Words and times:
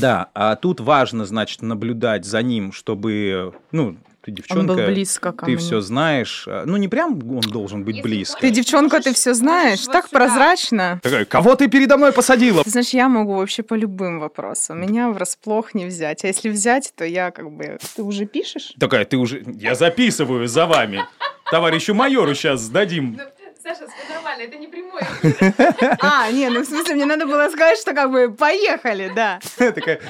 Да, 0.00 0.28
а 0.34 0.56
тут 0.56 0.80
важно, 0.80 1.24
значит, 1.24 1.62
наблюдать 1.62 2.24
за 2.24 2.42
ним, 2.42 2.72
чтобы, 2.72 3.54
ну, 3.72 3.96
ты 4.22 4.32
девчонка, 4.32 4.60
Он 4.60 4.66
был 4.66 4.86
близко 4.86 5.32
ко 5.32 5.46
ты 5.46 5.52
мне. 5.52 5.60
все 5.60 5.80
знаешь. 5.80 6.46
Ну, 6.46 6.76
не 6.76 6.88
прям 6.88 7.14
он 7.30 7.40
должен 7.40 7.84
быть 7.84 8.02
близко. 8.02 8.38
Ты 8.38 8.50
девчонка, 8.50 9.00
ты 9.00 9.14
все 9.14 9.32
знаешь, 9.32 9.80
вот 9.86 9.92
так 9.92 10.08
сюда. 10.08 10.18
прозрачно. 10.18 11.00
Такая, 11.02 11.24
кого 11.24 11.54
ты 11.56 11.68
передо 11.68 11.96
мной 11.96 12.12
посадила? 12.12 12.62
Ты 12.62 12.70
знаешь, 12.70 12.90
я 12.90 13.08
могу 13.08 13.36
вообще 13.36 13.62
по 13.62 13.74
любым 13.74 14.20
вопросам. 14.20 14.80
Меня 14.82 15.08
врасплох 15.10 15.72
не 15.74 15.86
взять. 15.86 16.22
А 16.24 16.26
если 16.26 16.50
взять, 16.50 16.92
то 16.96 17.04
я 17.04 17.30
как 17.30 17.50
бы... 17.50 17.78
Ты 17.96 18.02
уже 18.02 18.26
пишешь? 18.26 18.74
Такая, 18.78 19.06
ты 19.06 19.16
уже... 19.16 19.42
Я 19.46 19.74
записываю 19.74 20.46
за 20.48 20.66
вами. 20.66 21.02
Товарищу 21.50 21.94
майору 21.94 22.34
сейчас 22.34 22.60
сдадим. 22.60 23.18
Саша, 23.62 23.86
все 23.88 24.14
нормально, 24.14 24.42
это 24.42 24.56
не 24.56 24.68
прямой. 24.68 25.02
А, 26.00 26.30
не, 26.30 26.48
ну 26.48 26.62
в 26.62 26.64
смысле, 26.64 26.94
мне 26.94 27.04
надо 27.04 27.26
было 27.26 27.50
сказать, 27.50 27.78
что 27.78 27.92
как 27.92 28.10
бы 28.10 28.32
поехали, 28.32 29.12
да. 29.14 29.38
Такая, 29.58 30.00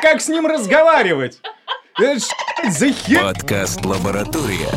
как 0.00 0.20
с 0.20 0.28
ним 0.28 0.46
разговаривать? 0.46 1.40
Это 1.98 2.20
ж 2.20 2.22
за 2.68 2.92
хер... 2.92 3.22
Подкаст 3.22 3.84
«Лаборатория». 3.84 4.70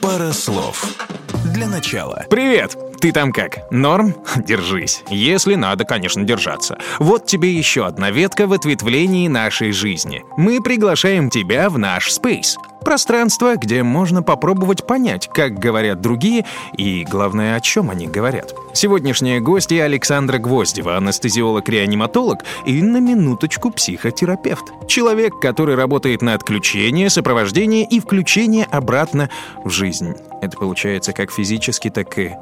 Пара 0.00 0.32
слов. 0.32 0.86
Для 1.52 1.66
начала. 1.66 2.24
Привет! 2.30 2.76
Ты 3.00 3.12
там 3.12 3.32
как? 3.32 3.70
Норм? 3.70 4.14
Держись. 4.36 5.02
Если 5.10 5.54
надо, 5.54 5.84
конечно, 5.84 6.24
держаться. 6.24 6.78
Вот 6.98 7.26
тебе 7.26 7.52
еще 7.52 7.86
одна 7.86 8.10
ветка 8.10 8.46
в 8.46 8.52
ответвлении 8.52 9.28
нашей 9.28 9.72
жизни. 9.72 10.24
Мы 10.36 10.62
приглашаем 10.62 11.28
тебя 11.30 11.68
в 11.68 11.78
наш 11.78 12.10
спейс. 12.12 12.56
Пространство, 12.86 13.56
где 13.56 13.82
можно 13.82 14.22
попробовать 14.22 14.86
понять, 14.86 15.28
как 15.28 15.58
говорят 15.58 16.00
другие 16.00 16.44
и, 16.76 17.04
главное, 17.04 17.56
о 17.56 17.60
чем 17.60 17.90
они 17.90 18.06
говорят. 18.06 18.54
Сегодняшняя 18.74 19.40
гостья 19.40 19.82
Александра 19.82 20.38
Гвоздева, 20.38 20.96
анестезиолог-реаниматолог 20.96 22.44
и, 22.64 22.80
на 22.82 22.98
минуточку, 22.98 23.72
психотерапевт. 23.72 24.64
Человек, 24.86 25.40
который 25.40 25.74
работает 25.74 26.22
на 26.22 26.34
отключение, 26.34 27.10
сопровождение 27.10 27.84
и 27.84 27.98
включение 27.98 28.66
обратно 28.66 29.30
в 29.64 29.70
жизнь. 29.70 30.14
Это 30.40 30.56
получается 30.56 31.12
как 31.12 31.32
физически, 31.32 31.90
так 31.90 32.16
и 32.18 32.34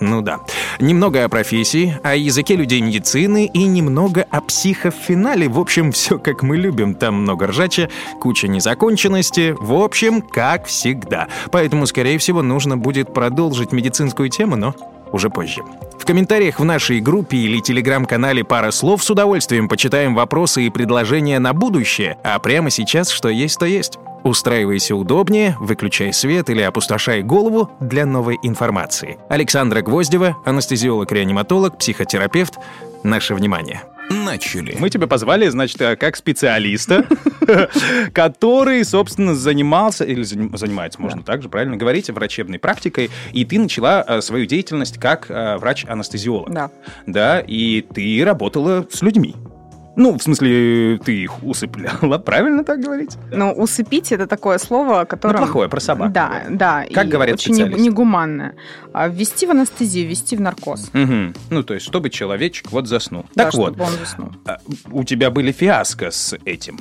ну 0.00 0.20
да. 0.20 0.40
Немного 0.78 1.24
о 1.24 1.28
профессии, 1.28 1.98
о 2.02 2.14
языке 2.14 2.56
людей 2.56 2.80
медицины 2.80 3.46
и 3.46 3.64
немного 3.64 4.26
о 4.30 4.40
психофинале. 4.40 5.48
В 5.48 5.58
общем, 5.58 5.92
все 5.92 6.18
как 6.18 6.42
мы 6.42 6.56
любим. 6.56 6.94
Там 6.94 7.22
много 7.22 7.46
ржача, 7.46 7.88
куча 8.20 8.48
незаконченности. 8.48 9.54
В 9.58 9.72
общем, 9.74 10.20
как 10.20 10.66
всегда. 10.66 11.28
Поэтому, 11.50 11.86
скорее 11.86 12.18
всего, 12.18 12.42
нужно 12.42 12.76
будет 12.76 13.14
продолжить 13.14 13.72
медицинскую 13.72 14.28
тему, 14.28 14.56
но 14.56 14.74
уже 15.12 15.30
позже. 15.30 15.62
В 15.98 16.04
комментариях 16.04 16.60
в 16.60 16.64
нашей 16.64 17.00
группе 17.00 17.38
или 17.38 17.60
телеграм-канале 17.60 18.44
«Пара 18.44 18.70
слов» 18.70 19.02
с 19.02 19.10
удовольствием 19.10 19.68
почитаем 19.68 20.14
вопросы 20.14 20.66
и 20.66 20.70
предложения 20.70 21.38
на 21.38 21.52
будущее, 21.52 22.18
а 22.22 22.38
прямо 22.38 22.70
сейчас 22.70 23.10
что 23.10 23.28
есть, 23.28 23.58
то 23.58 23.66
есть. 23.66 23.98
Устраивайся 24.26 24.96
удобнее, 24.96 25.56
выключай 25.60 26.12
свет 26.12 26.50
или 26.50 26.60
опустошай 26.60 27.22
голову 27.22 27.70
для 27.78 28.04
новой 28.06 28.36
информации. 28.42 29.18
Александра 29.28 29.82
Гвоздева, 29.82 30.36
анестезиолог-реаниматолог, 30.44 31.78
психотерапевт. 31.78 32.54
Наше 33.04 33.36
внимание. 33.36 33.82
Начали. 34.10 34.76
Мы 34.80 34.90
тебя 34.90 35.06
позвали, 35.06 35.46
значит, 35.46 35.80
э, 35.80 35.94
как 35.94 36.16
специалиста, 36.16 37.06
который, 38.12 38.84
собственно, 38.84 39.36
занимался, 39.36 40.04
или 40.04 40.22
заним- 40.24 40.56
занимается, 40.56 41.00
можно 41.00 41.22
так 41.22 41.42
же 41.42 41.48
правильно 41.48 41.76
говорить, 41.76 42.10
врачебной 42.10 42.58
практикой, 42.58 43.10
и 43.32 43.44
ты 43.44 43.60
начала 43.60 44.04
э, 44.06 44.20
свою 44.22 44.46
деятельность 44.46 44.98
как 44.98 45.30
э, 45.30 45.56
врач-анестезиолог. 45.58 46.52
Да. 46.52 46.70
Да, 47.06 47.38
и 47.38 47.80
ты 47.82 48.24
работала 48.24 48.84
с 48.90 49.02
людьми. 49.02 49.36
Ну, 49.96 50.18
в 50.18 50.22
смысле, 50.22 50.98
ты 51.02 51.22
их 51.22 51.42
усыпляла, 51.42 52.18
правильно 52.24 52.64
так 52.64 52.80
говорить? 52.80 53.16
Но 53.32 53.52
усыпить 53.52 54.12
это 54.12 54.26
такое 54.26 54.58
слово, 54.58 55.04
которое... 55.04 55.38
Ну, 55.38 55.38
плохое, 55.44 55.68
про 55.68 55.80
собак. 55.80 56.12
Да, 56.12 56.42
да. 56.50 56.84
Как 56.92 57.06
и 57.06 57.08
говорят 57.08 57.34
очень 57.36 57.54
специалисты. 57.54 57.82
негуманное. 57.82 58.54
А 58.92 59.08
Ввести 59.08 59.46
в 59.46 59.50
анестезию, 59.50 60.06
ввести 60.08 60.36
в 60.36 60.40
наркоз. 60.40 60.90
Мгм. 60.92 61.34
Ну, 61.50 61.62
то 61.62 61.74
есть, 61.74 61.86
чтобы 61.86 62.10
человечек 62.10 62.70
вот 62.72 62.86
заснул. 62.86 63.24
Да, 63.34 63.44
так 63.44 63.54
вот, 63.54 63.74
чтобы 63.74 63.84
он 63.84 63.90
заснул. 63.98 64.32
а, 64.46 64.58
у 64.90 65.02
тебя 65.04 65.30
были 65.30 65.50
фиаско 65.50 66.10
с 66.10 66.36
этим. 66.44 66.78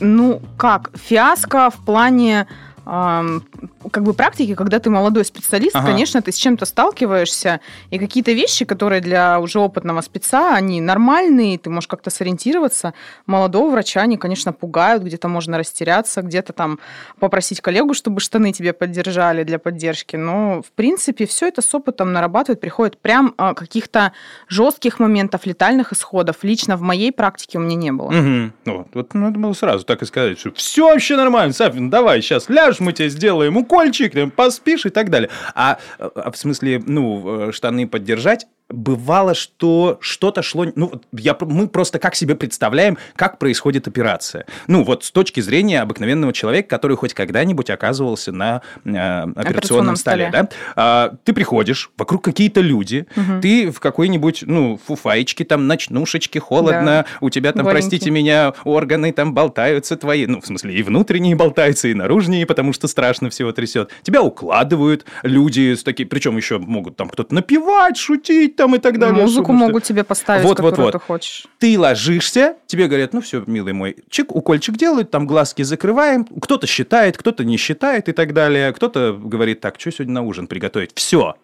Ну, 0.00 0.40
как, 0.56 0.90
фиаско 0.96 1.70
в 1.70 1.84
плане 1.84 2.46
как 2.84 4.02
бы 4.02 4.12
практики, 4.14 4.54
когда 4.54 4.78
ты 4.78 4.90
молодой 4.90 5.24
специалист, 5.24 5.76
Ага. 5.76 5.86
конечно, 5.86 6.20
ты 6.22 6.32
с 6.32 6.36
чем-то 6.36 6.66
сталкиваешься, 6.66 7.60
и 7.90 7.98
какие-то 7.98 8.32
вещи, 8.32 8.64
которые 8.64 9.00
для 9.00 9.38
уже 9.40 9.58
опытного 9.60 10.00
спеца, 10.00 10.54
они 10.54 10.80
нормальные, 10.80 11.58
ты 11.58 11.70
можешь 11.70 11.88
как-то 11.88 12.10
сориентироваться. 12.10 12.94
Молодого 13.26 13.70
врача 13.70 14.02
они, 14.02 14.16
конечно, 14.16 14.52
пугают, 14.52 15.02
где-то 15.02 15.28
можно 15.28 15.58
растеряться, 15.58 16.22
где-то 16.22 16.52
там 16.52 16.78
попросить 17.18 17.60
коллегу, 17.60 17.94
чтобы 17.94 18.20
штаны 18.20 18.52
тебе 18.52 18.72
поддержали 18.72 19.44
для 19.44 19.58
поддержки. 19.58 20.16
Но, 20.16 20.62
в 20.62 20.72
принципе, 20.72 21.26
все 21.26 21.48
это 21.48 21.62
с 21.62 21.74
опытом 21.74 22.12
нарабатывает, 22.12 22.60
приходит 22.60 22.98
прям 22.98 23.34
а, 23.36 23.54
каких-то 23.54 24.12
жестких 24.48 24.98
моментов, 24.98 25.46
летальных 25.46 25.92
исходов. 25.92 26.36
Лично 26.42 26.76
в 26.76 26.82
моей 26.82 27.12
практике 27.12 27.58
у 27.58 27.60
меня 27.60 27.76
не 27.76 27.92
было. 27.92 28.10
Мгм. 28.10 28.52
Ну, 28.64 28.86
вот 28.92 29.14
надо 29.14 29.38
было 29.38 29.52
сразу 29.52 29.84
так 29.84 30.02
и 30.02 30.06
сказать, 30.06 30.38
что 30.38 30.52
все 30.52 30.90
вообще 30.90 31.16
нормально, 31.16 31.52
Сафин, 31.52 31.90
давай, 31.90 32.22
сейчас 32.22 32.48
ляжешь, 32.72 32.80
мы 32.80 32.92
тебе 32.92 33.08
сделаем 33.08 33.56
укольчик, 33.56 34.12
там, 34.12 34.30
поспишь 34.30 34.86
и 34.86 34.90
так 34.90 35.10
далее. 35.10 35.30
А, 35.54 35.78
а 35.98 36.30
в 36.30 36.36
смысле, 36.36 36.82
ну, 36.84 37.48
э, 37.48 37.52
штаны 37.52 37.86
поддержать, 37.86 38.46
бывало, 38.72 39.34
что 39.34 39.98
что-то 40.00 40.42
шло... 40.42 40.66
Ну, 40.74 41.00
я, 41.12 41.36
мы 41.40 41.68
просто 41.68 41.98
как 41.98 42.14
себе 42.14 42.34
представляем, 42.34 42.98
как 43.16 43.38
происходит 43.38 43.86
операция. 43.86 44.46
Ну, 44.66 44.84
вот 44.84 45.04
с 45.04 45.10
точки 45.10 45.40
зрения 45.40 45.80
обыкновенного 45.80 46.32
человека, 46.32 46.68
который 46.68 46.96
хоть 46.96 47.14
когда-нибудь 47.14 47.70
оказывался 47.70 48.32
на 48.32 48.62
э, 48.84 48.90
операционном, 48.90 49.34
Операционном 49.36 49.96
столе. 49.96 50.28
столе. 50.28 50.48
Да? 50.50 50.56
А, 50.76 51.14
ты 51.24 51.32
приходишь, 51.32 51.90
вокруг 51.96 52.24
какие-то 52.24 52.60
люди, 52.60 53.06
ты 53.40 53.70
в 53.70 53.80
какой-нибудь, 53.80 54.44
ну, 54.46 54.80
фуфаечке, 54.84 55.44
там, 55.44 55.66
ночнушечке, 55.66 56.40
холодно, 56.40 57.04
у 57.20 57.30
тебя 57.30 57.52
там, 57.52 57.64
Голенький. 57.64 57.88
простите 57.88 58.10
меня, 58.10 58.54
органы 58.64 59.12
там 59.12 59.34
болтаются 59.34 59.96
твои, 59.96 60.26
ну, 60.26 60.40
в 60.40 60.46
смысле, 60.46 60.74
и 60.74 60.82
внутренние 60.82 61.36
болтаются, 61.36 61.88
и 61.88 61.94
наружные, 61.94 62.46
потому 62.46 62.72
что 62.72 62.88
страшно 62.88 63.30
всего 63.30 63.52
трясет. 63.52 63.90
Тебя 64.02 64.22
укладывают 64.22 65.04
люди 65.22 65.74
с 65.74 65.82
такими, 65.82 66.06
причем 66.06 66.36
еще 66.36 66.58
могут 66.58 66.96
там 66.96 67.08
кто-то 67.08 67.34
напевать, 67.34 67.96
шутить 67.96 68.56
там 68.62 68.74
и 68.76 68.78
так 68.78 68.98
далее. 68.98 69.22
Музыку 69.22 69.42
потому 69.44 69.58
что- 69.58 69.66
могут 69.66 69.82
тебе 69.84 70.04
поставить, 70.04 70.44
Вот, 70.44 70.60
вот, 70.60 70.70
которую 70.70 70.86
вот. 70.86 70.92
ты 70.92 70.98
хочешь. 70.98 71.46
ты 71.58 71.78
ложишься, 71.78 72.54
тебе 72.66 72.86
говорят, 72.86 73.12
ну 73.12 73.20
все, 73.20 73.42
милый 73.46 73.72
мой, 73.72 73.96
чик, 74.08 74.34
укольчик 74.34 74.76
делают, 74.76 75.10
там 75.10 75.26
глазки 75.26 75.62
закрываем, 75.62 76.24
кто-то 76.24 76.66
считает, 76.66 77.16
кто-то 77.16 77.44
не 77.44 77.56
считает 77.56 78.08
и 78.08 78.12
так 78.12 78.32
далее, 78.32 78.72
кто-то 78.72 79.18
говорит, 79.20 79.60
так, 79.60 79.80
что 79.80 79.90
сегодня 79.90 80.14
на 80.14 80.22
ужин 80.22 80.46
приготовить, 80.46 80.92
все. 80.94 81.34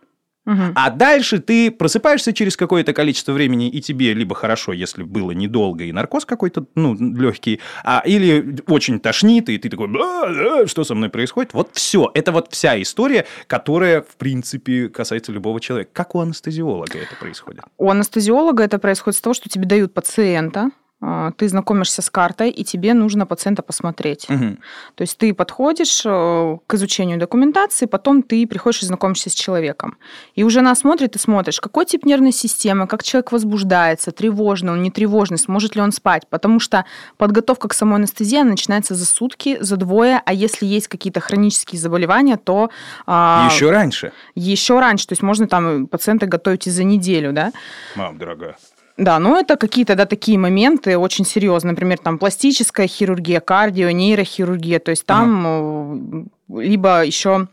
А 0.74 0.90
дальше 0.90 1.38
ты 1.40 1.70
просыпаешься 1.70 2.32
через 2.32 2.56
какое-то 2.56 2.92
количество 2.92 3.32
времени, 3.32 3.68
и 3.68 3.80
тебе 3.80 4.14
либо 4.14 4.34
хорошо, 4.34 4.72
если 4.72 5.02
было 5.02 5.32
недолго, 5.32 5.84
и 5.84 5.92
наркоз 5.92 6.24
какой-то, 6.24 6.66
ну, 6.74 6.94
легкий, 6.94 7.60
а, 7.84 8.02
или 8.04 8.58
очень 8.66 9.00
тошнит, 9.00 9.48
и 9.48 9.58
ты 9.58 9.68
такой, 9.68 9.88
«А, 9.88 10.62
а, 10.62 10.66
что 10.66 10.84
со 10.84 10.94
мной 10.94 11.10
происходит? 11.10 11.52
Вот 11.52 11.70
все. 11.72 12.10
Это 12.14 12.32
вот 12.32 12.48
вся 12.50 12.80
история, 12.80 13.26
которая, 13.46 14.02
в 14.02 14.16
принципе, 14.16 14.88
касается 14.88 15.32
любого 15.32 15.60
человека. 15.60 15.90
Как 15.92 16.14
у 16.14 16.20
анестезиолога 16.20 16.98
это 16.98 17.14
происходит? 17.16 17.62
У 17.76 17.90
анестезиолога 17.90 18.62
это 18.62 18.78
происходит 18.78 19.18
с 19.18 19.20
того, 19.20 19.34
что 19.34 19.48
тебе 19.48 19.66
дают 19.66 19.92
пациента, 19.94 20.70
ты 21.00 21.48
знакомишься 21.48 22.02
с 22.02 22.10
картой, 22.10 22.50
и 22.50 22.64
тебе 22.64 22.92
нужно 22.92 23.24
пациента 23.24 23.62
посмотреть. 23.62 24.28
Мгм. 24.28 24.58
То 24.96 25.02
есть 25.02 25.16
ты 25.16 25.32
подходишь 25.32 26.02
э, 26.04 26.58
к 26.66 26.74
изучению 26.74 27.18
документации, 27.18 27.86
потом 27.86 28.22
ты 28.22 28.46
приходишь 28.46 28.82
и 28.82 28.86
знакомишься 28.86 29.30
с 29.30 29.34
человеком. 29.34 29.96
И 30.34 30.42
уже 30.42 30.60
на 30.60 30.72
осмотре 30.72 31.06
ты 31.06 31.20
смотришь, 31.20 31.60
какой 31.60 31.86
тип 31.86 32.04
нервной 32.04 32.32
системы, 32.32 32.88
как 32.88 33.04
человек 33.04 33.30
возбуждается, 33.30 34.10
тревожный 34.10 34.72
он, 34.72 34.82
не 34.82 34.90
тревожный, 34.90 35.38
сможет 35.38 35.76
ли 35.76 35.82
он 35.82 35.92
спать. 35.92 36.26
Потому 36.28 36.58
что 36.58 36.84
подготовка 37.16 37.68
к 37.68 37.74
самой 37.74 37.96
анестезии 37.96 38.42
начинается 38.42 38.94
за 38.94 39.06
сутки, 39.06 39.56
за 39.60 39.76
двое, 39.76 40.20
а 40.24 40.32
если 40.32 40.66
есть 40.66 40.88
какие-то 40.88 41.20
хронические 41.20 41.80
заболевания, 41.80 42.36
то 42.36 42.70
а, 43.06 43.48
Еще 43.50 43.70
раньше, 43.70 44.12
еще 44.34 44.80
раньше. 44.80 45.06
То 45.06 45.12
есть 45.12 45.22
можно 45.22 45.46
там 45.46 45.86
пациента 45.86 46.26
готовить 46.26 46.66
и 46.66 46.70
за 46.70 46.82
неделю, 46.82 47.32
да. 47.32 47.52
мам 47.94 48.18
дорогая. 48.18 48.56
Да, 48.98 49.20
но 49.20 49.38
это 49.38 49.56
какие-то 49.56 49.94
да, 49.94 50.06
такие 50.06 50.36
моменты 50.38 50.98
очень 50.98 51.24
серьезные. 51.24 51.70
Например, 51.70 51.98
там 51.98 52.18
пластическая 52.18 52.88
хирургия, 52.88 53.38
кардио, 53.38 53.90
нейрохирургия. 53.90 54.80
То 54.80 54.90
есть 54.90 55.06
там 55.06 56.26
э, 56.48 56.60
либо 56.60 57.04
еще 57.04 57.46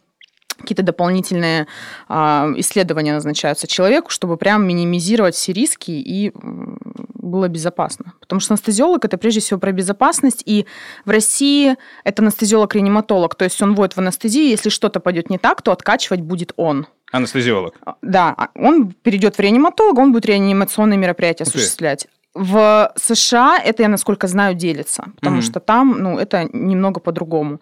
какие-то 0.58 0.84
дополнительные 0.84 1.68
а, 2.08 2.52
исследования 2.56 3.14
назначаются 3.14 3.68
человеку, 3.68 4.10
чтобы 4.10 4.38
прям 4.38 4.66
минимизировать 4.66 5.36
все 5.36 5.54
риски 5.54 5.92
и 5.92 6.32
было 6.34 7.48
безопасно. 7.48 8.14
Потому 8.22 8.40
что 8.40 8.54
анестезиолог 8.54 9.04
это 9.06 9.18
прежде 9.18 9.42
всего 9.42 9.60
про 9.60 9.72
безопасность, 9.72 10.44
и 10.46 10.66
в 11.04 11.10
России 11.10 11.76
это 12.04 12.24
анестезиолог-реаниматолог, 12.24 13.36
то 13.36 13.44
есть 13.44 13.62
он 13.62 13.76
вводит 13.76 13.96
в 13.96 14.00
анестезию, 14.00 14.48
если 14.48 14.70
что-то 14.70 15.00
пойдет 15.00 15.30
не 15.30 15.38
так, 15.38 15.62
то 15.62 15.72
откачивать 15.72 16.22
будет 16.22 16.54
он. 16.56 16.88
Анестезиолог. 17.12 17.76
А, 17.86 17.96
Да, 18.02 18.34
а 18.38 18.50
он 18.56 18.92
перейдет 19.04 19.36
в 19.38 19.40
реаниматолога, 19.40 20.00
он 20.02 20.12
будет 20.12 20.26
реанимационные 20.26 20.98
мероприятия 20.98 21.44
ты. 21.46 21.50
осуществлять. 21.50 22.08
В 22.34 22.92
США 22.98 23.58
это, 23.64 23.84
я 23.84 23.90
насколько 23.90 24.28
знаю, 24.28 24.56
делится, 24.56 25.06
потому 25.16 25.38
Мгм. 25.38 25.44
что 25.46 25.60
там, 25.60 25.98
ну, 26.00 26.18
это 26.20 26.50
немного 26.52 27.00
по-другому. 27.00 27.60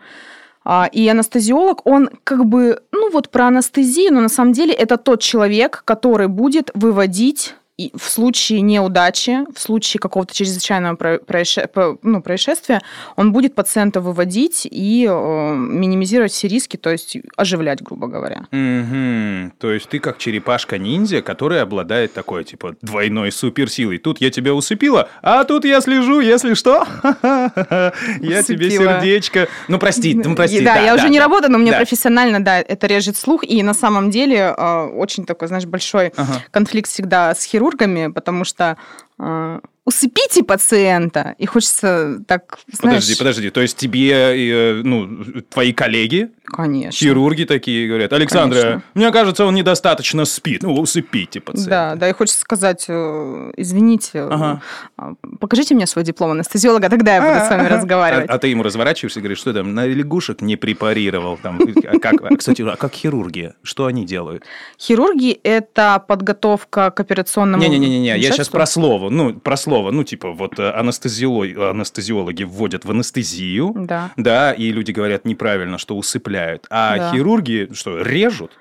А, 0.65 0.87
И 0.91 1.07
анестезиолог, 1.09 1.85
он 1.85 2.09
как 2.23 2.45
бы, 2.45 2.79
ну 2.91 3.11
вот 3.11 3.29
про 3.29 3.47
анестезию, 3.47 4.13
но 4.13 4.21
на 4.21 4.29
самом 4.29 4.53
деле 4.53 4.73
это 4.73 4.97
тот 4.97 5.21
человек, 5.21 5.83
который 5.85 6.27
будет 6.27 6.71
выводить 6.73 7.53
и 7.75 7.91
в 7.97 8.03
случае 8.07 8.61
неудачи, 8.61 9.39
в 9.53 9.59
случае 9.59 9.99
какого-то 9.99 10.33
чрезвычайного 10.33 10.95
про- 10.95 11.17
происше- 11.17 11.67
по- 11.67 11.97
ну, 12.03 12.21
происшествия, 12.21 12.81
он 13.15 13.31
будет 13.33 13.55
пациента 13.55 13.99
выводить 13.99 14.67
и 14.69 15.07
э, 15.09 15.55
минимизировать 15.55 16.31
все 16.31 16.47
риски, 16.47 16.77
то 16.77 16.91
есть 16.91 17.17
оживлять, 17.35 17.81
грубо 17.81 18.07
говоря. 18.07 18.43
Мгм. 18.51 19.53
То 19.57 19.71
есть 19.71 19.89
ты 19.89 19.97
как 19.99 20.19
черепашка-ниндзя, 20.19 21.23
которая 21.23 21.63
обладает 21.63 22.13
такой, 22.13 22.43
типа, 22.43 22.75
двойной 22.83 23.31
суперсилой. 23.31 23.97
Тут 23.97 24.21
я 24.21 24.29
тебя 24.29 24.53
усыпила, 24.53 25.09
а 25.23 25.43
тут 25.43 25.65
я 25.65 25.81
слежу, 25.81 26.19
если 26.19 26.53
что. 26.53 26.85
Я 28.21 28.43
тебе 28.43 28.69
сердечко. 28.69 29.47
Ну, 29.67 29.79
прости, 29.79 30.13
ну, 30.13 30.35
прости. 30.35 30.61
да, 30.63 30.77
я 30.77 30.95
уже 30.95 31.09
не 31.09 31.19
работаю, 31.19 31.51
но 31.51 31.57
мне 31.57 31.71
профессионально, 31.73 32.43
да, 32.43 32.59
это 32.59 32.87
режет 32.87 33.17
слух. 33.17 33.43
И 33.43 33.63
на 33.63 33.73
самом 33.73 34.09
деле 34.11 34.53
э, 34.55 34.83
очень 34.95 35.25
такой, 35.25 35.47
знаешь, 35.47 35.65
большой 35.65 36.13
конфликт 36.51 36.89
всегда 36.89 37.33
с 37.33 37.43
хирургами, 37.63 38.11
потому 38.11 38.43
что 38.43 38.77
э, 39.19 39.59
усыпите 39.85 40.43
пациента, 40.43 41.35
и 41.37 41.45
хочется 41.45 42.19
так, 42.25 42.59
знаешь... 42.71 43.01
Подожди, 43.01 43.15
подожди. 43.17 43.49
То 43.49 43.61
есть 43.61 43.77
тебе, 43.77 44.11
э, 44.11 44.81
ну, 44.83 45.23
твои 45.49 45.73
коллеги, 45.73 46.29
Конечно. 46.45 46.91
хирурги 46.91 47.43
такие 47.43 47.87
говорят, 47.89 48.13
Александра, 48.13 48.61
Конечно. 48.61 48.83
мне 48.93 49.11
кажется, 49.11 49.45
он 49.45 49.55
недостаточно 49.55 50.23
спит. 50.25 50.63
Ну, 50.63 50.73
усыпите 50.75 51.39
Да, 51.39 51.51
пациента. 51.51 51.95
да, 51.99 52.09
и 52.09 52.13
хочется 52.13 52.39
сказать, 52.39 52.85
э, 52.87 53.51
извините, 53.57 54.21
Ага. 54.21 54.61
а, 54.97 55.13
покажите 55.41 55.75
мне 55.75 55.85
свой 55.85 56.05
диплом 56.05 56.31
анестезиолога, 56.31 56.89
тогда 56.89 57.15
я 57.15 57.21
буду 57.21 57.45
с 57.45 57.49
вами 57.49 57.67
А, 57.67 57.77
разговаривать. 57.77 58.29
а 58.29 58.37
ты 58.39 58.47
ему 58.47 58.63
разворачиваешься 58.63 59.19
и 59.19 59.21
говоришь, 59.21 59.39
что 59.39 59.53
там, 59.53 59.73
на 59.73 59.85
лягушек 59.85 60.41
не 60.41 60.55
препарировал. 60.55 61.37
Там, 61.37 61.59
а 61.61 61.99
как, 61.99 62.13
а, 62.23 62.35
кстати, 62.37 62.61
а 62.61 62.77
как 62.77 62.93
хирурги? 62.93 63.53
Что 63.63 63.87
они 63.87 64.05
делают? 64.05 64.43
Хирурги– 64.79 65.31
это 65.43 66.01
подготовка 66.07 66.89
к 66.91 66.99
операционному 67.01 67.61
Не-не-не, 67.61 68.17
я 68.17 68.31
сейчас 68.31 68.47
про 68.47 68.65
слово. 68.65 69.09
Ну, 69.09 69.33
про 69.33 69.57
слово. 69.57 69.72
Ну, 69.91 70.03
типа, 70.03 70.31
вот 70.31 70.59
э, 70.59 70.69
анестезиолог- 70.71 71.69
анестезиологи 71.71 72.43
вводят 72.43 72.85
в 72.85 72.91
анестезию. 72.91 73.73
Да. 73.75 74.11
Да, 74.17 74.53
и 74.53 74.71
люди 74.71 74.91
говорят 74.91 75.25
неправильно, 75.25 75.77
что 75.77 75.95
усыпляют. 75.97 76.65
А 76.69 76.97
Да. 76.97 77.11
хирурги 77.11 77.69
что, 77.73 78.01
режут? 78.01 78.51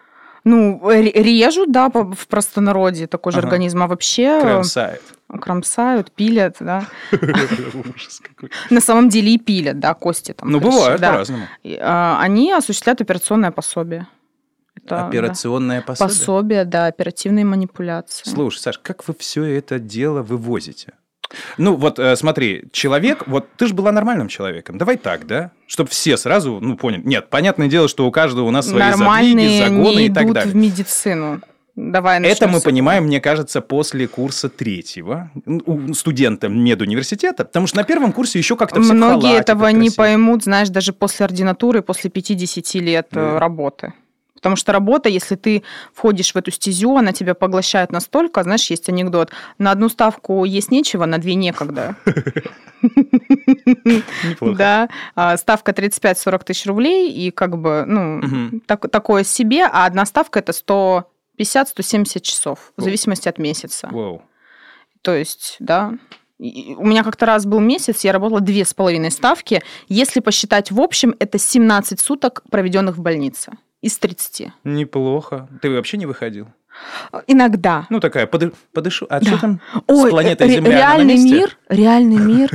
Ну, 0.44 0.80
ре- 0.88 1.12
режут, 1.12 1.70
да, 1.70 1.88
в 1.88 2.26
простонародье 2.26 3.06
такой 3.06 3.32
же 3.32 3.38
Ага. 3.38 3.46
организм, 3.48 3.82
а 3.82 3.86
вообще 3.86 4.40
Кромсают. 4.40 5.02
кромсают, 5.40 6.10
пилят, 6.10 6.56
да. 6.58 6.84
Ужас 7.12 8.20
какой. 8.20 8.50
На 8.70 8.80
самом 8.80 9.08
деле 9.08 9.34
и 9.34 9.38
пилят, 9.38 9.78
да, 9.78 9.94
кости 9.94 10.32
там. 10.32 10.50
Ну, 10.50 10.58
бывает 10.60 11.00
по-разному. 11.00 11.46
А, 11.80 12.18
Они 12.20 12.52
осуществляют 12.52 13.00
операционное 13.00 13.50
пособие. 13.52 14.08
Это, 14.84 15.06
Операционное 15.06 15.78
да, 15.80 15.86
пособие? 15.86 16.08
пособие, 16.18 16.64
да, 16.64 16.86
оперативные 16.86 17.44
манипуляции. 17.44 18.28
Слушай, 18.28 18.58
Саш, 18.58 18.78
как 18.78 19.06
вы 19.06 19.14
все 19.16 19.44
это 19.44 19.78
дело 19.78 20.22
вывозите? 20.22 20.92
Ну, 21.58 21.76
вот 21.76 21.98
э, 21.98 22.16
смотри, 22.16 22.64
человек, 22.72 23.24
вот 23.26 23.46
ты 23.56 23.66
же 23.66 23.74
была 23.74 23.92
нормальным 23.92 24.28
человеком, 24.28 24.78
давай 24.78 24.96
так, 24.96 25.26
да? 25.26 25.50
Чтобы 25.66 25.90
все 25.90 26.16
сразу, 26.16 26.58
ну, 26.60 26.76
поняли. 26.76 27.02
Нет, 27.04 27.28
понятное 27.30 27.68
дело, 27.68 27.88
что 27.88 28.06
у 28.06 28.10
каждого 28.10 28.46
у 28.46 28.50
нас 28.50 28.66
свои 28.68 28.80
задвиги, 28.82 28.98
Нормальные 29.00 29.58
загоны 29.68 29.96
не 29.96 30.06
и 30.06 30.10
так 30.10 30.24
идут 30.24 30.34
далее. 30.34 30.52
в 30.52 30.56
медицину. 30.56 31.40
Давай 31.74 32.18
Это 32.18 32.28
начнем 32.28 32.50
мы 32.50 32.60
с- 32.60 32.62
понимаем, 32.64 33.04
мне 33.04 33.18
кажется, 33.18 33.62
после 33.62 34.06
курса 34.06 34.50
третьего 34.50 35.30
студента 35.94 36.48
медуниверситета, 36.48 37.44
потому 37.46 37.66
что 37.66 37.78
на 37.78 37.84
первом 37.84 38.12
курсе 38.12 38.38
еще 38.38 38.56
как-то 38.56 38.82
все 38.82 38.92
Многие 38.92 39.22
халате, 39.22 39.38
этого 39.40 39.66
не 39.68 39.88
поймут, 39.90 40.44
знаешь, 40.44 40.68
даже 40.68 40.92
после 40.92 41.24
ординатуры, 41.24 41.80
после 41.80 42.10
50 42.10 42.74
лет 42.74 43.06
э, 43.12 43.14
Да. 43.14 43.38
работы. 43.38 43.94
Потому 44.42 44.56
что 44.56 44.72
работа, 44.72 45.08
если 45.08 45.36
ты 45.36 45.62
входишь 45.94 46.34
в 46.34 46.36
эту 46.36 46.50
стезю, 46.50 46.96
она 46.96 47.12
тебя 47.12 47.34
поглощает 47.34 47.92
настолько, 47.92 48.42
знаешь, 48.42 48.68
есть 48.70 48.88
анекдот, 48.88 49.30
на 49.58 49.70
одну 49.70 49.88
ставку 49.88 50.44
есть 50.44 50.72
нечего, 50.72 51.04
на 51.06 51.18
две 51.18 51.36
некогда. 51.36 51.94
Да, 54.40 54.88
а, 55.14 55.36
ставка 55.36 55.70
35-40 55.70 56.44
тысяч 56.44 56.66
рублей, 56.66 57.12
и 57.12 57.30
как 57.30 57.56
бы, 57.56 57.84
ну, 57.86 58.60
такое 58.66 59.22
себе, 59.22 59.64
а 59.64 59.86
одна 59.86 60.04
ставка 60.04 60.40
это 60.40 60.50
150-170 60.50 62.20
часов, 62.20 62.72
в 62.76 62.82
зависимости 62.82 63.28
от 63.28 63.38
месяца. 63.38 63.88
То 65.02 65.14
есть, 65.14 65.54
да. 65.60 65.92
У 66.40 66.84
меня 66.84 67.04
как-то 67.04 67.26
раз 67.26 67.46
был 67.46 67.60
месяц, 67.60 68.02
я 68.02 68.10
работала 68.10 68.40
две 68.40 68.64
с 68.64 68.74
половиной 68.74 69.12
ставки. 69.12 69.62
Если 69.88 70.18
посчитать 70.18 70.72
в 70.72 70.80
общем, 70.80 71.14
это 71.20 71.38
17 71.38 72.00
суток, 72.00 72.42
проведенных 72.50 72.96
в 72.96 73.00
больнице 73.00 73.52
из 73.82 73.98
30. 73.98 74.48
Неплохо. 74.64 75.48
Ты 75.60 75.70
вообще 75.70 75.98
не 75.98 76.06
выходил? 76.06 76.48
Иногда. 77.26 77.86
Ну, 77.90 78.00
такая, 78.00 78.26
поды- 78.26 78.54
подышу. 78.72 79.06
А 79.10 79.20
Да. 79.20 79.26
что 79.26 79.38
там 79.38 79.60
Ой, 79.86 80.08
с 80.08 80.10
планетой 80.10 80.48
Земля? 80.48 80.70
Реальный 80.78 81.18
мир, 81.22 81.58
реальный 81.68 82.16
мир. 82.24 82.48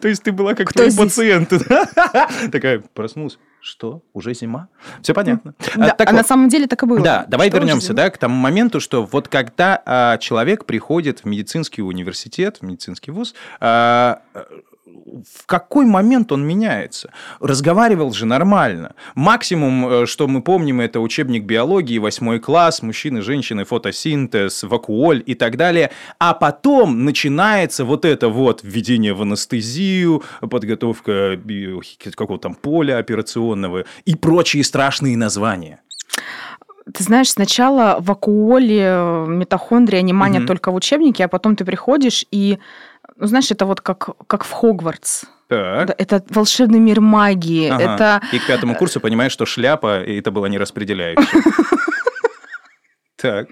То 0.00 0.08
есть 0.08 0.24
ты 0.24 0.32
была 0.32 0.54
как 0.54 0.72
твой 0.72 0.92
пациент. 0.92 1.52
да? 1.68 2.28
Такая, 2.52 2.82
проснулась. 2.94 3.38
Что? 3.60 4.02
Уже 4.12 4.34
зима? 4.34 4.68
Все 5.02 5.14
понятно. 5.14 5.54
Да, 5.76 5.90
так 5.90 6.08
а 6.10 6.12
на 6.12 6.24
самом 6.24 6.48
деле 6.48 6.66
так 6.66 6.82
и 6.82 6.86
было. 6.86 7.00
Да, 7.00 7.24
давай 7.28 7.50
вернемся, 7.50 7.94
да, 7.94 8.10
к 8.10 8.18
тому 8.18 8.34
моменту, 8.34 8.80
что 8.80 9.04
вот 9.04 9.28
когда 9.28 9.80
а, 9.84 10.18
человек 10.18 10.64
приходит 10.64 11.20
в 11.20 11.24
медицинский 11.24 11.82
университет, 11.82 12.58
в 12.60 12.62
медицинский 12.64 13.10
вуз, 13.12 13.34
а, 13.60 14.22
в 15.04 15.46
какой 15.46 15.86
момент 15.86 16.32
он 16.32 16.46
меняется? 16.46 17.10
Разговаривал 17.40 18.12
же 18.12 18.26
нормально. 18.26 18.94
Максимум, 19.14 19.88
э, 19.88 20.06
что 20.06 20.26
мы 20.26 20.42
помним, 20.42 20.80
это 20.80 21.00
учебник 21.00 21.44
биологии, 21.44 21.98
восьмой 21.98 22.40
класс, 22.40 22.82
мужчины, 22.82 23.22
женщины, 23.22 23.64
фотосинтез, 23.64 24.62
вакуоль 24.62 25.22
и 25.26 25.34
так 25.34 25.56
далее. 25.56 25.90
А 26.18 26.34
потом 26.34 27.04
начинается 27.04 27.84
вот 27.84 28.04
это 28.04 28.28
вот 28.28 28.60
введение 28.62 29.14
в 29.14 29.22
анестезию, 29.22 30.22
подготовка 30.40 31.38
какого-то 32.14 32.42
там 32.42 32.54
поля 32.54 32.98
операционного 32.98 33.84
и 34.04 34.14
прочие 34.14 34.64
страшные 34.64 35.16
названия. 35.16 35.80
Ты 36.94 37.02
знаешь, 37.02 37.30
сначала 37.30 37.96
вакуоли, 37.98 38.78
э, 38.80 39.26
митохондрия, 39.26 39.98
они 39.98 40.12
манят 40.12 40.40
Мгм. 40.42 40.46
только 40.46 40.70
в 40.70 40.76
учебнике, 40.76 41.24
а 41.24 41.28
потом 41.28 41.56
ты 41.56 41.64
приходишь 41.64 42.24
и, 42.30 42.58
ну, 43.16 43.26
знаешь, 43.26 43.50
это 43.50 43.66
вот 43.66 43.80
как, 43.80 44.10
как 44.26 44.44
в 44.44 44.52
Хогвартс. 44.52 45.24
Так. 45.48 45.94
Это 45.98 46.24
волшебный 46.30 46.78
мир 46.78 47.00
магии. 47.00 47.68
Ага. 47.68 47.82
Это 47.82 48.22
И 48.32 48.38
к 48.38 48.46
пятому 48.46 48.74
курсу 48.74 49.00
понимаешь, 49.00 49.32
что 49.32 49.46
шляпа, 49.46 50.02
и 50.02 50.18
это 50.18 50.30
была 50.30 50.48
не 50.48 50.58
распределяющая. 50.58 51.42
Так. 53.18 53.48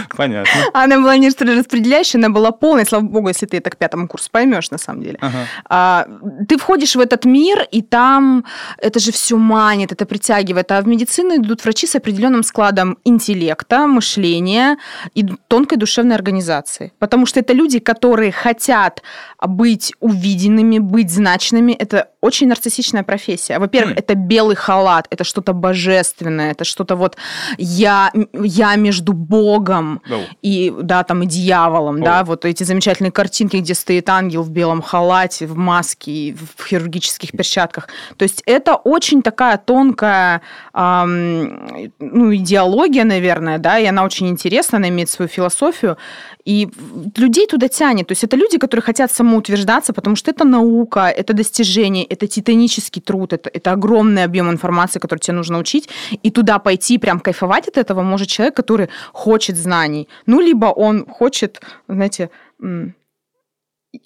Понятно. 0.16 0.50
Она 0.72 0.96
была 0.96 1.16
не 1.16 1.28
распределяющая, 1.28 2.18
она 2.18 2.28
была 2.28 2.52
полная. 2.52 2.84
Слава 2.84 3.04
богу, 3.04 3.28
если 3.28 3.46
ты 3.46 3.58
это 3.58 3.70
к 3.70 3.76
пятому 3.76 4.08
курсу 4.08 4.28
поймешь, 4.30 4.70
на 4.70 4.78
самом 4.78 5.02
деле. 5.02 5.18
Ага. 5.20 5.38
А, 5.68 6.06
ты 6.48 6.56
входишь 6.56 6.96
в 6.96 7.00
этот 7.00 7.24
мир, 7.24 7.66
и 7.70 7.82
там 7.82 8.44
это 8.78 9.00
же 9.00 9.12
все 9.12 9.36
манит, 9.36 9.92
это 9.92 10.06
притягивает. 10.06 10.72
А 10.72 10.80
в 10.80 10.86
медицину 10.86 11.36
идут 11.36 11.64
врачи 11.64 11.86
с 11.86 11.94
определенным 11.96 12.42
складом 12.42 12.98
интеллекта, 13.04 13.86
мышления 13.86 14.78
и 15.14 15.24
тонкой 15.48 15.76
душевной 15.76 16.16
организации. 16.16 16.92
Потому 16.98 17.26
что 17.26 17.40
это 17.40 17.52
люди, 17.52 17.78
которые 17.78 18.32
хотят 18.32 19.02
быть 19.42 19.92
увиденными, 20.00 20.78
быть 20.78 21.10
значными. 21.10 21.72
Это 21.72 22.08
очень 22.20 22.48
нарциссичная 22.48 23.02
профессия. 23.02 23.58
Во-первых, 23.58 23.94
Хм. 23.94 23.98
это 23.98 24.14
белый 24.14 24.56
халат, 24.56 25.06
это 25.10 25.24
что-то 25.24 25.52
божественное, 25.52 26.52
это 26.52 26.64
что-то 26.64 26.96
вот 26.96 27.16
я, 27.58 28.10
я 28.32 28.76
между 28.76 29.12
Богом 29.12 29.83
Оу. 30.10 30.22
и 30.42 30.72
да, 30.82 31.02
там 31.04 31.22
и 31.22 31.26
дьяволом, 31.26 31.96
О. 31.96 32.04
да, 32.04 32.24
вот 32.24 32.44
эти 32.44 32.64
замечательные 32.64 33.12
картинки, 33.12 33.56
где 33.56 33.74
стоит 33.74 34.08
ангел 34.08 34.42
в 34.42 34.50
белом 34.50 34.82
халате, 34.82 35.46
в 35.46 35.56
маске, 35.56 36.34
в 36.34 36.66
хирургических 36.66 37.32
перчатках. 37.32 37.88
То 38.16 38.24
есть 38.24 38.42
это 38.46 38.74
очень 38.74 39.22
такая 39.22 39.58
тонкая, 39.58 40.42
ам, 40.72 41.90
ну, 41.98 42.34
идеология, 42.34 43.04
наверное, 43.04 43.58
да, 43.58 43.78
и 43.78 43.86
она 43.86 44.04
очень 44.04 44.28
интересна, 44.28 44.78
она 44.78 44.88
имеет 44.88 45.10
свою 45.10 45.28
философию, 45.28 45.96
и 46.44 46.68
людей 47.16 47.46
туда 47.46 47.68
тянет. 47.68 48.08
То 48.08 48.12
есть 48.12 48.24
это 48.24 48.36
люди, 48.36 48.58
которые 48.58 48.82
хотят 48.82 49.10
самоутверждаться, 49.10 49.92
потому 49.92 50.16
что 50.16 50.30
это 50.30 50.44
наука, 50.44 51.08
это 51.08 51.32
достижение, 51.32 52.04
это 52.04 52.26
титанический 52.26 53.00
труд, 53.00 53.32
это, 53.32 53.50
это 53.52 53.72
огромный 53.72 54.24
объем 54.24 54.50
информации, 54.50 54.98
который 54.98 55.20
тебе 55.20 55.36
нужно 55.36 55.58
учить, 55.58 55.88
и 56.22 56.30
туда 56.30 56.58
пойти 56.58 56.98
прям 56.98 57.20
кайфовать 57.20 57.68
от 57.68 57.78
этого 57.78 58.02
может 58.02 58.28
человек, 58.28 58.54
который 58.54 58.88
хочет 59.12 59.56
знаний. 59.64 60.08
Ну, 60.26 60.40
либо 60.40 60.66
он 60.66 61.06
хочет, 61.06 61.60
знаете, 61.88 62.28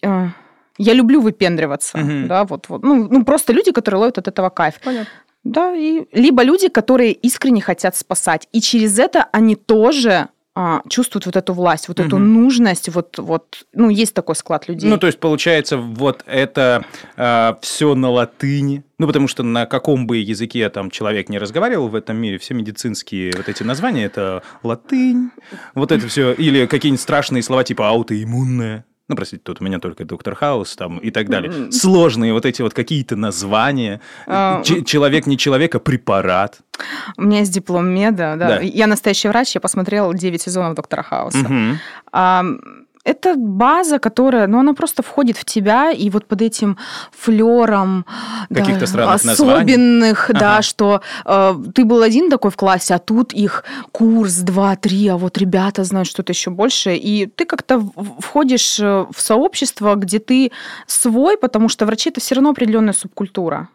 а, 0.04 0.28
я 0.78 0.94
люблю 0.94 1.20
выпендриваться, 1.20 1.98
Мгм. 1.98 2.28
да, 2.28 2.44
вот, 2.44 2.68
вот, 2.68 2.82
ну, 2.82 3.08
ну, 3.10 3.24
просто 3.24 3.52
люди, 3.52 3.72
которые 3.72 4.00
ловят 4.00 4.18
от 4.18 4.28
этого 4.28 4.50
кайф. 4.50 4.74
Понятно. 4.84 5.12
Да, 5.44 5.74
и 5.76 6.04
либо 6.12 6.42
люди, 6.44 6.68
которые 6.68 7.12
искренне 7.12 7.60
хотят 7.60 7.96
спасать, 7.96 8.48
и 8.52 8.60
через 8.60 8.98
это 8.98 9.26
они 9.32 9.56
тоже 9.56 10.28
а, 10.60 10.82
чувствуют 10.88 11.24
вот 11.24 11.36
эту 11.36 11.52
власть, 11.52 11.86
вот 11.86 12.00
эту 12.00 12.16
Мгм. 12.16 12.34
нужность, 12.34 12.88
вот, 12.88 13.16
вот, 13.18 13.62
ну, 13.72 13.90
есть 13.90 14.12
такой 14.12 14.34
склад 14.34 14.66
людей. 14.66 14.90
Ну, 14.90 14.98
то 14.98 15.06
есть, 15.06 15.20
получается, 15.20 15.76
вот 15.76 16.24
это 16.26 16.84
все 17.62 17.94
на 17.94 18.10
латыни. 18.10 18.82
Ну, 18.98 19.06
потому 19.06 19.28
что 19.28 19.44
на 19.44 19.66
каком 19.66 20.08
бы 20.08 20.16
языке 20.16 20.68
там 20.68 20.90
человек 20.90 21.28
не 21.28 21.38
разговаривал 21.38 21.86
в 21.86 21.94
этом 21.94 22.16
мире, 22.16 22.38
все 22.38 22.54
медицинские 22.54 23.32
вот 23.36 23.48
эти 23.48 23.62
названия 23.62 24.04
это 24.06 24.42
латынь, 24.64 25.30
вот 25.76 25.92
это 25.92 26.08
все, 26.08 26.32
или 26.32 26.66
какие-нибудь 26.66 27.00
страшные 27.00 27.44
слова 27.44 27.62
типа 27.62 27.88
аутоиммунное. 27.90 28.84
Ну, 29.08 29.16
простите, 29.16 29.42
тут 29.42 29.60
у 29.60 29.64
меня 29.64 29.78
только 29.78 30.04
доктор 30.04 30.34
Хаус 30.34 30.76
там 30.76 30.98
и 30.98 31.10
так 31.10 31.28
далее. 31.30 31.50
М. 31.50 31.72
Сложные 31.72 32.32
вот 32.34 32.44
эти 32.44 32.60
вот 32.62 32.74
какие-то 32.74 33.16
названия. 33.16 34.00
Ч- 34.64 34.84
человек 34.84 35.26
не 35.26 35.38
человек, 35.38 35.74
а 35.74 35.78
препарат. 35.78 36.58
У 37.16 37.22
меня 37.22 37.40
есть 37.40 37.52
диплом 37.52 37.86
меда, 37.88 38.36
да. 38.36 38.48
Да. 38.48 38.60
Я 38.60 38.86
настоящий 38.86 39.28
врач, 39.28 39.54
я 39.54 39.60
посмотрела 39.60 40.14
9 40.14 40.42
сезонов 40.42 40.74
Доктора 40.74 41.02
Хауса. 41.02 41.38
Мгм. 41.38 41.78
А, 42.12 42.44
это 43.08 43.34
база, 43.36 43.98
которая, 43.98 44.46
ну, 44.46 44.58
она 44.58 44.74
просто 44.74 45.02
входит 45.02 45.36
в 45.38 45.44
тебя, 45.44 45.90
и 45.90 46.10
вот 46.10 46.26
под 46.26 46.42
этим 46.42 46.76
флером 47.12 48.04
Каких-то 48.54 48.86
странных 48.86 49.32
особенных, 49.32 50.30
да, 50.34 50.52
Ага. 50.54 50.62
что 50.62 51.00
э, 51.24 51.54
ты 51.74 51.84
был 51.84 52.02
один 52.02 52.30
такой 52.30 52.50
в 52.50 52.56
классе, 52.56 52.94
а 52.94 52.98
тут 52.98 53.32
их 53.32 53.64
курс, 53.92 54.34
два, 54.38 54.76
три, 54.76 55.08
а 55.08 55.16
вот 55.16 55.38
ребята 55.38 55.84
знают 55.84 56.08
что-то 56.08 56.32
еще 56.32 56.50
больше, 56.50 56.94
и 56.96 57.26
ты 57.26 57.44
как-то 57.46 57.82
входишь 58.20 58.78
э, 58.80 59.06
в 59.10 59.20
сообщество, 59.20 59.94
где 59.94 60.18
ты 60.18 60.50
свой, 60.86 61.36
потому 61.38 61.68
что 61.68 61.86
врачи 61.86 62.10
это 62.10 62.20
все 62.20 62.34
равно 62.34 62.50
определенная 62.50 62.92
субкультура. 62.94 63.68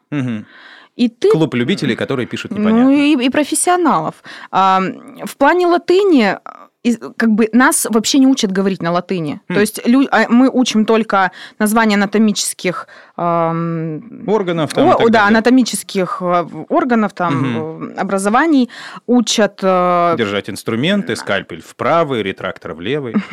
И 0.96 1.10
ты 1.10 1.32
Клуб 1.32 1.56
любителей, 1.56 1.96
которые 1.96 2.28
пишут 2.28 2.52
ну 2.52 2.60
непонятно. 2.60 2.92
и, 2.92 3.26
и 3.26 3.30
профессионалов. 3.32 4.14
А, 4.52 4.80
в 5.26 5.38
плане 5.38 5.66
латыни 5.66 6.38
из- 6.84 7.00
как 7.18 7.30
бы 7.32 7.50
нас 7.54 7.88
вообще 7.90 8.20
не 8.20 8.28
учат 8.28 8.52
говорить 8.52 8.82
на 8.82 8.92
латыни. 8.92 9.40
Хм. 9.50 9.54
То 9.54 9.60
есть 9.62 9.82
лю- 9.88 10.08
а 10.12 10.28
мы 10.30 10.50
учим 10.50 10.86
только 10.86 11.32
названия 11.60 11.96
анатомических 11.96 12.88
ам, 13.16 14.24
Органов 14.28 14.74
там 14.74 14.90
и 14.90 14.92
о, 14.92 14.98
да, 14.98 15.06
далее. 15.10 15.28
анатомических 15.30 16.18
э, 16.22 16.46
органов, 16.70 17.14
там, 17.14 17.94
э, 17.94 17.96
образований, 17.96 18.70
учат... 19.08 19.60
э, 19.64 20.16
Держать 20.18 20.50
инструменты, 20.50 21.16
скальпель 21.16 21.62
в 21.62 21.76
правый, 21.76 22.22
ретрактор 22.24 22.74
в 22.74 22.82
левый. 22.82 23.16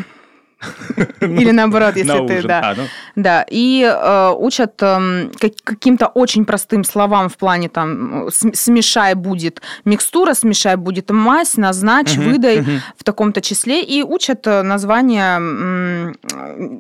Или 1.21 1.51
наоборот, 1.53 1.97
если 1.97 2.09
На 2.13 2.27
ты, 2.27 2.35
ужин. 2.39 2.47
да. 2.49 2.61
А, 2.63 2.75
ну, 2.77 2.83
Да, 3.17 3.47
и 3.51 3.83
э, 3.83 4.31
учат 4.37 4.83
эм, 4.83 5.31
как- 5.41 5.53
каким-то 5.65 6.07
очень 6.09 6.45
простым 6.45 6.85
словам 6.85 7.29
в 7.29 7.37
плане 7.39 7.69
там 7.69 8.29
см- 8.31 8.55
смешай 8.57 9.15
будет 9.15 9.63
микстура, 9.85 10.35
смешай 10.35 10.77
будет 10.77 11.11
мазь, 11.11 11.57
назначь, 11.57 12.17
выдай 12.17 12.63
в 12.97 13.05
таком-то 13.05 13.41
числе, 13.41 13.83
и 13.83 14.03
учат 14.03 14.47
э, 14.47 14.63
названия 14.63 15.39
э, 15.41 16.13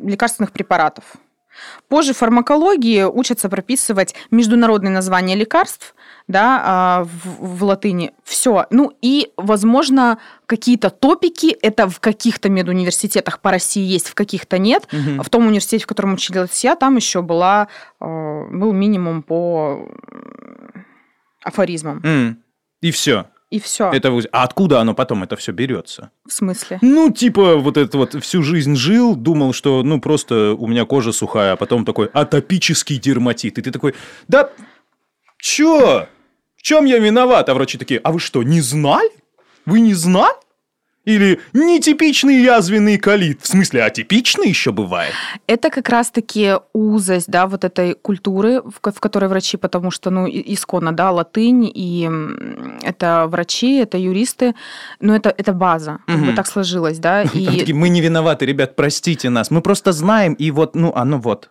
лекарственных 0.04 0.52
препаратов. 0.52 1.04
Позже 1.88 2.12
в 2.14 2.18
фармакологии 2.18 3.02
учатся 3.04 3.49
прописывать 3.49 4.14
международные 4.30 4.90
названия 4.92 5.34
лекарств, 5.37 5.94
да, 6.30 6.62
а, 6.64 7.04
в, 7.04 7.58
в 7.58 7.64
латыни. 7.64 8.12
Все. 8.25 8.66
Ну 8.70 8.92
и, 9.02 9.32
возможно, 9.37 10.18
какие-то 10.46 10.90
топики, 10.90 11.56
это 11.62 11.88
в 11.88 12.00
каких-то 12.00 12.49
медуниверситетах 12.49 13.40
по 13.40 13.50
России 13.50 13.82
есть, 13.82 14.08
в 14.08 14.14
каких-то 14.14 14.58
нет. 14.58 14.88
мгм. 14.92 15.22
В 15.22 15.28
том 15.28 15.46
университете, 15.46 15.84
в 15.84 15.87
котором 15.87 16.14
училась 16.14 16.64
я, 16.64 16.76
там 16.76 16.96
еще 16.96 17.22
была, 17.22 17.68
э, 18.00 18.04
был 18.04 18.72
минимум 18.72 19.22
по 19.22 19.88
афоризмам. 21.42 22.00
М. 22.04 22.42
И 22.80 22.90
все. 22.90 23.26
И 23.50 23.58
все. 23.58 23.90
Это 23.90 24.16
А 24.30 24.44
откуда 24.44 24.80
оно 24.80 24.94
потом 24.94 25.25
это 25.25 25.34
все 25.34 25.50
берется? 25.50 26.10
В 26.26 26.32
смысле? 26.32 26.78
Ну, 26.82 27.10
типа, 27.10 27.56
вот 27.56 27.76
это 27.76 27.99
вот 27.99 28.14
всю 28.22 28.44
жизнь 28.44 28.76
жил, 28.76 29.16
думал, 29.16 29.52
что, 29.52 29.82
ну, 29.82 30.00
просто 30.00 30.54
у 30.56 30.68
меня 30.68 30.84
кожа 30.84 31.10
сухая, 31.10 31.52
а 31.52 31.56
потом 31.56 31.84
такой 31.84 32.06
атопический 32.06 32.96
дерматит. 32.96 33.58
И 33.58 33.62
ты 33.62 33.72
такой, 33.72 33.94
да, 34.28 34.50
чё? 35.38 36.06
В 36.61 36.62
чем 36.62 36.85
я 36.85 36.99
виноват? 36.99 37.49
А 37.49 37.55
врачи 37.55 37.79
такие, 37.79 38.00
а 38.05 38.12
вы 38.12 38.21
что, 38.21 38.43
не 38.43 38.61
знали? 38.61 39.11
Вы 39.64 39.81
не 39.81 39.95
знали? 39.95 40.35
Или 41.07 41.40
нетипичный 41.55 42.43
язвенный 42.43 42.99
колит? 42.99 43.40
В 43.40 43.47
смысле, 43.47 43.83
атипичный 43.83 44.49
еще 44.49 44.71
бывает? 44.71 45.14
Это 45.47 45.71
как 45.71 45.88
раз-таки 45.88 46.57
узость, 46.75 47.31
да, 47.31 47.47
вот 47.47 47.64
этой 47.64 47.95
культуры, 47.95 48.61
в, 48.61 48.93
в 48.93 49.00
которой 49.00 49.31
врачи, 49.31 49.57
потому 49.57 49.90
что, 49.90 50.11
ну, 50.11 50.26
исконно, 50.29 50.93
да, 50.93 51.11
латынь, 51.11 51.64
и 51.75 52.11
это 52.83 53.26
врачи, 53.26 53.79
это 53.79 53.97
юристы, 53.97 54.55
но 55.00 55.17
это, 55.17 55.35
это 55.35 55.55
база, 55.55 56.00
как 56.07 56.21
бы 56.21 56.33
так 56.35 56.47
сложилось, 56.47 56.99
да, 56.99 57.23
и, 57.35 57.47
такие, 57.47 57.75
мы 57.75 57.88
не 57.88 58.02
виноваты, 58.02 58.45
ребят, 58.45 58.76
простите 58.76 59.31
нас. 59.31 59.50
Мы 59.50 59.62
просто 59.62 59.93
знаем, 59.93 60.35
и 60.35 60.50
вот, 60.50 60.76
ну, 60.76 60.93
оно 60.95 61.19
вот. 61.19 61.49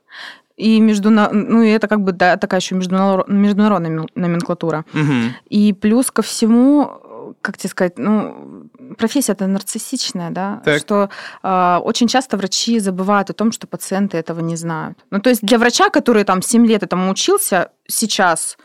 И 0.60 0.82
междуна... 0.82 1.30
ну, 1.32 1.62
и 1.62 1.70
это 1.70 1.88
как 1.88 2.02
бы, 2.02 2.12
да, 2.12 2.36
такая 2.38 2.60
еще 2.60 2.76
международ- 2.76 3.30
международная 3.32 3.90
номен- 3.92 4.10
номенклатура. 4.16 4.84
Мгм. 4.94 5.34
И 5.50 5.74
плюс 5.74 6.12
ко 6.12 6.22
всему, 6.22 7.34
как 7.42 7.58
тебе 7.58 7.70
сказать, 7.70 7.98
ну, 7.98 8.66
профессия-то 8.98 9.48
нарциссичная, 9.48 10.32
да, 10.32 10.62
Так. 10.66 10.80
что 10.80 11.10
э, 11.44 11.78
очень 11.84 12.08
часто 12.08 12.36
врачи 12.38 12.80
забывают 12.80 13.30
о 13.30 13.34
том, 13.34 13.52
что 13.52 13.68
пациенты 13.68 14.18
этого 14.18 14.42
не 14.42 14.58
знают. 14.58 14.98
Ну, 15.12 15.20
то 15.20 15.30
есть 15.30 15.42
для 15.46 15.58
врача, 15.58 15.90
который 15.90 16.24
там 16.26 16.42
7 16.42 16.66
лет 16.68 16.84
этому 16.84 17.10
учился, 17.10 17.70
сейчас 17.88 18.58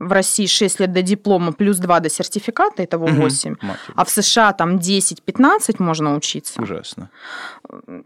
в 0.00 0.12
России 0.12 0.46
6 0.46 0.80
лет 0.80 0.92
до 0.92 1.02
диплома 1.02 1.52
плюс 1.52 1.76
2 1.76 2.00
до 2.00 2.08
сертификата, 2.08 2.82
итого 2.84 3.06
Мгм. 3.06 3.20
8, 3.20 3.56
Мать 3.60 3.78
а 3.94 4.04
в 4.04 4.10
США 4.10 4.52
там 4.54 4.78
10-15 4.78 5.76
можно 5.78 6.16
учиться. 6.16 6.60
Ужасно. 6.60 7.10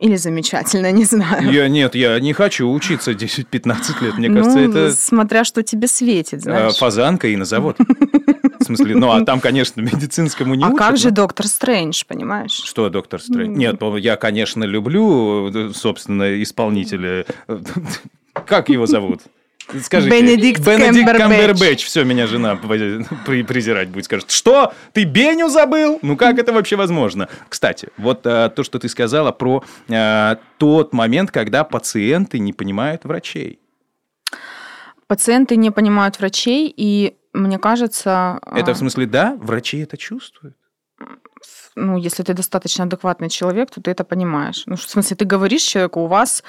Или 0.00 0.16
замечательно, 0.16 0.90
не 0.92 1.04
знаю. 1.04 1.50
Я, 1.50 1.68
нет, 1.68 1.94
я 1.94 2.18
не 2.20 2.32
хочу 2.32 2.70
учиться 2.70 3.12
10-15 3.12 4.04
лет. 4.04 4.18
Мне 4.18 4.28
кажется, 4.28 4.58
ну, 4.58 4.70
это 4.70 4.92
смотря 4.92 5.44
что 5.44 5.62
тебе 5.62 5.86
светит, 5.86 6.40
э, 6.40 6.42
знаешь. 6.42 6.76
фазанка 6.76 7.28
и 7.28 7.36
на 7.36 7.44
завод. 7.44 7.76
В 8.60 8.64
смысле, 8.64 8.96
ну, 8.96 9.10
а 9.10 9.24
там, 9.24 9.40
конечно, 9.40 9.80
медицинскому 9.82 10.54
не 10.54 10.64
а 10.64 10.68
учат, 10.68 10.78
как 10.78 10.96
же 10.96 11.08
но- 11.10 11.14
доктор 11.14 11.46
Стрэндж, 11.46 12.02
понимаешь? 12.08 12.52
Что, 12.52 12.88
доктор 12.88 13.20
Стрэндж? 13.20 13.56
Нет, 13.56 13.80
я, 13.98 14.16
конечно, 14.16 14.64
люблю, 14.64 15.50
э, 15.54 15.72
собственно, 15.74 16.42
исполнителя. 16.42 17.26
Как 18.46 18.68
его 18.68 18.86
зовут? 18.86 19.20
Скажите. 19.82 20.10
Бенедикт 20.14 20.60
Бенедикт 20.60 21.06
Камбербэтч. 21.16 21.18
Камбербэтч. 21.18 21.84
Все, 21.86 22.04
меня 22.04 22.26
жена 22.26 22.56
при- 22.56 23.42
презирать 23.42 23.88
будет. 23.88 24.04
Скажет, 24.04 24.30
что? 24.30 24.72
Ты 24.92 25.04
Беню 25.04 25.48
забыл? 25.48 25.98
Ну, 26.02 26.16
как 26.16 26.38
это 26.38 26.52
вообще 26.52 26.76
возможно? 26.76 27.28
Кстати, 27.48 27.88
вот 27.96 28.26
э, 28.26 28.50
то, 28.54 28.62
что 28.62 28.78
ты 28.78 28.88
сказала 28.88 29.32
про 29.32 29.64
э, 29.88 30.36
тот 30.58 30.92
момент, 30.92 31.30
когда 31.30 31.64
пациенты 31.64 32.38
не 32.38 32.52
понимают 32.52 33.04
врачей. 33.04 33.58
Пациенты 35.06 35.56
не 35.56 35.70
понимают 35.70 36.18
врачей, 36.18 36.72
и 36.74 37.16
мне 37.32 37.58
кажется, 37.58 38.40
Это 38.54 38.70
а, 38.70 38.74
в 38.74 38.78
смысле, 38.78 39.06
да, 39.06 39.36
врачи 39.40 39.78
это 39.78 39.96
чувствуют? 39.96 40.56
ну, 41.76 41.98
если 41.98 42.22
ты 42.22 42.34
достаточно 42.34 42.84
адекватный 42.84 43.28
человек, 43.28 43.70
то 43.70 43.80
ты 43.80 43.90
это 43.90 44.04
понимаешь. 44.04 44.62
Ну, 44.66 44.76
в 44.76 44.82
смысле, 44.82 45.16
ты 45.16 45.24
говоришь 45.24 45.62
человеку, 45.62 46.00
у 46.00 46.06
вас 46.06 46.44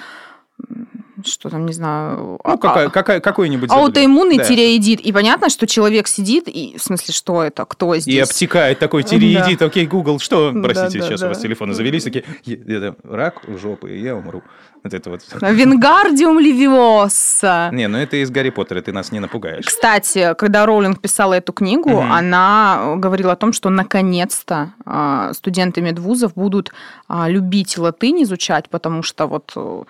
что 1.24 1.50
там, 1.50 1.66
не 1.66 1.74
знаю, 1.74 2.38
а- 2.44 2.52
Ну, 2.52 2.58
какая, 2.58 2.88
а- 2.88 2.90
какая, 2.90 3.20
какое-нибудь 3.20 3.70
заболевание. 3.70 3.88
аутоиммунный 3.88 4.38
Да. 4.38 4.44
тиреоидит. 4.44 5.00
И 5.00 5.12
понятно, 5.12 5.50
что 5.50 5.66
человек 5.66 6.08
сидит, 6.08 6.48
и 6.48 6.76
в 6.78 6.84
смысле, 6.84 7.14
что 7.14 7.42
это, 7.42 7.66
кто 7.66 7.96
здесь? 7.98 8.14
И 8.14 8.20
обтекает 8.20 8.78
такой 8.80 9.02
тиреидит. 9.04 9.62
Окей, 9.62 9.88
Google, 9.88 10.20
что? 10.20 10.52
Да, 10.52 10.62
Простите, 10.62 11.00
да, 11.00 11.06
сейчас 11.08 11.22
да. 11.22 11.26
у 11.28 11.30
вас 11.30 11.40
телефоны 11.40 11.74
завелись, 11.74 12.04
такие, 12.04 12.26
«Е- 12.44 12.62
это 12.68 12.96
рак 13.04 13.42
жопы, 13.60 13.92
и 13.98 14.02
я 14.02 14.16
умру. 14.16 14.44
Вот 14.84 14.94
это 14.94 15.10
вот. 15.10 15.22
Вингардиум 15.42 16.38
левиоса. 16.40 17.70
Не, 17.74 17.88
ну 17.88 17.98
это 17.98 18.18
из 18.18 18.30
Гарри 18.30 18.52
Поттера, 18.52 18.82
ты 18.82 18.92
нас 18.94 19.12
не 19.12 19.20
напугаешь. 19.20 19.66
Кстати, 19.66 20.36
когда 20.38 20.66
Роулинг 20.68 21.00
писала 21.02 21.34
эту 21.34 21.54
книгу, 21.54 21.90
Мгм. 21.90 22.12
она 22.12 22.94
говорила 22.98 23.32
о 23.32 23.36
том, 23.36 23.52
что 23.54 23.70
наконец-то 23.72 24.74
а, 24.86 25.34
студенты 25.34 25.82
медвузов 25.82 26.34
будут 26.36 26.72
а, 27.08 27.28
любить 27.30 27.78
латынь 27.80 28.22
изучать, 28.24 28.70
потому 28.70 29.02
что 29.02 29.26
вот 29.28 29.54
э, 29.56 29.84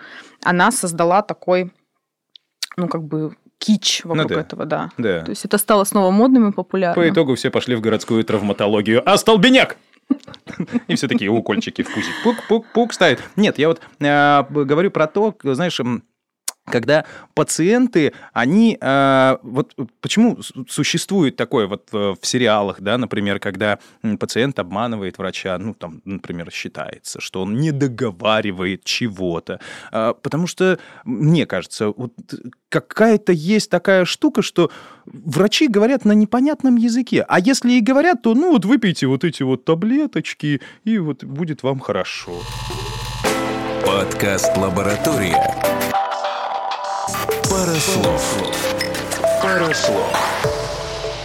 она 0.46 0.70
создала 0.70 1.22
такой, 1.22 1.72
ну, 2.76 2.88
как 2.88 3.02
бы 3.02 3.36
кич 3.58 4.02
вокруг 4.04 4.28
да. 4.28 4.40
этого, 4.40 4.64
да. 4.64 4.90
Да. 4.96 5.22
То 5.22 5.30
есть 5.30 5.44
это 5.44 5.58
стало 5.58 5.84
снова 5.84 6.10
модным 6.10 6.50
и 6.50 6.52
популярным. 6.52 7.04
По 7.04 7.08
итогу 7.12 7.34
все 7.34 7.50
пошли 7.50 7.74
в 7.74 7.80
городскую 7.80 8.24
травматологию. 8.24 9.02
А 9.08 9.16
столбеняк! 9.16 9.76
И 10.86 10.94
все 10.94 11.08
такие 11.08 11.30
укольчики 11.32 11.82
в 11.82 11.92
пузик. 11.92 12.12
Пук-пук-пук 12.22 12.92
ставят. 12.92 13.20
Нет, 13.34 13.58
я 13.58 13.68
вот 13.68 13.80
э, 13.98 14.44
говорю 14.50 14.90
про 14.92 15.08
то, 15.08 15.34
знаешь, 15.42 15.80
когда 16.66 17.04
пациенты, 17.34 18.12
они, 18.32 18.78
э, 18.80 19.36
вот 19.42 19.74
почему 20.00 20.38
существует 20.68 21.36
такое 21.36 21.66
вот 21.66 21.88
э, 21.92 22.14
в 22.20 22.26
сериалах, 22.26 22.80
да, 22.80 22.98
например, 22.98 23.38
когда 23.40 23.78
пациент 24.18 24.58
обманывает 24.58 25.18
врача, 25.18 25.58
ну, 25.58 25.74
там, 25.74 26.02
например, 26.04 26.50
считается, 26.52 27.20
что 27.20 27.42
он 27.42 27.56
не 27.56 27.72
договаривает 27.72 28.84
чего-то, 28.84 29.60
Э, 29.92 30.14
потому 30.20 30.46
что, 30.46 30.78
мне 31.04 31.46
кажется, 31.46 31.88
вот 31.88 32.12
какая-то 32.68 33.32
есть 33.32 33.70
такая 33.70 34.04
штука, 34.04 34.42
что 34.42 34.70
врачи 35.06 35.68
говорят 35.68 36.04
на 36.04 36.12
непонятном 36.12 36.76
языке, 36.76 37.24
а 37.28 37.40
если 37.40 37.72
и 37.72 37.80
говорят, 37.80 38.22
то, 38.22 38.34
ну, 38.34 38.52
вот 38.52 38.64
выпейте 38.64 39.06
вот 39.06 39.24
эти 39.24 39.42
вот 39.42 39.64
таблеточки, 39.64 40.60
и 40.84 40.98
вот 40.98 41.24
будет 41.24 41.62
вам 41.62 41.80
хорошо. 41.80 42.42
Подкаст 43.84 44.56
«Лаборатория». 44.56 45.54
Парослов. 47.26 48.38
Парослов. 49.42 50.06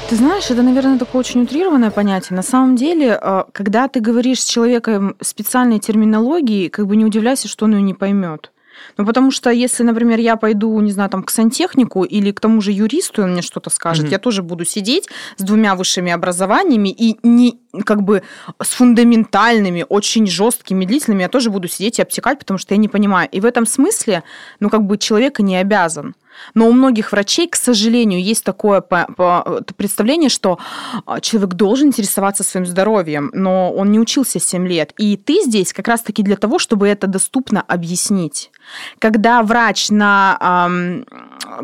Ты 0.09 0.15
знаешь, 0.15 0.49
это, 0.49 0.61
наверное, 0.63 0.97
такое 0.97 1.19
очень 1.19 1.43
утрированное 1.43 1.91
понятие. 1.91 2.35
На 2.35 2.41
самом 2.41 2.75
деле, 2.75 3.19
э, 3.21 3.43
когда 3.53 3.87
ты 3.87 3.99
говоришь 3.99 4.41
с 4.41 4.45
человеком 4.45 5.15
специальной 5.21 5.79
терминологией, 5.79 6.69
как 6.69 6.87
бы 6.87 6.95
не 6.95 7.05
удивляйся, 7.05 7.47
что 7.47 7.65
он 7.65 7.75
ее 7.75 7.81
не 7.81 7.93
поймет. 7.93 8.51
Ну, 8.97 9.05
потому 9.05 9.31
что 9.31 9.49
если, 9.49 9.83
например, 9.83 10.19
я 10.19 10.35
пойду, 10.35 10.79
не 10.79 10.91
знаю, 10.91 11.09
там, 11.09 11.23
к 11.23 11.29
сантехнику 11.31 12.03
или 12.03 12.31
к 12.31 12.39
тому 12.39 12.61
же 12.61 12.71
юристу, 12.71 13.21
и 13.21 13.25
он 13.25 13.31
мне 13.33 13.41
что-то 13.41 13.69
скажет, 13.69 14.03
Мгм. 14.05 14.11
я 14.11 14.19
тоже 14.19 14.43
буду 14.43 14.65
сидеть 14.65 15.07
с 15.37 15.43
двумя 15.43 15.75
высшими 15.75 16.11
образованиями 16.11 16.89
и 16.89 17.17
не 17.23 17.59
как 17.85 18.03
бы 18.03 18.21
с 18.61 18.69
фундаментальными, 18.69 19.85
очень 19.87 20.27
жесткими, 20.27 20.85
длительными, 20.85 21.21
я 21.21 21.29
тоже 21.29 21.49
буду 21.49 21.67
сидеть 21.67 21.99
и 21.99 22.01
обтекать, 22.01 22.39
потому 22.39 22.57
что 22.57 22.73
я 22.73 22.77
не 22.77 22.87
понимаю. 22.89 23.29
И 23.31 23.39
в 23.39 23.45
этом 23.45 23.65
смысле, 23.65 24.23
ну, 24.59 24.69
как 24.69 24.83
бы 24.83 24.97
человек 24.97 25.39
и 25.39 25.43
не 25.43 25.55
обязан. 25.57 26.15
Но 26.53 26.67
у 26.67 26.71
многих 26.71 27.11
врачей, 27.11 27.47
к 27.47 27.55
сожалению, 27.55 28.21
есть 28.21 28.43
такое 28.43 28.81
представление, 28.81 30.29
что 30.29 30.59
а, 31.05 31.19
человек 31.19 31.53
должен 31.53 31.87
интересоваться 31.87 32.43
своим 32.43 32.65
здоровьем, 32.65 33.31
но 33.33 33.71
он 33.71 33.91
не 33.91 33.99
учился 33.99 34.39
7 34.39 34.67
лет. 34.67 34.93
И 34.97 35.17
ты 35.17 35.41
здесь 35.43 35.73
как 35.73 35.87
раз-таки 35.87 36.23
для 36.23 36.35
того, 36.35 36.59
чтобы 36.59 36.87
это 36.87 37.07
доступно 37.07 37.61
объяснить. 37.61 38.51
Когда 38.99 39.41
врач 39.43 39.89
на 39.89 40.37
ам, 40.39 41.05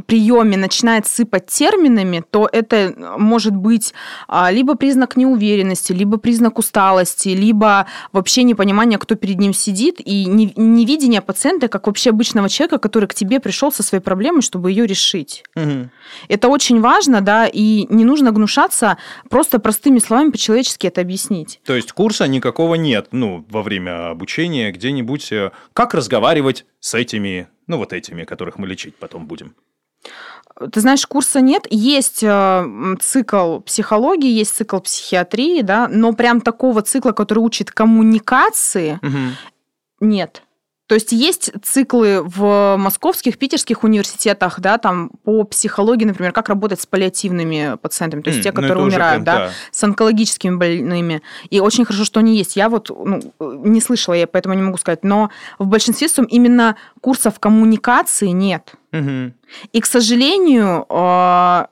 приеме 0.06 0.58
начинает 0.58 1.08
сыпать 1.08 1.48
терминами, 1.48 2.24
то 2.30 2.50
это 2.52 2.94
может 3.18 3.56
быть 3.56 3.94
а, 4.28 4.52
либо 4.52 4.76
признак 4.76 5.18
неуверенности, 5.18 5.94
либо 5.94 6.18
признак 6.18 6.60
усталости, 6.60 7.30
либо 7.30 7.88
вообще 8.12 8.44
непонимание, 8.44 8.98
кто 9.00 9.16
перед 9.16 9.40
ним 9.40 9.54
сидит, 9.54 10.00
и 10.00 10.26
не- 10.26 10.54
невидение 10.56 11.22
пациента 11.22 11.68
как 11.68 11.88
вообще 11.88 12.10
обычного 12.12 12.50
человека, 12.50 12.78
который 12.78 13.08
к 13.08 13.14
тебе 13.14 13.40
пришел 13.40 13.72
со 13.72 13.84
своей 13.84 14.04
проблемой, 14.04 14.42
чтобы 14.42 14.72
ее 14.72 14.86
решить. 14.86 15.44
Это 16.28 16.48
очень 16.48 16.82
важно, 16.82 17.22
да, 17.22 17.48
и 17.48 17.86
не 17.90 18.06
нужно 18.06 18.32
гнушаться 18.32 18.98
просто 19.30 19.60
простыми 19.60 20.00
словами 20.00 20.32
по-человечески 20.32 20.88
это 20.88 21.02
объяснить. 21.02 21.60
То 21.66 21.76
есть 21.76 21.92
курса 21.92 22.28
никакого 22.28 22.76
нет, 22.76 23.08
ну, 23.12 23.46
во 23.50 23.64
время 23.64 24.10
обучения 24.12 24.72
где-нибудь, 24.72 25.32
э, 25.32 25.52
как 25.74 25.94
разговаривать 25.94 26.66
с 26.80 26.94
этими, 26.94 27.48
ну, 27.68 27.78
вот 27.78 27.94
этими, 27.94 28.24
которых 28.24 28.58
мы 28.58 28.68
лечить 28.68 28.96
потом 28.96 29.28
будем. 29.28 29.56
Ты 30.72 30.80
знаешь, 30.80 31.06
курса 31.06 31.40
нет. 31.40 31.68
Есть 31.70 32.24
э, 32.24 32.96
цикл 33.00 33.60
психологии, 33.60 34.32
есть 34.32 34.56
цикл 34.56 34.80
психиатрии, 34.80 35.62
да, 35.62 35.88
но 35.88 36.14
прям 36.14 36.42
такого 36.42 36.82
цикла, 36.82 37.12
который 37.12 37.40
учит 37.40 37.72
коммуникации, 37.72 39.00
нет. 40.00 40.44
То 40.88 40.96
есть 40.96 41.12
есть 41.12 41.52
циклы 41.64 42.24
в 42.24 42.78
московских, 42.78 43.38
питерских 43.38 43.84
университетах, 43.84 44.62
да, 44.62 44.78
там 44.78 45.12
по 45.26 45.44
психологии, 45.44 46.06
например, 46.06 46.32
как 46.32 46.48
работать 46.48 46.80
с 46.80 46.86
паллиативными 46.86 47.76
пациентами, 47.82 48.22
то 48.22 48.30
есть 48.30 48.40
М, 48.40 48.44
те, 48.44 48.52
ну, 48.54 48.62
которые 48.62 48.86
умирают, 48.86 49.24
прям, 49.24 49.26
да, 49.26 49.48
да. 49.48 49.52
с 49.72 49.84
онкологическими 49.84 50.56
больными. 50.56 51.22
И 51.50 51.60
очень 51.60 51.84
хорошо, 51.84 52.06
что 52.06 52.22
они 52.22 52.38
есть. 52.38 52.56
Я 52.56 52.70
вот 52.70 52.90
ну, 52.90 53.20
не 53.40 53.82
слышала, 53.82 54.14
я 54.14 54.28
поэтому 54.28 54.56
не 54.56 54.62
могу 54.62 54.78
сказать. 54.78 55.04
Но 55.04 55.30
в 55.60 55.68
большинстве 55.68 56.08
своем 56.08 56.30
именно 56.30 56.78
курсов 57.02 57.38
коммуникации 57.38 58.30
нет. 58.30 58.76
Мгм. 59.02 59.34
И, 59.74 59.82
к 59.82 59.86
сожалению, 59.86 60.86
а, 60.90 61.70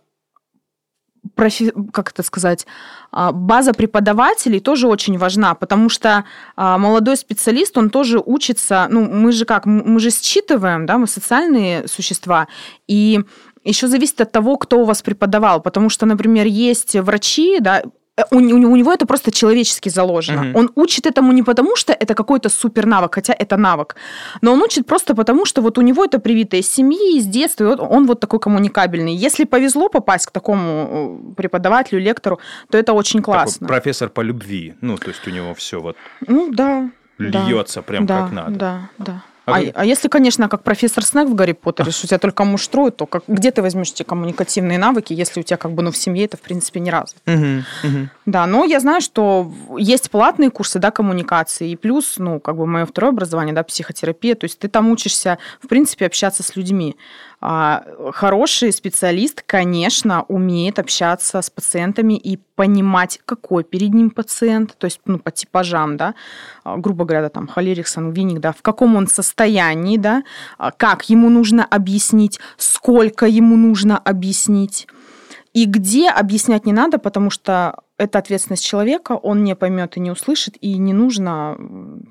профи- 1.36 1.74
как 1.91 2.12
это 2.12 2.24
сказать, 2.24 2.65
а, 3.12 3.32
база 3.32 3.74
преподавателей 3.74 4.60
тоже 4.60 4.88
очень 4.88 5.17
важна, 5.17 5.55
потому 5.55 5.89
что 5.89 6.25
а, 6.55 6.77
молодой 6.77 7.17
специалист, 7.17 7.77
он 7.77 7.89
тоже 7.89 8.22
учится, 8.25 8.88
ну, 8.89 9.05
мы 9.10 9.32
же 9.32 9.46
как, 9.46 9.65
мы 9.65 10.00
же 10.00 10.10
считываем, 10.10 10.86
да, 10.86 10.98
мы 10.98 11.08
социальные 11.08 11.88
существа, 11.88 12.48
и 12.88 13.21
еще 13.63 13.88
зависит 13.88 14.21
от 14.21 14.32
того, 14.32 14.58
кто 14.58 14.80
у 14.80 14.86
вас 14.86 15.02
преподавал, 15.02 15.62
потому 15.62 15.89
что, 15.89 16.06
например, 16.06 16.45
есть 16.45 16.95
врачи, 16.95 17.60
да, 17.60 17.84
э, 18.17 18.23
у, 18.32 18.38
у 18.38 18.75
него 18.75 18.91
это 18.93 19.06
просто 19.06 19.32
человечески 19.32 19.89
заложено. 19.89 20.43
Мгм. 20.43 20.56
Он 20.56 20.71
учит 20.75 21.06
этому 21.06 21.32
не 21.32 21.43
потому, 21.43 21.75
что 21.75 21.93
это 21.93 22.13
какой-то 22.15 22.49
супер 22.49 22.86
навык, 22.86 23.15
хотя 23.15 23.34
это 23.38 23.58
навык, 23.58 23.95
но 24.41 24.54
он 24.54 24.62
учит 24.62 24.86
просто 24.86 25.15
потому, 25.15 25.45
что 25.45 25.62
вот 25.62 25.78
у 25.78 25.82
него 25.82 26.04
это 26.06 26.19
привито 26.19 26.58
из 26.58 26.69
семьи, 26.71 27.17
из 27.17 27.25
детства, 27.25 27.63
и 27.63 27.67
вот 27.67 27.80
он 27.80 28.06
вот 28.08 28.19
такой 28.19 28.39
коммуникабельный. 28.39 29.15
Если 29.15 29.45
повезло 29.45 29.89
попасть 29.89 30.28
к 30.28 30.32
такому 30.32 31.21
э, 31.32 31.34
преподавателю, 31.36 32.01
лектору, 32.01 32.39
то 32.69 32.78
это 32.78 32.93
очень 32.93 33.19
Такой 33.19 33.36
классно. 33.36 33.67
профессор 33.67 34.10
по 34.10 34.21
любви. 34.21 34.73
Ну, 34.82 34.97
то 34.97 35.08
есть 35.10 35.28
у 35.28 35.32
него 35.32 35.54
все 35.54 35.80
вот 35.82 35.97
Ну 36.28 36.51
да. 36.54 36.89
да, 37.19 37.47
льется 37.47 37.82
прям 37.82 38.06
да, 38.06 38.23
как 38.23 38.32
надо. 38.32 38.51
Да, 38.56 38.89
да. 38.97 39.23
А 39.45 39.51
А, 39.60 39.63
а 39.75 39.86
если, 39.86 40.08
конечно, 40.08 40.49
как 40.49 40.63
профессор 40.63 41.03
Снег 41.03 41.29
в 41.29 41.36
Гарри 41.36 41.51
Поттере, 41.53 41.91
что 41.91 42.08
тебя 42.08 42.17
только 42.17 42.43
муштрует, 42.43 42.97
то 42.97 43.05
как, 43.05 43.23
где 43.27 43.51
ты 43.51 43.62
возьмешь 43.62 43.91
эти 43.91 44.03
коммуникативные 44.03 44.77
навыки, 44.79 45.13
если 45.13 45.39
у 45.39 45.43
тебя 45.43 45.58
как 45.58 45.71
бы 45.71 45.84
ну, 45.84 45.91
в 45.91 45.97
семье 45.97 46.25
это, 46.25 46.38
в 46.38 46.41
принципе, 46.41 46.79
не 46.79 46.89
развито? 46.89 47.21
Мгм, 47.25 47.63
мгм. 47.84 48.10
Да, 48.25 48.47
но 48.47 48.65
я 48.65 48.79
знаю, 48.79 49.01
что 49.01 49.51
есть 49.77 50.10
платные 50.10 50.49
курсы, 50.49 50.79
да, 50.79 50.89
коммуникации, 50.91 51.69
и 51.69 51.75
плюс, 51.75 52.15
ну, 52.17 52.39
как 52.39 52.58
бы 52.58 52.65
мое 52.65 52.86
второе 52.86 53.12
образование, 53.12 53.53
да, 53.53 53.63
психотерапия, 53.63 54.36
то 54.36 54.45
есть 54.45 54.58
ты 54.58 54.67
там 54.67 54.89
учишься, 54.89 55.38
в 55.62 55.67
принципе, 55.67 56.08
общаться 56.08 56.41
с 56.41 56.55
людьми. 56.55 56.95
А, 57.41 57.84
хороший 58.13 58.71
специалист, 58.71 59.43
конечно, 59.45 60.24
умеет 60.28 60.80
общаться 60.80 61.41
с 61.41 61.50
пациентами 61.50 62.13
и 62.13 62.38
понимать, 62.56 63.19
какой 63.26 63.63
перед 63.63 63.93
ним 63.93 64.10
пациент, 64.10 64.76
то 64.78 64.86
есть, 64.86 65.02
ну, 65.06 65.19
по 65.19 65.32
типажам, 65.32 65.98
да, 65.98 66.15
а, 66.63 66.78
грубо 66.78 67.06
говоря, 67.06 67.24
да, 67.24 67.30
там, 67.30 67.48
холерик, 67.48 67.88
сангвиник, 67.88 68.39
да, 68.39 68.52
в 68.52 68.62
каком 68.62 68.95
он 68.95 69.08
состоянии, 69.08 69.98
да, 69.98 70.24
а, 70.58 70.71
как 70.71 71.10
ему 71.10 71.30
нужно 71.30 71.65
объяснить, 71.65 72.39
сколько 72.58 73.26
ему 73.26 73.58
нужно 73.58 73.98
объяснить. 73.98 74.88
И 75.56 75.65
где 75.68 76.10
объяснять 76.10 76.65
не 76.65 76.74
надо, 76.74 77.00
потому 77.00 77.30
что 77.30 77.80
это 77.98 78.20
ответственность 78.20 78.65
человека, 78.65 79.13
он 79.13 79.46
не 79.46 79.56
поймет 79.56 79.96
и 79.96 80.02
не 80.02 80.12
услышит, 80.12 80.58
и 80.60 80.78
не 80.78 80.91
нужно, 80.91 81.56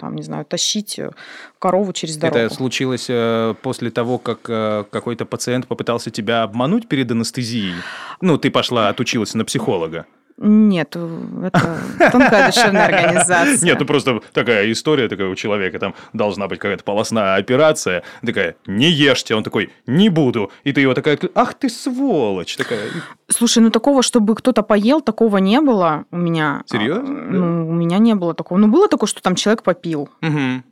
там, 0.00 0.16
не 0.16 0.22
знаю, 0.22 0.46
тащить 0.46 0.98
э, 0.98 1.10
корову 1.58 1.92
через 1.92 2.16
дорогу. 2.16 2.38
Это 2.38 2.54
случилось 2.54 3.04
э, 3.10 3.54
после 3.60 3.90
того, 3.90 4.16
как 4.16 4.38
э, 4.48 4.84
какой-то 4.90 5.26
пациент 5.26 5.66
попытался 5.66 6.10
тебя 6.10 6.42
обмануть 6.42 6.88
перед 6.88 7.10
анестезией? 7.10 7.74
Ну, 8.22 8.38
ты 8.38 8.50
пошла, 8.50 8.88
отучилась 8.88 9.34
на 9.34 9.44
психолога. 9.44 10.06
Нет, 10.36 10.96
это 10.96 11.78
тонкая 12.12 12.46
душевная 12.46 12.86
организация. 12.86 13.64
Нет, 13.64 13.78
ну 13.78 13.86
просто 13.86 14.20
такая 14.32 14.70
история 14.72 15.08
такая 15.08 15.28
у 15.28 15.34
человека, 15.34 15.78
там 15.78 15.94
должна 16.12 16.48
быть 16.48 16.58
какая-то 16.58 16.82
полостная 16.82 17.36
операция, 17.36 18.02
такая, 18.24 18.56
не 18.66 18.90
ешьте, 18.90 19.34
он 19.34 19.44
такой, 19.44 19.70
не 19.86 20.08
буду, 20.08 20.50
и 20.64 20.72
ты 20.72 20.80
его 20.80 20.94
такая, 20.94 21.18
ах 21.34 21.54
ты 21.54 21.68
сволочь, 21.68 22.56
такая, 22.56 22.80
Слушай, 23.28 23.62
ну 23.62 23.70
такого, 23.70 24.02
чтобы 24.02 24.34
кто-то 24.34 24.62
поел, 24.62 25.00
такого 25.00 25.38
не 25.38 25.60
было 25.60 26.04
у 26.10 26.16
меня. 26.16 26.62
Серьезно? 26.66 27.18
А, 27.18 27.26
Ну, 27.30 27.68
у 27.68 27.72
меня 27.72 27.98
не 27.98 28.14
было 28.14 28.34
такого. 28.34 28.58
Ну, 28.58 28.68
было 28.68 28.88
такое, 28.88 29.08
что 29.08 29.22
там 29.22 29.34
человек 29.34 29.62
попил. 29.62 30.08
«Мгм». 30.20 30.64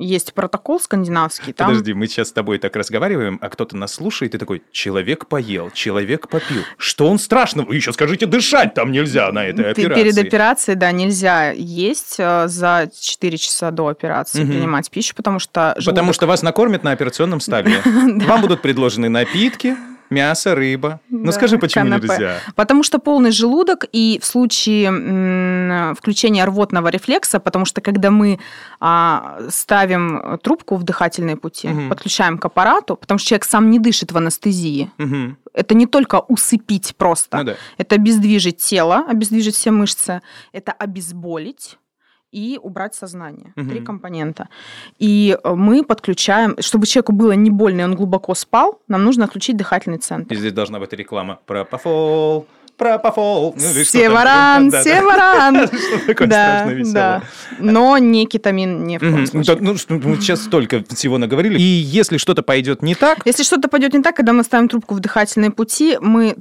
Есть 0.00 0.32
протокол 0.32 0.78
скандинавский. 0.80 1.52
Там... 1.52 1.66
Подожди, 1.68 1.92
мы 1.92 2.06
сейчас 2.06 2.28
с 2.28 2.32
тобой 2.32 2.58
так 2.58 2.76
разговариваем, 2.76 3.38
а 3.42 3.48
кто-то 3.48 3.76
нас 3.76 3.94
слушает, 3.94 4.32
и 4.34 4.38
такой, 4.38 4.62
человек 4.70 5.26
поел, 5.26 5.70
человек 5.70 6.28
попил. 6.28 6.62
Что 6.76 7.08
он 7.08 7.18
страшного? 7.18 7.66
Вы 7.66 7.74
еще 7.76 7.92
скажите, 7.92 8.26
дышать 8.26 8.74
там 8.74 8.92
нельзя 8.92 9.32
на 9.32 9.44
этой 9.44 9.64
Ты 9.64 9.70
операции. 9.82 10.02
Перед 10.04 10.18
операцией, 10.18 10.76
да, 10.76 10.92
нельзя 10.92 11.50
есть 11.50 12.14
э, 12.18 12.46
за 12.46 12.88
4 12.96 13.38
часа 13.38 13.70
до 13.72 13.88
операции, 13.88 14.42
Мгм. 14.44 14.52
принимать 14.52 14.88
пищу, 14.90 15.14
потому 15.16 15.40
что 15.40 15.74
Потому 15.84 16.12
желудок- 16.12 16.14
что 16.14 16.26
вас 16.28 16.42
накормят 16.42 16.84
на 16.84 16.92
операционном 16.92 17.40
столе. 17.40 17.82
Вам 17.84 18.40
будут 18.40 18.62
предложены 18.62 19.08
напитки, 19.08 19.76
мясо, 20.10 20.54
рыба. 20.54 21.00
Ну 21.08 21.24
Да, 21.26 21.32
скажи, 21.32 21.58
почему 21.58 21.84
канапе. 21.84 22.08
нельзя? 22.08 22.36
Потому 22.54 22.82
что 22.82 22.98
полный 22.98 23.30
желудок, 23.30 23.84
и 23.92 24.18
в 24.22 24.26
случае 24.26 25.94
включения 25.94 26.44
рвотного 26.44 26.88
рефлекса, 26.88 27.40
потому 27.40 27.64
что 27.64 27.80
когда 27.80 28.10
мы 28.10 28.38
а, 28.80 29.38
ставим 29.50 30.38
трубку 30.42 30.76
в 30.76 30.82
дыхательные 30.82 31.36
пути, 31.36 31.68
Мгм. 31.68 31.88
подключаем 31.88 32.38
к 32.38 32.44
аппарату, 32.44 32.96
потому 32.96 33.18
что 33.18 33.28
человек 33.28 33.44
сам 33.44 33.70
не 33.70 33.78
дышит 33.78 34.12
в 34.12 34.16
анестезии, 34.16 34.90
Мгм. 34.98 35.36
это 35.54 35.74
не 35.74 35.86
только 35.86 36.20
усыпить 36.20 36.94
просто, 36.96 37.38
Ну 37.38 37.44
да. 37.44 37.54
это 37.76 37.94
обездвижить 37.96 38.58
тело, 38.58 39.04
обездвижить 39.08 39.54
все 39.56 39.70
мышцы, 39.70 40.22
это 40.52 40.72
обезболить, 40.72 41.78
и 42.32 42.58
убрать 42.62 42.94
сознание. 42.94 43.52
Мгм. 43.56 43.68
Три 43.68 43.80
компонента. 43.80 44.48
И 44.98 45.36
э, 45.42 45.54
мы 45.54 45.84
подключаем, 45.84 46.56
чтобы 46.60 46.86
человеку 46.86 47.12
было 47.12 47.32
не 47.32 47.50
больно, 47.50 47.82
и 47.82 47.84
он 47.84 47.94
глубоко 47.94 48.34
спал, 48.34 48.80
нам 48.88 49.04
нужно 49.04 49.24
отключить 49.24 49.56
дыхательный 49.56 49.98
центр. 49.98 50.34
И 50.34 50.36
здесь 50.36 50.52
должна 50.52 50.78
быть 50.78 50.92
реклама 50.92 51.38
про 51.46 51.64
Пафол, 51.64 52.46
про 52.78 52.98
Пафол. 52.98 53.54
Ну? 53.56 53.84
Севаран. 53.84 54.70
Севаран. 54.70 55.68
Да, 56.26 56.68
да. 56.92 57.22
Но 57.58 57.98
не 57.98 58.26
кетамин, 58.26 58.84
не 58.84 58.98
в 58.98 59.00
коем 59.00 59.26
случае. 59.26 59.58
Ну, 59.60 59.76
сейчас 60.16 60.42
столько 60.42 60.82
всего 60.88 61.18
наговорили. 61.18 61.58
И 61.58 61.62
если 61.62 62.16
что-то 62.16 62.42
пойдет 62.42 62.82
не 62.82 62.94
так, 62.94 63.18
Если 63.24 63.42
что-то 63.42 63.68
пойдет 63.68 63.94
не 63.94 64.02
так, 64.02 64.16
когда 64.16 64.32
мы 64.32 64.44
ставим 64.44 64.68
трубку 64.68 64.94
в 64.94 65.00
дыхательные 65.00 65.50
пути, 65.50 65.98
мы, 66.00 66.36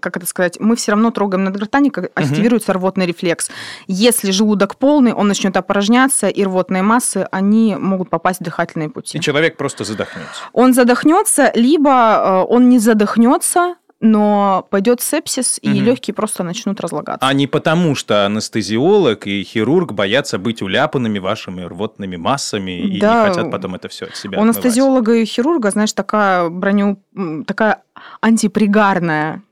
как 0.00 0.16
это 0.16 0.26
сказать, 0.26 0.58
мы 0.58 0.74
все 0.76 0.92
равно 0.92 1.10
трогаем 1.10 1.44
надгортанник, 1.44 1.98
активируется 1.98 2.72
рвотный 2.72 3.06
рефлекс. 3.06 3.50
Если 3.86 4.30
желудок 4.30 4.76
полный, 4.76 5.12
он 5.12 5.28
начнет 5.28 5.56
опорожняться, 5.56 6.28
и 6.28 6.42
рвотные 6.44 6.82
массы, 6.82 7.28
они 7.30 7.76
могут 7.76 8.08
попасть 8.08 8.40
в 8.40 8.44
дыхательные 8.44 8.88
пути. 8.88 9.18
и 9.18 9.20
человек 9.20 9.56
просто 9.56 9.84
задохнется. 9.84 10.42
Он 10.52 10.72
задохнется, 10.72 11.52
либо 11.54 11.90
э, 11.90 12.52
он 12.52 12.68
не 12.68 12.78
задохнется, 12.78 13.76
но 14.00 14.66
пойдет 14.70 15.00
сепсис, 15.00 15.58
и 15.60 15.68
Мгм. 15.70 15.84
легкие 15.84 16.14
просто 16.14 16.44
начнут 16.44 16.80
разлагаться. 16.80 17.26
А 17.26 17.32
не 17.32 17.46
потому, 17.46 17.94
что 17.94 18.26
анестезиолог 18.26 19.26
и 19.26 19.42
хирург 19.42 19.92
боятся 19.92 20.38
быть 20.38 20.62
уляпанными 20.62 21.18
вашими 21.18 21.62
рвотными 21.62 22.16
массами 22.16 22.80
и 22.80 23.00
Да. 23.00 23.24
не 23.24 23.28
хотят 23.34 23.50
потом 23.50 23.74
это 23.74 23.88
все 23.88 24.06
от 24.06 24.16
себя 24.16 24.38
У 24.38 24.42
отмывать. 24.42 24.56
анестезиолога 24.56 25.14
и 25.14 25.24
хирурга, 25.24 25.70
знаешь, 25.70 25.92
такая 25.92 26.48
броню, 26.48 27.02
такая 27.46 27.82
антипригарная 28.20 29.42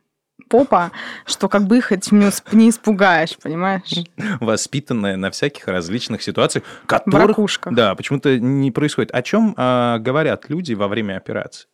попа, 0.48 0.92
что 1.24 1.48
как 1.48 1.66
бы 1.66 1.78
их 1.78 1.90
этим 1.90 2.20
не 2.52 2.68
испугаешь, 2.70 3.37
понимаешь? 3.42 4.04
Воспитанная 4.38 5.16
на 5.16 5.32
всяких 5.32 5.66
различных 5.66 6.22
ситуациях, 6.22 6.62
которых... 6.87 7.28
ракушках. 7.30 7.74
Да, 7.74 7.94
почему-то 7.96 8.38
не 8.38 8.70
происходит. 8.70 9.11
О 9.12 9.22
чем 9.22 9.54
а, 9.56 9.98
говорят 9.98 10.48
люди 10.48 10.74
во 10.74 10.87
время 10.87 11.16
операции? 11.16 11.66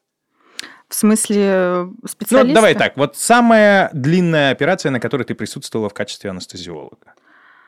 В 0.93 0.95
смысле 0.95 1.37
э, 1.39 1.89
Ну, 2.31 2.53
давай 2.53 2.75
так. 2.75 2.99
Вот 2.99 3.17
самая 3.17 3.89
длинная 3.95 4.53
операция, 4.53 4.91
на 4.91 5.01
которой 5.01 5.23
ты 5.23 5.35
присутствовала 5.35 5.89
в 5.89 5.95
качестве 5.95 6.29
анестезиолога. 6.29 7.15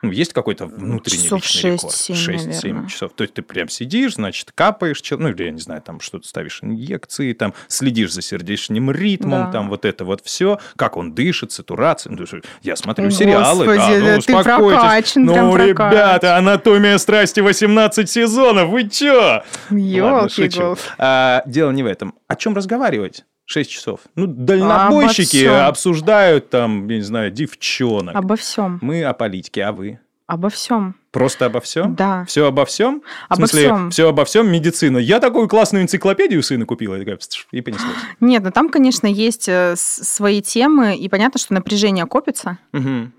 Ну, 0.05 0.11
есть 0.11 0.33
какой-то 0.33 0.65
внутренний 0.67 1.23
Часов 1.23 1.41
личный 1.41 1.71
рекорд? 1.71 1.93
6-7, 1.93 2.13
6-7 2.13 2.47
наверное. 2.47 2.89
часов. 2.89 3.11
То 3.15 3.23
есть 3.23 3.33
ты 3.33 3.41
прям 3.41 3.69
сидишь, 3.69 4.15
значит, 4.15 4.51
капаешь, 4.53 5.01
ну, 5.11 5.29
или, 5.29 5.43
я 5.43 5.51
не 5.51 5.59
знаю, 5.59 5.81
там 5.81 5.99
что-то 5.99 6.27
ставишь 6.27 6.59
инъекции, 6.61 7.33
там 7.33 7.53
следишь 7.67 8.13
за 8.13 8.21
сердечным 8.21 8.91
ритмом, 8.91 9.45
Да. 9.45 9.51
там 9.51 9.69
вот 9.69 9.85
это 9.85 10.05
вот 10.05 10.21
все, 10.23 10.59
как 10.75 10.97
он 10.97 11.13
дышит, 11.13 11.51
сатурация. 11.51 12.11
Ну, 12.11 12.25
я 12.61 12.75
смотрю 12.75 13.05
Господи, 13.05 13.23
сериалы, 13.29 13.65
да, 13.65 13.75
да 13.75 14.15
ну, 14.15 14.21
ты 14.21 14.33
прокачан, 14.43 15.25
ну, 15.25 15.33
прокачан. 15.33 15.67
ребята, 15.67 16.37
анатомия 16.37 16.97
страсти 16.97 17.39
18 17.39 18.09
сезонов, 18.09 18.69
вы 18.69 18.89
чё? 18.89 19.43
Ладно, 19.69 20.29
шучу. 20.29 20.77
А, 20.97 21.43
дело 21.45 21.71
не 21.71 21.83
в 21.83 21.87
этом. 21.87 22.13
О 22.27 22.35
чем 22.35 22.55
разговаривать? 22.55 23.23
6 23.45 23.69
часов. 23.69 23.99
Ну, 24.15 24.27
дальнобойщики 24.27 25.45
обсуждают 25.45 26.49
там, 26.49 26.87
я 26.87 26.97
не 26.97 27.03
знаю, 27.03 27.31
девчонок. 27.31 28.15
Обо 28.15 28.35
всем. 28.35 28.79
Мы 28.81 29.03
о 29.03 29.13
политике, 29.13 29.63
а 29.63 29.71
вы? 29.71 29.99
Обо 30.27 30.49
всем. 30.49 30.95
Просто 31.11 31.45
обо 31.45 31.61
всем? 31.61 31.93
Да. 31.93 32.25
Все 32.25 32.47
обо 32.47 32.65
всем? 32.65 33.03
Обо 33.29 33.35
в 33.45 33.49
смысле, 33.49 33.61
всем. 33.67 33.91
все 33.91 34.09
обо 34.09 34.25
всем 34.25 34.51
медицина. 34.51 34.97
Я 34.97 35.19
такую 35.19 35.47
классную 35.47 35.83
энциклопедию 35.83 36.41
сына 36.41 36.65
купила. 36.65 36.95
И, 36.95 37.61
понеслось. 37.61 37.95
Нет, 38.19 38.43
ну 38.43 38.51
там, 38.51 38.69
конечно, 38.69 39.05
есть 39.05 39.47
э, 39.47 39.75
свои 39.77 40.41
темы, 40.41 40.97
и 40.97 41.07
понятно, 41.09 41.39
что 41.39 41.53
напряжение 41.53 42.07
копится. 42.07 42.57
Мгм. 42.71 43.13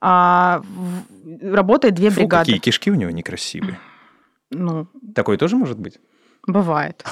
А 0.00 0.62
работает 1.42 1.94
две 1.94 2.10
Фу, 2.10 2.20
бригады. 2.20 2.44
какие 2.44 2.58
кишки 2.58 2.90
у 2.90 2.94
него 2.94 3.10
некрасивые. 3.10 3.78
Ну, 4.50 4.86
Такое 5.14 5.36
тоже 5.36 5.56
может 5.56 5.78
быть? 5.78 5.98
бывает. 6.46 7.04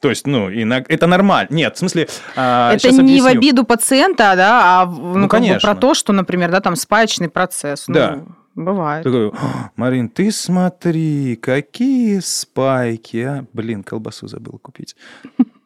То 0.00 0.10
есть, 0.10 0.26
ну, 0.26 0.48
иног- 0.50 0.86
это 0.88 1.06
нормально. 1.06 1.48
Нет, 1.52 1.74
в 1.76 1.78
смысле... 1.78 2.08
а, 2.36 2.72
это 2.74 2.90
не 2.92 2.96
в 2.98 3.00
объясню. 3.00 3.26
обиду 3.30 3.64
пациента, 3.64 4.34
да, 4.36 4.82
а 4.82 4.84
в- 4.86 4.98
ну, 5.00 5.18
Ну, 5.18 5.28
конечно. 5.28 5.60
про 5.68 5.74
то, 5.78 5.94
что, 5.94 6.12
например, 6.12 6.50
да, 6.50 6.60
там 6.60 6.76
спаечный 6.76 7.28
процесс. 7.28 7.88
Ну, 7.88 7.94
Да. 7.94 8.18
Бывает. 8.54 9.04
Такой, 9.04 9.28
«О, 9.28 9.70
Марин, 9.76 10.08
ты 10.08 10.32
смотри, 10.32 11.36
какие 11.36 12.18
спайки, 12.18 13.16
а? 13.18 13.44
Блин, 13.52 13.84
колбасу 13.84 14.26
забыл 14.26 14.58
купить. 14.58 14.96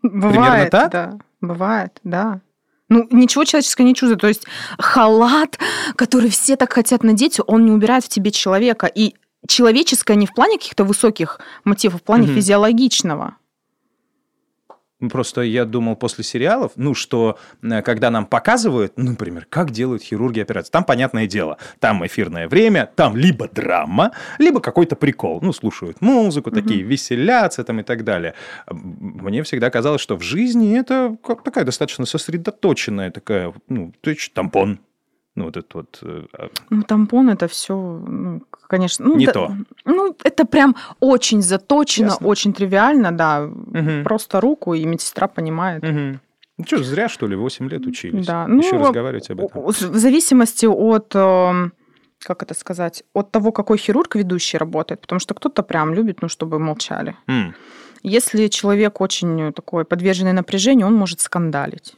Бывает, 0.02 0.70
так? 0.70 0.90
да. 0.92 1.18
Бывает, 1.40 1.98
да. 2.04 2.40
Ну, 2.90 3.06
ничего 3.10 3.44
человеческого 3.44 3.86
не 3.86 3.94
чувствует. 3.94 4.20
То 4.20 4.28
есть 4.28 4.44
халат, 4.78 5.58
который 5.96 6.28
все 6.28 6.56
так 6.56 6.72
хотят 6.72 7.02
надеть, 7.02 7.40
он 7.46 7.64
не 7.64 7.70
убирает 7.70 8.04
в 8.04 8.08
тебе 8.08 8.30
человека. 8.30 8.86
И 8.86 9.14
человеческое 9.48 10.16
не 10.16 10.26
в 10.26 10.34
плане 10.34 10.58
каких-то 10.58 10.84
высоких 10.84 11.40
мотивов, 11.64 12.00
в 12.00 12.04
плане 12.04 12.26
Мгм. 12.26 12.34
физиологичного. 12.34 13.36
Ну, 15.02 15.08
Просто 15.10 15.40
я 15.40 15.64
думал 15.64 15.96
после 15.96 16.22
сериалов, 16.22 16.72
ну, 16.76 16.94
что 16.94 17.36
э, 17.60 17.82
когда 17.82 18.08
нам 18.10 18.24
показывают, 18.24 18.92
ну, 18.96 19.10
например, 19.10 19.46
как 19.50 19.72
делают 19.72 20.02
хирурги 20.02 20.38
операции, 20.38 20.70
там, 20.70 20.84
понятное 20.84 21.26
дело, 21.26 21.58
там 21.80 22.06
эфирное 22.06 22.48
время, 22.48 22.88
там 22.94 23.16
либо 23.16 23.48
драма, 23.48 24.12
либо 24.38 24.60
какой-то 24.60 24.94
прикол. 24.94 25.40
Ну, 25.42 25.52
слушают 25.52 26.00
музыку, 26.00 26.52
такие 26.52 26.82
веселятся 26.82 27.64
там 27.64 27.80
и 27.80 27.82
так 27.82 28.04
далее. 28.04 28.34
Мне 28.70 29.42
всегда 29.42 29.70
казалось, 29.70 30.00
что 30.00 30.16
в 30.16 30.22
жизни 30.22 30.78
это 30.78 31.16
такая 31.44 31.64
достаточно 31.64 32.06
сосредоточенная 32.06 33.10
такая, 33.10 33.52
ну, 33.68 33.92
то 34.00 34.10
есть 34.10 34.32
тампон. 34.32 34.78
Ну, 35.34 35.44
вот 35.44 35.56
этот 35.56 35.74
вот... 35.74 35.98
э, 36.02 36.24
а, 36.32 36.48
Ну, 36.70 36.82
тампон 36.82 37.30
это 37.30 37.46
все, 37.48 37.74
ну, 37.74 38.42
конечно. 38.68 39.06
Ну, 39.06 39.16
Не 39.16 39.26
да- 39.26 39.32
то. 39.32 39.56
Ну, 39.86 40.14
это 40.24 40.44
прям 40.44 40.76
очень 41.00 41.40
заточено, 41.42 42.06
Ясно. 42.08 42.26
очень 42.26 42.52
тривиально, 42.52 43.12
да. 43.12 43.40
Мгм. 43.40 44.04
Просто 44.04 44.40
руку, 44.40 44.74
и 44.74 44.84
медсестра 44.84 45.28
понимает. 45.28 45.82
Мгм. 45.82 46.20
Ну 46.58 46.64
что, 46.66 46.82
зря, 46.84 47.08
что 47.08 47.26
ли, 47.26 47.34
8 47.36 47.68
лет 47.68 47.86
учились? 47.86 48.26
Да, 48.26 48.46
ну, 48.46 48.58
Еще 48.58 48.76
разговаривать 48.76 49.30
об 49.30 49.40
этом. 49.40 49.62
В 49.64 49.72
зависимости 49.98 50.66
от, 50.66 51.14
э, 51.14 51.70
как 52.20 52.42
это 52.42 52.54
сказать, 52.54 53.02
от 53.14 53.30
того, 53.32 53.52
какой 53.52 53.78
хирург 53.78 54.14
ведущий 54.16 54.58
работает, 54.58 55.00
потому 55.00 55.18
что 55.18 55.34
кто-то 55.34 55.62
прям 55.62 55.94
любит, 55.94 56.20
ну, 56.22 56.28
чтобы 56.28 56.58
молчали. 56.58 57.16
М. 57.26 57.54
Если 58.02 58.48
человек 58.48 59.00
очень 59.00 59.52
такой 59.52 59.84
подверженный 59.84 60.32
напряжению, 60.34 60.86
он 60.88 60.94
может 60.94 61.20
скандалить. 61.20 61.94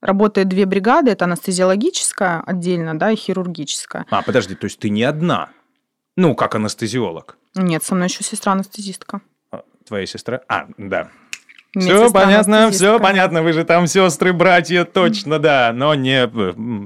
Работает 0.00 0.48
две 0.48 0.64
бригады, 0.64 1.10
это 1.10 1.24
анестезиологическая 1.24 2.42
отдельно, 2.46 2.98
да, 2.98 3.10
и 3.10 3.16
хирургическая. 3.16 4.06
А, 4.10 4.22
подожди, 4.22 4.54
то 4.54 4.64
есть 4.66 4.78
ты 4.78 4.90
не 4.90 5.02
одна? 5.02 5.48
Ну, 6.16 6.34
как 6.34 6.54
анестезиолог. 6.54 7.36
Нет, 7.54 7.82
со 7.82 7.94
мной 7.94 8.06
еще 8.08 8.22
сестра-анестезистка. 8.22 9.20
А, 9.50 9.62
Твоя 9.86 10.06
сестра? 10.06 10.40
А, 10.48 10.66
да. 10.78 11.08
Все 11.78 12.10
понятно, 12.10 12.70
все 12.70 12.98
понятно. 12.98 13.42
Вы 13.42 13.52
же 13.52 13.64
там 13.64 13.86
сестры, 13.86 14.32
братья, 14.32 14.84
точно, 14.84 15.38
да. 15.38 15.72
Но 15.74 15.94
не 15.94 16.26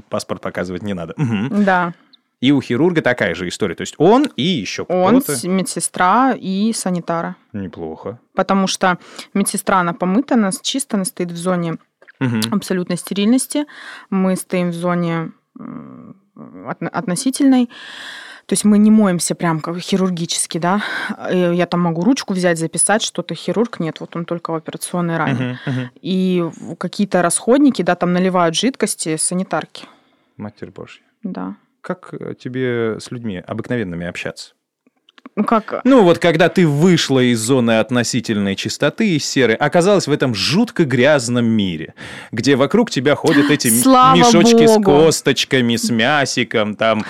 паспорт 0.09 0.41
показывать 0.43 0.83
не 0.83 0.93
надо. 0.95 1.15
Мгм. 1.17 1.65
Да, 1.65 1.95
И 2.41 2.51
у 2.51 2.61
хирурга 2.61 3.01
такая 3.03 3.35
же 3.35 3.47
история. 3.49 3.75
То 3.77 3.83
есть 3.83 3.95
он 3.99 4.27
и 4.37 4.43
еще 4.43 4.83
он, 4.83 5.21
кто-то. 5.21 5.39
с- 5.39 5.45
медсестра 5.45 6.35
и 6.37 6.73
санитара. 6.73 7.37
Неплохо. 7.53 8.19
Потому 8.35 8.67
что 8.67 8.99
медсестра, 9.35 9.79
она 9.81 9.93
помыта, 9.93 10.35
она 10.35 10.51
чисто, 10.61 10.97
она 10.97 11.05
стоит 11.05 11.31
в 11.31 11.37
зоне 11.37 11.77
Абсолютной 12.51 12.97
стерильности. 12.97 13.67
Мы 14.11 14.37
стоим 14.37 14.71
в 14.71 14.75
зоне 14.75 15.33
относительной. 16.93 17.69
То 18.47 18.55
есть 18.55 18.65
мы 18.65 18.79
не 18.79 18.91
моемся 18.91 19.35
прям 19.35 19.61
как 19.61 19.79
хирургически, 19.79 20.59
да. 20.59 20.83
Э, 21.17 21.53
Я 21.55 21.67
там 21.67 21.81
могу 21.81 22.03
ручку 22.03 22.35
взять, 22.35 22.59
записать 22.59 23.03
что-то. 23.03 23.35
Хирург 23.35 23.79
нет, 23.81 24.01
вот 24.01 24.17
он 24.17 24.25
только 24.25 24.51
в 24.51 24.55
операционной 24.57 25.17
ране. 25.17 25.59
Мгм, 25.67 25.79
мгм. 25.79 25.91
И 26.01 26.45
какие-то 26.79 27.23
расходники, 27.23 27.83
да, 27.83 27.95
там 27.95 28.13
наливают 28.13 28.57
жидкости, 28.57 29.17
санитарки. 29.17 29.87
Матерь 30.37 30.71
Божья. 30.71 31.03
Да. 31.23 31.55
Как 31.81 32.13
э, 32.15 32.35
тебе 32.35 32.99
с 33.01 33.11
людьми 33.11 33.39
обыкновенными 33.47 34.07
общаться? 34.07 34.55
Ну 35.35 35.45
как, 35.45 35.81
Ну, 35.85 36.03
вот 36.03 36.19
когда 36.19 36.51
ты 36.51 36.67
вышла 36.67 37.21
из 37.21 37.41
зоны 37.41 37.79
относительной 37.79 38.55
чистоты 38.55 39.17
и 39.17 39.19
серой, 39.19 39.55
оказалась 39.55 40.07
в 40.07 40.13
этом 40.13 40.35
жутко 40.35 40.85
грязном 40.85 41.47
мире, 41.47 41.95
где 42.33 42.55
вокруг 42.55 42.91
тебя 42.91 43.15
ходят 43.15 43.51
эти 43.51 43.69
Слава 43.81 44.15
мешочки 44.15 44.67
с 44.67 44.75
Богу. 44.77 45.05
косточками, 45.07 45.77
с 45.77 45.89
мясиком, 45.89 46.75
там, 46.75 47.03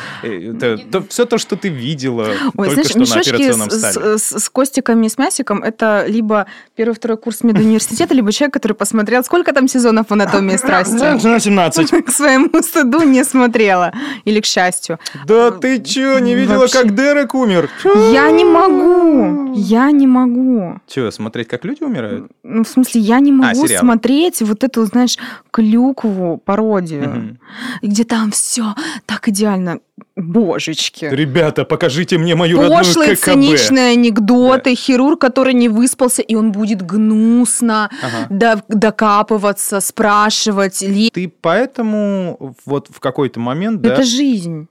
все 1.09 1.25
то, 1.25 1.37
что 1.38 1.57
ты 1.57 1.68
видела 1.68 2.29
Ой, 2.57 2.68
только 2.68 2.72
знаешь, 2.75 2.88
что 2.90 2.98
на 2.98 3.03
мешочки 3.03 3.31
операционном 3.35 3.70
с, 3.70 3.90
столе. 3.90 4.18
с- 4.18 4.38
с 4.44 4.48
костиками 4.51 5.07
и 5.07 5.09
с 5.09 5.18
мясиком 5.18 5.62
это 5.64 6.05
либо 6.07 6.46
первый-второй 6.77 7.16
курс 7.18 7.42
медуниверситета, 7.42 8.14
либо 8.14 8.31
человек, 8.33 8.55
который 8.55 8.75
посмотрел, 8.75 9.25
сколько 9.25 9.53
там 9.53 9.66
сезонов 9.66 10.12
анатомии 10.12 10.57
страсти. 10.59 10.92
На 11.27 11.40
17. 11.40 11.90
К 12.07 12.11
своему 12.11 12.62
стыду 12.62 13.03
не 13.03 13.25
смотрела. 13.25 13.92
Или 14.25 14.40
к 14.40 14.46
счастью. 14.46 15.01
Да 15.27 15.51
ты 15.51 15.81
чё, 15.83 16.18
не 16.20 16.35
видела, 16.37 16.68
как 16.68 16.94
Дерек 16.94 17.35
умер? 17.35 17.68
Я 18.12 18.31
не 18.31 18.45
могу. 18.45 19.53
Я 19.55 19.91
не 19.91 20.07
могу. 20.07 20.81
Че, 20.87 21.11
смотреть, 21.12 21.49
как 21.49 21.65
люди 21.65 21.83
умирают? 21.85 22.31
Ну, 22.43 22.65
в 22.65 22.69
смысле, 22.69 23.01
я 23.01 23.21
не 23.21 23.33
могу 23.33 23.67
сериалы. 23.67 23.79
смотреть 23.87 24.41
вот 24.43 24.65
эту, 24.65 24.85
знаешь, 24.87 25.17
клюкву, 25.51 26.41
пародию, 26.45 27.09
Мгм. 27.09 27.38
где 27.83 28.05
там 28.05 28.31
все 28.31 28.75
так 29.07 29.29
идеально. 29.29 29.79
Божечки. 30.17 31.07
Ребята, 31.11 31.65
покажите 31.65 32.19
мне 32.19 32.35
мою 32.35 32.57
Пошлые, 32.59 32.79
родную 32.83 33.17
ККБ. 33.17 33.25
циничные 33.25 33.93
анекдоты, 33.93 34.75
хирург, 34.75 35.21
который 35.21 35.55
не 35.55 35.69
выспался, 35.69 36.23
и 36.23 36.35
он 36.35 36.53
будет 36.53 36.83
гнусно 36.83 37.88
Ага. 38.03 38.27
до- 38.29 38.62
докапываться, 38.69 39.81
спрашивать. 39.81 40.83
ли- 40.83 41.11
Ты 41.12 41.33
поэтому 41.41 42.55
вот 42.67 42.88
в 42.91 43.01
какой-то 43.01 43.41
момент, 43.41 43.81
да, 43.81 43.95
Это 43.95 44.03
жизнь. 44.03 44.67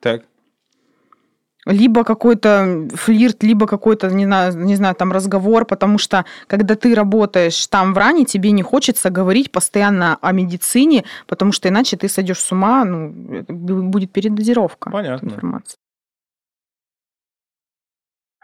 так, 0.00 0.22
Либо 1.64 2.02
какой-то 2.02 2.88
флирт, 2.94 3.44
либо 3.44 3.66
какой-то, 3.68 4.08
не 4.10 4.24
знаю, 4.24 4.56
не 4.58 4.74
знаю, 4.74 4.96
там 4.96 5.12
разговор, 5.12 5.64
потому 5.64 5.96
что 5.96 6.24
когда 6.48 6.74
ты 6.74 6.92
работаешь 6.94 7.66
там 7.68 7.94
в 7.94 7.98
ране, 7.98 8.24
тебе 8.24 8.50
не 8.50 8.62
хочется 8.62 9.10
говорить 9.10 9.52
постоянно 9.52 10.18
о 10.20 10.32
медицине, 10.32 11.04
потому 11.28 11.52
что 11.52 11.68
иначе 11.68 11.96
ты 11.96 12.08
сойдешь 12.08 12.40
с 12.40 12.50
ума, 12.50 12.84
ну, 12.84 13.44
будет 13.48 14.10
передозировка 14.10 14.90
Понятно. 14.90 15.26
информации. 15.28 15.76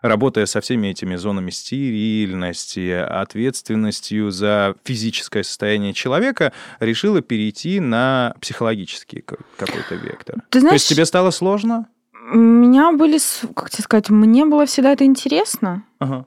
работая 0.01 0.47
со 0.47 0.61
всеми 0.61 0.87
этими 0.87 1.17
зонами 1.17 1.51
стерильности, 1.51 2.93
ответственностью 2.93 4.31
за 4.31 4.77
физическое 4.85 5.43
состояние 5.43 5.93
человека, 5.93 6.53
решила 6.79 7.21
перейти 7.21 7.81
на 7.81 8.37
психологический 8.41 9.23
ка- 9.23 9.39
какой-то 9.57 9.97
вектор. 9.97 10.37
Ты 10.51 10.59
То 10.59 10.61
знаешь, 10.61 10.75
есть 10.83 10.89
тебе 10.89 11.05
стало 11.05 11.33
сложно? 11.33 11.89
У 12.33 12.37
меня 12.37 12.93
были, 12.93 13.19
как 13.55 13.71
тебе 13.71 13.85
сказать, 13.85 14.11
мне 14.11 14.45
было 14.45 14.67
всегда 14.67 14.93
это 14.93 15.05
интересно. 15.05 15.85
Ага. 15.99 16.27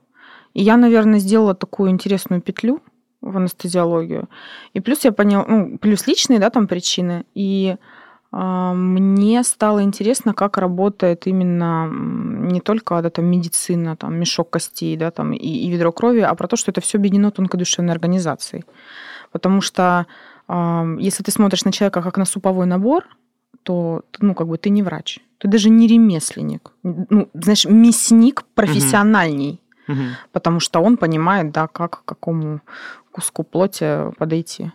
И 0.54 0.64
я, 0.64 0.78
наверное, 0.78 1.20
сделала 1.20 1.56
такую 1.56 1.92
интересную 1.92 2.42
петлю 2.42 2.82
в 3.22 3.38
анестезиологию. 3.38 4.30
И 4.74 4.80
плюс 4.80 5.04
я 5.06 5.12
поняла, 5.12 5.46
ну, 5.48 5.78
плюс 5.78 6.08
личные, 6.08 6.40
да, 6.40 6.50
там 6.50 6.68
причины. 6.68 7.26
И 7.36 7.78
а, 8.32 8.74
мне 8.74 9.44
стало 9.44 9.84
интересно, 9.84 10.34
как 10.34 10.58
работает 10.58 11.28
именно 11.28 11.90
не 11.92 12.62
только 12.62 13.02
да, 13.02 13.10
там, 13.10 13.26
медицина, 13.26 13.96
там, 13.96 14.16
мешок 14.16 14.50
костей 14.50 14.98
да, 14.98 15.12
там, 15.12 15.34
и, 15.34 15.38
и 15.38 15.70
ведро 15.70 15.92
крови, 15.92 16.22
а 16.22 16.34
про 16.36 16.48
то, 16.48 16.56
что 16.56 16.72
это 16.72 16.82
все 16.82 16.98
объединено 16.98 17.32
тонкодушевной 17.32 17.94
организацией. 17.94 18.64
Потому 19.32 19.62
что 19.62 20.08
а, 20.48 20.86
если 21.00 21.24
ты 21.24 21.32
смотришь 21.32 21.64
на 21.64 21.72
человека 21.72 22.02
как 22.02 22.18
на 22.18 22.26
суповой 22.26 22.66
набор, 22.66 23.06
то 23.64 24.04
ну, 24.20 24.34
как 24.34 24.48
бы 24.48 24.58
ты 24.58 24.70
не 24.70 24.82
врач. 24.84 25.20
Ты 25.42 25.48
даже 25.48 25.70
не 25.70 25.88
ремесленник. 25.88 26.72
Ну, 26.84 27.28
знаешь, 27.34 27.66
мясник 27.66 28.44
профессиональней 28.54 29.60
Мгм. 29.88 30.16
потому 30.32 30.60
что 30.60 30.80
он 30.80 30.96
понимает, 30.96 31.52
да, 31.52 31.68
как 31.68 32.02
к 32.02 32.06
какому 32.06 32.62
куску 33.12 33.44
плоти 33.44 34.12
подойти. 34.18 34.72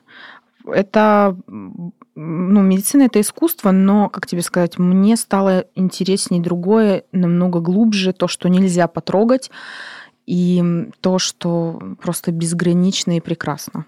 Это, 0.67 1.37
ну, 1.47 1.93
медицина 2.63 3.03
это 3.03 3.21
искусство, 3.21 3.71
но, 3.71 4.09
как 4.09 4.27
тебе 4.27 4.43
сказать, 4.43 4.79
мне 4.79 5.17
стало 5.17 5.67
интереснее 5.77 6.43
другое, 6.43 7.05
намного 7.13 7.61
глубже, 7.61 8.13
то, 8.13 8.27
что 8.27 8.49
нельзя 8.49 8.89
потрогать, 8.89 9.51
и 10.27 10.91
то, 11.01 11.19
что 11.21 11.81
просто 12.03 12.33
безгранично 12.33 13.17
и 13.17 13.21
прекрасно. 13.21 13.87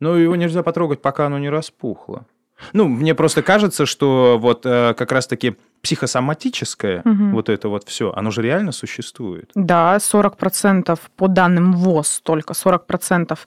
Ну, 0.00 0.14
его 0.14 0.36
нельзя 0.36 0.62
потрогать, 0.62 1.02
пока 1.02 1.26
оно 1.26 1.38
не 1.38 1.50
распухло. 1.50 2.24
Ну, 2.72 2.88
мне 2.88 3.14
просто 3.14 3.42
кажется, 3.42 3.86
что 3.86 4.38
вот 4.40 4.66
э, 4.66 4.94
как 4.94 5.12
раз-таки 5.12 5.56
психосоматическое, 5.82 7.02
Мгм. 7.04 7.32
вот 7.32 7.48
это 7.48 7.68
вот 7.68 7.84
все, 7.88 8.12
оно 8.12 8.30
же 8.30 8.42
реально 8.42 8.72
существует. 8.72 9.50
Да, 9.54 9.96
40% 9.98 10.98
по 11.16 11.28
данным 11.28 11.72
ВОЗ, 11.72 12.20
только 12.22 12.52
40% 12.52 13.38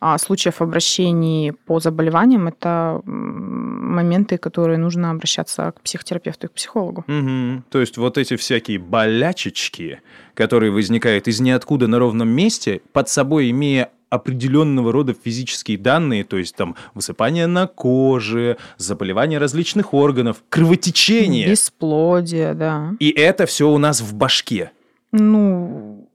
а, 0.00 0.18
случаев 0.18 0.62
обращений 0.62 1.52
по 1.52 1.80
заболеваниям– 1.80 2.48
это 2.48 3.00
моменты, 3.04 4.38
которые 4.38 4.78
нужно 4.78 5.10
обращаться 5.10 5.72
к 5.72 5.80
психотерапевту 5.82 6.46
и 6.46 6.50
к 6.50 6.52
психологу. 6.52 7.04
Мгм. 7.06 7.64
То 7.70 7.80
есть 7.80 7.96
вот 7.98 8.18
эти 8.18 8.36
всякие 8.36 8.78
болячечки, 8.78 10.00
которые 10.34 10.72
возникают 10.72 11.28
из 11.28 11.40
ниоткуда 11.40 11.86
на 11.86 11.98
ровном 11.98 12.28
месте, 12.28 12.80
под 12.92 13.08
собой 13.08 13.50
имея 13.50 13.90
определенного 14.14 14.92
рода 14.92 15.14
физические 15.14 15.78
данные, 15.78 16.24
то 16.24 16.36
есть 16.38 16.56
там 16.56 16.76
высыпание 16.94 17.46
на 17.46 17.66
коже, 17.66 18.56
заболевания 18.78 19.38
различных 19.38 19.92
органов, 19.94 20.38
кровотечение. 20.48 21.48
Бесплодие, 21.50 22.54
да. 22.54 22.92
И 23.00 23.10
это 23.10 23.46
все 23.46 23.68
у 23.70 23.78
нас 23.78 24.00
в 24.00 24.14
башке. 24.14 24.70
Ну, 25.12 26.08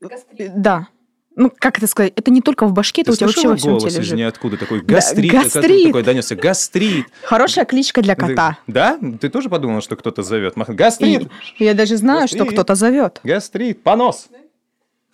Гастрит. 0.00 0.60
да. 0.60 0.88
Ну, 1.38 1.52
как 1.58 1.76
это 1.76 1.86
сказать? 1.86 2.14
Это 2.16 2.30
не 2.30 2.40
только 2.40 2.66
в 2.66 2.72
башке, 2.72 3.02
это 3.02 3.10
Ты 3.10 3.12
у 3.12 3.16
тебя 3.18 3.26
вообще 3.26 3.48
во 3.48 3.56
всем 3.56 3.72
голос 3.76 3.92
теле 3.92 4.02
из 4.04 4.10
ниоткуда 4.12 4.56
такой 4.56 4.80
Да, 4.80 4.94
гастрит, 4.94 5.30
гастрит. 5.30 5.84
такой 5.88 6.02
донесся 6.02 6.34
гастрит. 6.34 7.06
Хорошая 7.24 7.66
кличка 7.66 8.00
для 8.00 8.14
кота. 8.14 8.56
Да? 8.66 8.98
Ты 9.20 9.28
тоже 9.28 9.50
подумала, 9.50 9.82
что 9.82 9.96
кто-то 9.96 10.22
зовет? 10.22 10.54
Гастрит, 10.56 11.28
И 11.58 11.64
я 11.64 11.74
даже 11.74 11.98
знаю, 11.98 12.26
что 12.26 12.38
Гастрит. 12.38 12.54
кто-то 12.54 12.74
зовет. 12.74 13.20
гастрит, 13.22 13.82
понос. 13.82 14.28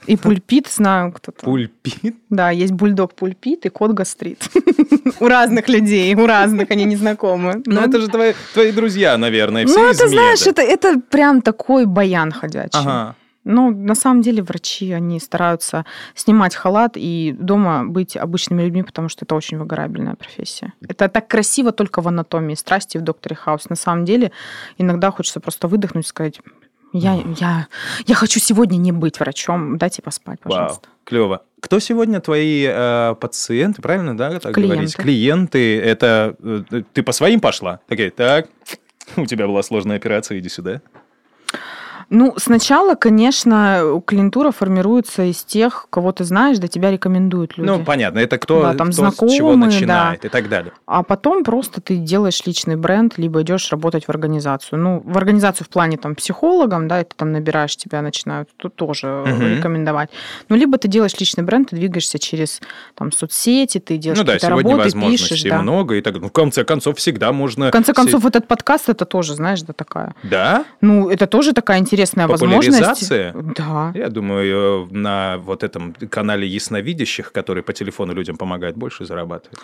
И 0.06 0.16
пульпит 0.16 0.68
знаю 0.68 1.12
кто-то. 1.12 1.44
Пульпит. 1.44 2.16
Да, 2.30 2.50
есть 2.50 2.72
бульдог 2.72 3.14
пульпит 3.14 3.66
и 3.66 3.68
кот 3.68 3.92
гастрит. 3.92 4.48
У 5.20 5.28
разных 5.28 5.68
людей, 5.68 6.14
у 6.14 6.26
разных, 6.26 6.70
они 6.70 6.84
незнакомы. 6.84 7.62
Ну, 7.66 7.80
это 7.80 8.00
же 8.00 8.08
твои, 8.08 8.72
друзья, 8.72 9.16
наверное, 9.16 9.66
все 9.66 9.78
Ну, 9.78 9.88
это, 9.88 10.08
знаешь, 10.08 10.46
это, 10.46 11.00
прям 11.10 11.42
такой 11.42 11.86
баян 11.86 12.32
ходячий. 12.32 13.14
Ну, 13.44 13.70
на 13.70 13.94
самом 13.96 14.22
деле 14.22 14.42
врачи, 14.42 14.92
они 14.92 15.18
стараются 15.18 15.84
снимать 16.14 16.54
халат 16.54 16.92
и 16.94 17.34
дома 17.36 17.84
быть 17.84 18.16
обычными 18.16 18.62
людьми, 18.62 18.84
потому 18.84 19.08
что 19.08 19.24
это 19.24 19.34
очень 19.34 19.58
выгорабельная 19.58 20.14
профессия. 20.14 20.72
Это 20.88 21.08
так 21.08 21.26
красиво 21.26 21.72
только 21.72 22.02
в 22.02 22.08
анатомии 22.08 22.54
страсти 22.54 22.98
в 22.98 23.02
«Докторе 23.02 23.34
Хаус». 23.34 23.68
На 23.68 23.76
самом 23.76 24.04
деле 24.04 24.30
иногда 24.78 25.10
хочется 25.10 25.40
просто 25.40 25.66
выдохнуть 25.66 26.06
и 26.06 26.08
сказать, 26.08 26.40
я, 26.92 27.22
я, 27.38 27.68
я 28.06 28.14
хочу 28.14 28.40
сегодня 28.40 28.76
не 28.76 28.92
быть 28.92 29.18
врачом, 29.20 29.78
дайте 29.78 30.02
поспать, 30.02 30.38
Вау, 30.44 30.52
пожалуйста. 30.52 30.88
клево. 31.04 31.42
Кто 31.60 31.78
сегодня 31.78 32.20
твои 32.20 32.66
э, 32.68 33.14
пациенты, 33.20 33.82
правильно, 33.82 34.16
да, 34.16 34.40
так 34.40 34.54
Клиенты. 34.54 34.74
говорить? 34.74 34.96
Клиенты. 34.96 35.80
Это 35.80 36.36
э, 36.40 36.82
ты 36.92 37.02
по 37.02 37.12
своим 37.12 37.40
пошла? 37.40 37.80
Такая, 37.86 38.10
так, 38.10 38.48
у 39.16 39.26
тебя 39.26 39.46
была 39.46 39.62
сложная 39.62 39.96
операция, 39.96 40.38
иди 40.38 40.48
сюда. 40.48 40.82
Ну, 42.14 42.34
сначала, 42.36 42.94
конечно, 42.94 44.02
клиентура 44.06 44.50
формируется 44.50 45.22
из 45.30 45.42
тех, 45.44 45.86
кого 45.88 46.12
ты 46.12 46.24
знаешь, 46.24 46.58
да 46.58 46.68
тебя 46.68 46.90
рекомендуют 46.90 47.56
люди. 47.56 47.70
Ну, 47.70 47.82
понятно, 47.82 48.18
это 48.18 48.36
кто, 48.36 48.60
Да, 48.60 48.74
там 48.74 48.92
кто 48.92 49.10
с 49.10 49.16
чего 49.18 49.54
знакомые, 49.54 49.56
начинает 49.56 50.24
и 50.26 50.28
так 50.28 50.50
далее. 50.50 50.74
А 50.84 51.04
потом 51.04 51.42
просто 51.42 51.80
ты 51.80 51.96
делаешь 51.96 52.42
личный 52.44 52.76
бренд, 52.76 53.16
либо 53.16 53.40
идешь 53.40 53.72
работать 53.72 54.04
в 54.04 54.10
организацию. 54.10 54.78
Ну, 54.78 55.02
в 55.06 55.16
организацию 55.16 55.64
в 55.64 55.70
плане 55.70 55.96
там 55.96 56.14
психологом, 56.14 56.86
да, 56.86 57.00
и 57.00 57.04
ты 57.04 57.16
там 57.16 57.32
набираешь, 57.32 57.74
тебя 57.78 58.02
начинают 58.02 58.50
тут 58.58 58.76
тоже 58.76 59.06
Мгм. 59.06 59.56
рекомендовать. 59.56 60.10
Ну, 60.50 60.56
либо 60.56 60.76
ты 60.76 60.88
делаешь 60.88 61.14
личный 61.18 61.44
бренд, 61.44 61.70
ты 61.70 61.76
двигаешься 61.76 62.18
через 62.18 62.60
там 62.94 63.10
соцсети, 63.10 63.78
ты 63.78 63.96
делаешь 63.96 64.18
ну 64.18 64.24
да, 64.24 64.34
какие-то 64.34 64.54
работы, 64.54 64.90
пишешь, 64.90 65.44
да. 65.44 65.62
много 65.62 65.94
и 65.94 66.02
так 66.02 66.12
далее. 66.12 66.24
Ну, 66.24 66.28
в 66.28 66.32
конце 66.32 66.64
концов, 66.64 66.98
всегда 66.98 67.32
можно... 67.32 67.68
В 67.68 67.70
конце 67.70 67.94
концов, 67.94 68.26
этот 68.26 68.46
подкаст 68.46 68.90
это 68.90 69.06
тоже, 69.06 69.34
знаешь, 69.34 69.62
да, 69.62 69.72
такая. 69.72 70.14
Да? 70.24 70.66
Ну, 70.82 71.08
это 71.08 71.26
тоже 71.26 71.54
такая 71.54 71.78
интересная 71.78 72.01
возможность. 72.28 72.66
Популяризация? 72.78 73.34
Да. 73.56 73.92
Я 73.94 74.08
думаю, 74.08 74.88
э, 74.90 74.94
на 74.94 75.38
вот 75.38 75.62
этом 75.62 75.94
канале 76.10 76.46
ясновидящих, 76.46 77.32
который 77.32 77.62
по 77.62 77.72
телефону 77.72 78.12
людям 78.14 78.36
помогает, 78.36 78.76
больше 78.76 79.04
зарабатывать. 79.04 79.58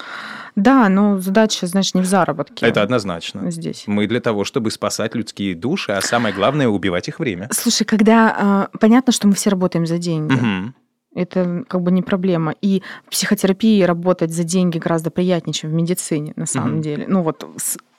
Да, 0.56 0.88
но 0.88 1.18
задача, 1.18 1.66
знаешь, 1.66 1.94
не 1.94 2.02
в 2.02 2.06
заработке. 2.06 2.66
Это 2.66 2.82
однозначно. 2.82 3.50
здесь. 3.50 3.84
Мы 3.86 4.06
для 4.06 4.20
того, 4.20 4.44
чтобы 4.44 4.70
спасать 4.70 5.14
людские 5.14 5.54
души, 5.54 5.92
а 5.92 6.00
самое 6.00 6.34
главное 6.34 6.68
убивать 6.68 7.08
их 7.08 7.20
время. 7.20 7.48
Слушай, 7.52 7.84
когда 7.84 8.68
э, 8.72 8.78
понятно, 8.78 9.12
что 9.12 9.26
мы 9.26 9.34
все 9.34 9.50
работаем 9.50 9.86
за 9.86 9.98
деньги, 9.98 10.32
Мгм. 10.34 10.74
это 11.14 11.64
как 11.68 11.80
бы 11.82 11.90
не 11.90 12.02
проблема. 12.02 12.54
И 12.60 12.82
в 13.06 13.10
психотерапии 13.10 13.82
работать 13.82 14.30
за 14.32 14.44
деньги 14.44 14.78
гораздо 14.78 15.10
приятнее, 15.10 15.54
чем 15.54 15.70
в 15.70 15.74
медицине, 15.74 16.32
на 16.36 16.46
самом 16.46 16.72
Мгм. 16.74 16.80
деле. 16.82 17.04
Ну 17.08 17.22
вот 17.22 17.46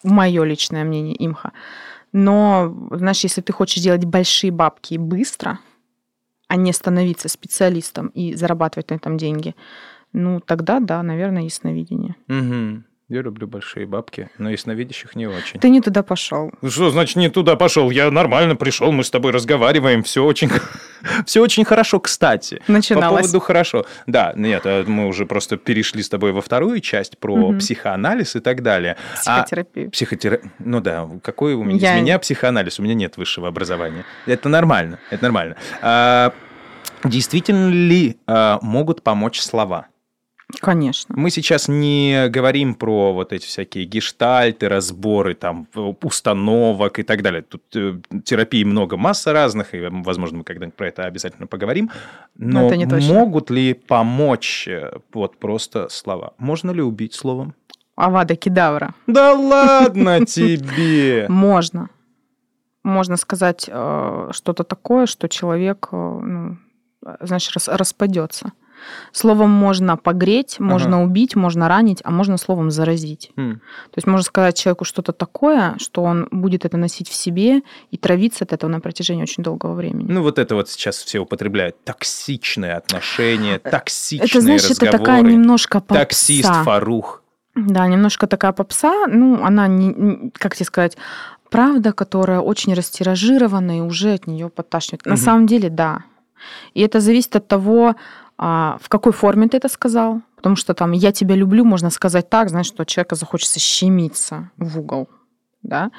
мое 0.03 0.43
личное 0.43 0.83
мнение, 0.83 1.15
имха. 1.25 1.51
Но, 2.11 2.75
знаешь, 2.91 3.23
если 3.23 3.41
ты 3.41 3.53
хочешь 3.53 3.83
делать 3.83 4.05
большие 4.05 4.51
бабки 4.51 4.97
быстро, 4.97 5.59
а 6.47 6.55
не 6.55 6.73
становиться 6.73 7.29
специалистом 7.29 8.07
и 8.07 8.33
зарабатывать 8.35 8.89
на 8.89 8.95
этом 8.95 9.17
деньги, 9.17 9.55
ну 10.13 10.39
тогда, 10.39 10.79
да, 10.79 11.03
наверное, 11.03 11.43
ясновидение. 11.43 12.15
Мгм. 12.27 12.85
Я 13.09 13.21
люблю 13.23 13.47
большие 13.47 13.87
бабки, 13.87 14.29
но 14.37 14.51
ясновидящих 14.51 15.15
не 15.15 15.25
очень. 15.25 15.59
Ты 15.59 15.69
не 15.69 15.81
туда 15.81 16.03
пошел. 16.03 16.51
Что 16.63 16.91
значит 16.91 17.15
не 17.15 17.29
туда 17.29 17.55
пошел? 17.55 17.89
Я 17.89 18.11
нормально 18.11 18.55
пришел, 18.55 18.91
мы 18.91 19.03
с 19.03 19.09
тобой 19.09 19.31
разговариваем, 19.31 20.03
все 20.03 20.23
очень 20.23 20.49
Все 21.25 21.41
очень 21.41 21.65
хорошо, 21.65 21.99
кстати. 21.99 22.61
Начиналось. 22.67 23.09
По 23.09 23.21
поводу 23.21 23.39
хорошо. 23.39 23.85
Да, 24.05 24.33
нет, 24.35 24.61
э, 24.65 24.83
мы 24.85 25.07
уже 25.07 25.25
просто 25.25 25.57
перешли 25.57 26.03
с 26.03 26.09
тобой 26.09 26.33
во 26.33 26.41
вторую 26.41 26.81
часть 26.81 27.17
про 27.17 27.35
Мгм. 27.35 27.57
психоанализ 27.59 28.35
и 28.35 28.41
так 28.41 28.61
далее. 28.61 28.95
А 29.25 29.41
Психотерапию. 29.41 29.89
Психотера... 29.91 30.39
Ну 30.59 30.79
да, 30.79 31.09
какой 31.23 31.55
у 31.55 31.63
меня... 31.63 31.79
Я- 31.79 31.97
Из 31.97 32.01
меня 32.03 32.19
психоанализ, 32.19 32.79
у 32.79 32.83
меня 32.83 32.93
нет 32.93 33.17
высшего 33.17 33.47
образования. 33.47 34.05
Это 34.27 34.49
нормально, 34.49 34.99
это 35.09 35.23
нормально. 35.23 35.55
А, 35.81 36.31
действительно 37.03 37.69
ли 37.69 38.17
а, 38.27 38.59
могут 38.61 39.01
помочь 39.01 39.39
слова? 39.39 39.87
Конечно. 40.61 41.15
Мы 41.15 41.29
сейчас 41.29 41.67
не 41.67 42.27
говорим 42.29 42.73
про 42.73 43.13
вот 43.13 43.33
эти 43.33 43.45
всякие 43.45 43.85
гештальты, 43.85 44.67
разборы 44.67 45.35
там 45.35 45.67
установок 46.01 46.97
и 46.99 47.03
так 47.03 47.21
далее. 47.21 47.43
Тут 47.43 47.61
э, 47.75 47.99
терапии 48.25 48.63
много, 48.63 48.97
масса 48.97 49.31
разных, 49.31 49.75
и, 49.75 49.79
возможно, 49.91 50.39
мы 50.39 50.43
когда-нибудь 50.43 50.75
про 50.75 50.87
это 50.87 51.05
обязательно 51.05 51.45
поговорим. 51.45 51.91
Но 52.35 52.65
Это 52.67 52.77
не 52.77 52.87
точно. 52.87 53.13
могут 53.13 53.51
ли 53.51 53.73
помочь 53.73 54.67
э, 54.67 54.91
вот 55.13 55.37
просто 55.37 55.87
слова? 55.89 56.33
Можно 56.39 56.71
ли 56.71 56.81
убить 56.81 57.13
словом? 57.13 57.53
Авада 57.95 58.35
кедавра. 58.35 58.95
Да 59.07 59.33
ладно 59.33 60.25
тебе! 60.25 61.27
Можно. 61.29 61.89
Можно 62.83 63.17
сказать 63.17 63.69
э, 63.71 64.29
что-то 64.31 64.63
такое, 64.63 65.05
что 65.05 65.27
человек, 65.29 65.89
э, 65.91 65.95
ну, 65.95 66.57
знаешь, 67.21 67.51
рас- 67.53 67.67
распадется. 67.67 68.51
Словом 69.11 69.49
можно 69.49 69.97
погреть, 69.97 70.59
можно 70.59 71.03
убить, 71.03 71.35
можно 71.35 71.67
ранить, 71.67 72.01
а 72.03 72.11
можно 72.11 72.37
словом 72.37 72.71
заразить. 72.71 73.31
М. 73.35 73.55
То 73.91 73.97
есть 73.97 74.07
можно 74.07 74.23
сказать 74.23 74.57
человеку 74.57 74.85
что-то 74.85 75.11
такое, 75.11 75.75
что 75.79 76.03
он 76.03 76.27
будет 76.31 76.65
это 76.65 76.77
носить 76.77 77.09
в 77.09 77.13
себе 77.13 77.61
и 77.91 77.97
травиться 77.97 78.43
от 78.43 78.53
этого 78.53 78.69
на 78.69 78.79
протяжении 78.79 79.23
очень 79.23 79.43
долгого 79.43 79.73
времени. 79.73 80.11
Ну, 80.11 80.21
вот 80.21 80.39
это 80.39 80.55
вот 80.55 80.69
сейчас 80.69 80.97
все 80.97 81.19
употребляют. 81.19 81.75
Токсичные 81.83 82.73
отношения, 82.73 83.59
токсичные 83.59 84.55
это, 84.57 84.65
это 84.65 84.69
разговоры. 84.69 84.97
такая 84.97 85.21
немножко 85.21 85.79
попса. 85.79 85.99
Таксист 86.01 86.49
Фарух. 86.63 87.23
Да, 87.55 87.87
немножко 87.87 88.27
такая 88.27 88.51
попса. 88.51 89.07
Ну, 89.07 89.43
она, 89.43 89.67
не, 89.67 90.31
как 90.33 90.55
тебе 90.55 90.65
сказать, 90.65 90.97
правда, 91.49 91.93
которая 91.93 92.39
очень 92.39 92.73
растиражирована, 92.73 93.79
и 93.79 93.81
уже 93.81 94.13
от 94.13 94.27
нее 94.27 94.49
подташнивает. 94.49 95.05
На 95.05 95.13
Мгм. 95.13 95.21
самом 95.21 95.47
деле, 95.47 95.69
да. 95.69 96.03
И 96.73 96.81
это 96.81 96.99
зависит 96.99 97.35
от 97.35 97.47
того, 97.47 97.95
а, 98.41 98.77
в 98.81 98.87
какой 98.87 99.11
форме 99.11 99.47
ты 99.47 99.57
это 99.57 99.67
сказал. 99.69 100.21
Потому 100.37 100.55
что 100.55 100.73
там 100.73 100.93
«я 100.93 101.11
тебя 101.11 101.35
люблю» 101.35 101.65
можно 101.65 101.89
сказать 101.89 102.29
так, 102.29 102.49
знаешь, 102.49 102.67
что 102.67 102.85
человека 102.85 103.15
захочется 103.15 103.59
щемиться 103.59 104.49
в 104.57 104.79
угол. 104.79 105.09
Да? 105.61 105.91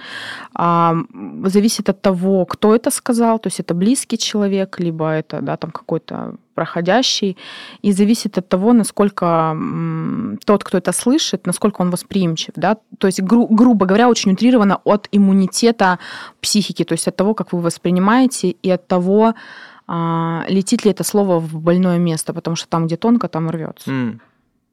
А, 0.54 0.96
зависит 1.44 1.90
от 1.90 2.00
того, 2.00 2.46
кто 2.46 2.74
это 2.74 2.90
сказал, 2.90 3.38
то 3.38 3.48
есть 3.48 3.60
это 3.60 3.74
близкий 3.74 4.16
человек, 4.16 4.80
либо 4.80 5.10
это 5.10 5.42
да, 5.42 5.58
там 5.58 5.70
какой-то 5.70 6.36
проходящий, 6.54 7.36
и 7.82 7.92
зависит 7.92 8.38
от 8.38 8.48
того, 8.48 8.72
насколько 8.72 9.54
тот, 10.46 10.64
кто 10.64 10.78
это 10.78 10.92
слышит, 10.92 11.46
насколько 11.46 11.82
он 11.82 11.90
восприимчив. 11.90 12.54
Да? 12.56 12.78
То 12.98 13.06
есть, 13.06 13.20
гру- 13.20 13.48
грубо 13.48 13.84
говоря, 13.84 14.08
очень 14.08 14.32
утрировано 14.32 14.80
от 14.84 15.08
иммунитета 15.12 15.98
психики, 16.40 16.84
то 16.84 16.94
есть 16.94 17.08
от 17.08 17.16
того, 17.16 17.34
как 17.34 17.52
вы 17.52 17.60
воспринимаете, 17.60 18.48
и 18.48 18.70
от 18.70 18.86
того, 18.88 19.34
летит 20.48 20.84
ли 20.84 20.90
это 20.92 21.02
слово 21.04 21.38
в 21.40 21.60
больное 21.60 21.98
место, 21.98 22.32
потому 22.32 22.56
что 22.56 22.68
там, 22.68 22.86
где 22.86 22.96
тонко, 22.96 23.28
там 23.28 23.50
рвется. 23.50 23.90
М. 23.90 24.20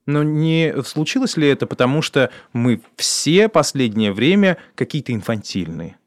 Но 0.06 0.24
не 0.24 0.74
случилось 0.86 1.36
ли 1.38 1.48
это 1.50 1.66
потому, 1.68 2.02
что 2.02 2.30
мы 2.54 2.82
все 2.96 3.50
последнее 3.50 4.14
время 4.14 4.58
какие-то 4.76 5.12
инфантильные? 5.12 5.98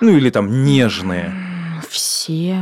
Ну 0.00 0.16
или 0.16 0.30
там 0.30 0.64
нежные. 0.64 1.32
Все. 1.88 2.58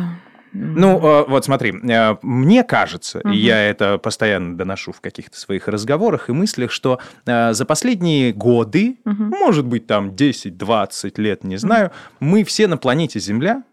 Ну, 0.52 0.98
э, 0.98 1.24
вот 1.28 1.44
смотри, 1.44 1.72
э, 1.72 2.16
мне 2.22 2.62
кажется, 2.62 3.20
Мгм. 3.24 3.32
я 3.32 3.60
это 3.68 3.98
постоянно 3.98 4.56
доношу 4.56 4.92
в 4.92 5.00
каких-то 5.00 5.36
своих 5.36 5.66
разговорах 5.66 6.28
и 6.28 6.32
мыслях, 6.32 6.70
что 6.70 7.00
за 7.26 7.64
последние 7.64 8.32
годы, 8.32 8.98
Мгм. 9.04 9.30
может 9.30 9.66
быть, 9.66 9.86
там 9.88 10.14
10-20 10.14 11.18
лет, 11.18 11.42
не 11.42 11.56
знаю, 11.56 11.90
мы 12.20 12.44
все 12.44 12.68
на 12.68 12.76
планете 12.76 13.18
Земля 13.18 13.64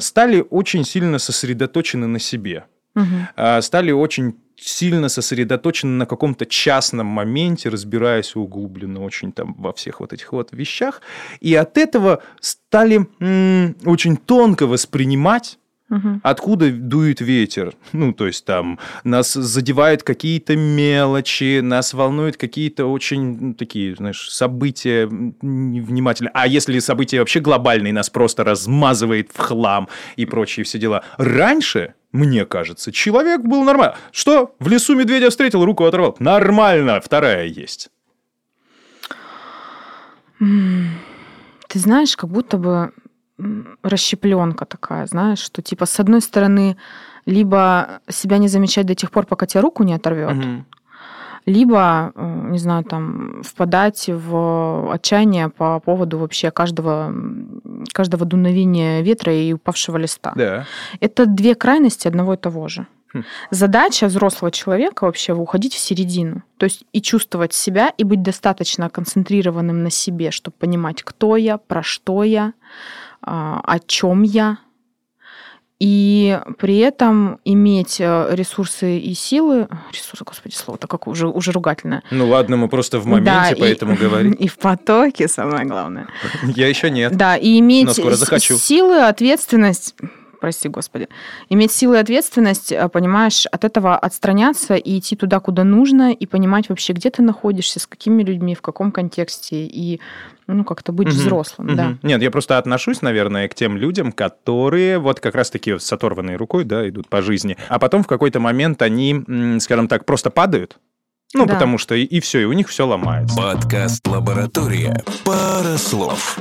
стали 0.00 0.44
очень 0.50 0.84
сильно 0.84 1.18
сосредоточены 1.18 2.06
на 2.06 2.18
себе. 2.18 2.64
А, 3.36 3.60
стали 3.60 3.92
очень 3.92 4.36
сильно 4.56 5.08
сосредоточены 5.08 5.92
на 5.92 6.06
каком-то 6.06 6.46
частном 6.46 7.06
моменте, 7.06 7.68
разбираясь 7.68 8.34
углубленно 8.36 9.04
очень 9.04 9.32
там 9.32 9.54
во 9.58 9.72
всех 9.74 10.00
вот 10.00 10.12
этих 10.14 10.32
вот 10.32 10.52
вещах, 10.52 11.02
и 11.40 11.54
от 11.54 11.76
этого 11.76 12.22
стали 12.40 13.06
очень 13.86 14.16
тонко 14.16 14.66
воспринимать 14.66 15.58
Мгм. 15.88 16.20
откуда 16.24 16.70
дует 16.72 17.20
ветер. 17.20 17.72
Ну, 17.92 18.12
то 18.12 18.26
есть 18.26 18.44
там 18.44 18.78
нас 19.04 19.32
задевают 19.34 20.02
какие-то 20.02 20.56
мелочи, 20.56 21.60
нас 21.60 21.94
волнуют 21.94 22.36
какие-то 22.36 22.86
очень 22.86 23.38
ну, 23.40 23.54
такие, 23.54 23.94
знаешь, 23.94 24.28
события 24.28 25.02
м, 25.04 25.36
невнимательно. 25.40 26.30
А 26.34 26.46
если 26.48 26.80
события 26.80 27.20
вообще 27.20 27.38
глобальные, 27.40 27.92
нас 27.92 28.10
просто 28.10 28.42
размазывает 28.42 29.30
в 29.32 29.38
хлам 29.38 29.88
и 30.16 30.26
прочие 30.26 30.64
все 30.64 30.78
дела. 30.78 31.04
Раньше, 31.18 31.94
мне 32.10 32.44
кажется, 32.46 32.90
человек 32.90 33.42
был 33.42 33.62
нормально. 33.62 33.94
Что? 34.10 34.56
В 34.58 34.68
лесу 34.68 34.94
медведя 34.96 35.30
встретил, 35.30 35.64
руку 35.64 35.84
оторвал. 35.84 36.16
Нормально, 36.18 37.00
вторая 37.00 37.46
есть. 37.46 37.90
Ты 40.38 41.78
знаешь, 41.78 42.16
как 42.16 42.30
будто 42.30 42.58
бы 42.58 42.92
расщепленка 43.82 44.64
такая, 44.64 45.06
знаешь, 45.06 45.40
что 45.40 45.62
типа 45.62 45.86
с 45.86 46.00
одной 46.00 46.20
стороны 46.20 46.76
либо 47.26 48.00
себя 48.08 48.38
не 48.38 48.48
замечать 48.48 48.86
до 48.86 48.94
тех 48.94 49.10
пор, 49.10 49.26
пока 49.26 49.46
тебе 49.46 49.60
руку 49.60 49.82
не 49.82 49.94
оторвет, 49.94 50.36
либо, 51.46 52.12
э, 52.14 52.48
не 52.50 52.58
знаю, 52.58 52.84
там, 52.84 53.42
впадать 53.44 54.08
в 54.08 54.92
отчаяние 54.92 55.48
по 55.48 55.78
поводу 55.78 56.18
вообще 56.18 56.50
каждого, 56.50 57.14
каждого 57.92 58.26
дуновения 58.26 59.00
ветра 59.02 59.32
и 59.32 59.52
упавшего 59.52 59.96
листа. 59.96 60.32
Да. 60.34 60.66
Это 60.98 61.24
две 61.26 61.54
крайности 61.54 62.08
одного 62.08 62.34
и 62.34 62.36
того 62.36 62.66
же. 62.66 62.86
Хм. 63.14 63.22
Задача 63.50 64.08
взрослого 64.08 64.50
человека 64.50 65.04
вообще 65.04 65.34
уходить 65.34 65.74
в 65.74 65.78
середину. 65.78 66.42
То 66.56 66.64
есть 66.64 66.84
и 66.92 67.00
чувствовать 67.00 67.52
себя, 67.52 67.92
и 67.96 68.02
быть 68.02 68.22
достаточно 68.22 68.90
концентрированным 68.90 69.84
на 69.84 69.90
себе, 69.90 70.32
чтобы 70.32 70.56
понимать, 70.58 71.04
кто 71.04 71.36
я, 71.36 71.58
про 71.58 71.84
что 71.84 72.24
я, 72.24 72.54
о 73.26 73.78
чем 73.86 74.22
я. 74.22 74.58
И 75.78 76.40
при 76.58 76.78
этом 76.78 77.38
иметь 77.44 78.00
э, 78.00 78.28
ресурсы 78.30 78.98
и 78.98 79.12
силы... 79.12 79.68
Ресурсы, 79.92 80.24
господи, 80.24 80.54
слово-то 80.54 80.86
как 80.86 81.06
уже, 81.06 81.28
уже 81.28 81.52
ругательное. 81.52 82.02
Ну 82.10 82.26
ладно, 82.28 82.56
мы 82.56 82.68
просто 82.68 82.98
в 82.98 83.04
Да, 83.04 83.10
моменте, 83.10 83.56
и- 83.56 83.60
поэтому 83.60 83.94
говорим. 84.00 84.32
И 84.32 84.48
в 84.48 84.56
потоке, 84.56 85.28
самое 85.28 85.66
главное. 85.66 86.08
Я 86.44 86.68
еще 86.68 86.90
нет. 86.90 87.14
Да, 87.14 87.36
и 87.36 87.58
иметь 87.58 87.90
силы, 87.92 89.02
ответственность, 89.02 89.94
прости 90.46 90.68
господи, 90.68 91.08
иметь 91.48 91.72
силы 91.72 91.96
и 91.96 91.98
ответственность, 91.98 92.70
э, 92.70 92.88
понимаешь, 92.88 93.46
от 93.46 93.64
этого 93.64 93.96
отстраняться 93.98 94.76
и 94.76 94.96
идти 95.00 95.16
туда, 95.16 95.40
куда 95.40 95.64
нужно, 95.64 96.12
и 96.12 96.24
понимать 96.24 96.68
вообще, 96.68 96.92
где 96.92 97.10
ты 97.10 97.20
находишься, 97.20 97.80
с 97.80 97.86
какими 97.88 98.22
людьми, 98.22 98.54
в 98.54 98.62
каком 98.62 98.92
контексте, 98.92 99.66
и 99.66 100.00
ну, 100.46 100.62
как-то 100.62 100.92
быть 100.92 101.08
Мгм. 101.08 101.16
взрослым, 101.16 101.74
да. 101.74 101.84
Мгм. 101.88 101.98
Нет, 102.04 102.22
я 102.22 102.30
просто 102.30 102.58
отношусь, 102.58 103.02
наверное, 103.02 103.48
к 103.48 103.56
тем 103.56 103.76
людям, 103.76 104.12
которые 104.12 105.00
вот 105.00 105.18
как 105.18 105.34
раз-таки 105.34 105.80
с 105.80 105.92
оторванной 105.92 106.36
рукой, 106.36 106.62
да, 106.62 106.88
идут 106.88 107.08
по 107.08 107.22
жизни, 107.22 107.56
а 107.68 107.80
потом 107.80 108.04
в 108.04 108.06
какой-то 108.06 108.38
момент 108.38 108.80
они, 108.82 109.58
скажем 109.58 109.88
так, 109.88 110.04
просто 110.04 110.30
падают, 110.30 110.76
ну, 111.34 111.46
Да. 111.46 111.54
потому 111.54 111.76
что 111.76 111.96
и, 111.96 112.04
и 112.04 112.20
все, 112.20 112.38
и 112.38 112.44
у 112.44 112.52
них 112.52 112.68
все 112.68 112.86
ломается. 112.86 113.36
Подкаст 113.36 114.06
«Лаборатория». 114.06 115.02
Пара 115.24 115.76
слов. 115.76 116.38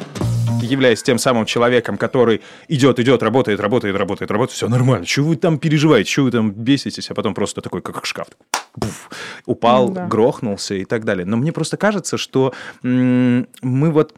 Являясь 0.61 1.03
тем 1.03 1.17
самым 1.17 1.45
человеком, 1.45 1.97
который 1.97 2.41
идет, 2.67 2.99
идет, 2.99 3.23
работает, 3.23 3.59
работает, 3.59 3.95
работает, 3.95 4.31
работает, 4.31 4.55
все 4.55 4.67
нормально, 4.67 5.05
чего 5.05 5.29
вы 5.29 5.35
там 5.35 5.59
переживаете, 5.59 6.09
чего 6.09 6.25
вы 6.25 6.31
там 6.31 6.51
беситесь, 6.51 7.09
а 7.11 7.13
потом 7.13 7.33
просто 7.33 7.61
такой, 7.61 7.81
как 7.81 8.05
шкаф, 8.05 8.27
буф, 8.75 9.09
упал, 9.45 9.89
Да. 9.89 10.07
грохнулся 10.07 10.75
и 10.75 10.85
так 10.85 11.05
далее. 11.05 11.25
Но 11.25 11.37
мне 11.37 11.51
просто 11.51 11.77
кажется, 11.77 12.17
что 12.17 12.53
мы 12.81 13.45
вот 13.91 14.15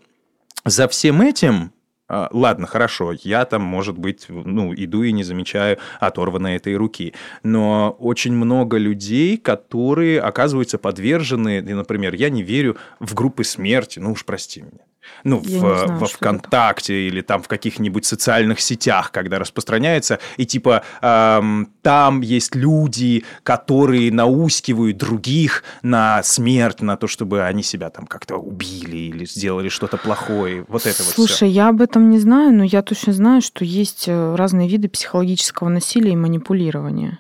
за 0.66 0.88
всем 0.88 1.22
этим 1.22 1.72
а, 2.10 2.30
Ладно, 2.32 2.68
хорошо, 2.68 3.14
я 3.24 3.44
там, 3.44 3.62
может 3.64 3.98
быть, 3.98 4.28
ну, 4.30 4.74
иду 4.74 5.04
и 5.04 5.12
не 5.12 5.24
замечаю 5.24 5.78
оторванной 6.00 6.56
этой 6.56 6.76
руки. 6.78 7.14
Но 7.44 7.98
очень 8.00 8.32
много 8.34 8.78
людей, 8.78 9.38
которые 9.38 10.22
оказываются 10.22 10.78
подвержены, 10.78 11.62
например, 11.62 12.14
я 12.16 12.30
не 12.30 12.44
верю 12.44 12.78
в 13.02 13.14
группы 13.14 13.44
смерти, 13.44 14.00
ну 14.00 14.14
уж 14.14 14.24
прости 14.24 14.62
меня. 14.62 14.86
Ну, 15.24 15.42
Я 15.46 15.58
в, 15.58 15.60
знаю, 15.60 16.00
во 16.00 16.08
ВКонтакте 16.08 17.08
или 17.08 17.22
там 17.22 17.42
в 17.42 17.48
каких-нибудь 17.48 18.06
социальных 18.06 18.60
сетях, 18.60 19.12
когда 19.12 19.40
распространяется, 19.40 20.20
и 20.38 20.46
типа 20.46 20.84
эм, 21.02 21.70
там 21.82 22.22
есть 22.22 22.56
люди, 22.56 23.24
которые 23.44 24.12
наускивают 24.12 24.98
других 24.98 25.64
на 25.82 26.24
смерть, 26.24 26.82
на 26.82 26.98
то, 26.98 27.08
чтобы 27.08 27.44
они 27.44 27.64
себя 27.64 27.90
там 27.90 28.06
как-то 28.06 28.36
убили 28.38 28.98
или 28.98 29.26
сделали 29.26 29.70
что-то 29.70 29.98
плохое. 29.98 30.66
Вот 30.68 30.86
это 30.86 31.04
вот 31.04 31.14
Слушай, 31.14 31.50
я 31.50 31.70
об 31.70 31.82
этом 31.82 32.10
не 32.10 32.20
знаю, 32.20 32.54
но 32.54 32.64
я 32.64 32.82
точно 32.82 33.14
знаю, 33.14 33.42
что 33.42 33.64
есть 33.64 34.06
э, 34.08 34.36
разные 34.36 34.68
виды 34.68 34.90
психологического 34.90 35.70
насилия 35.70 36.14
и 36.14 36.16
манипулирования. 36.16 37.20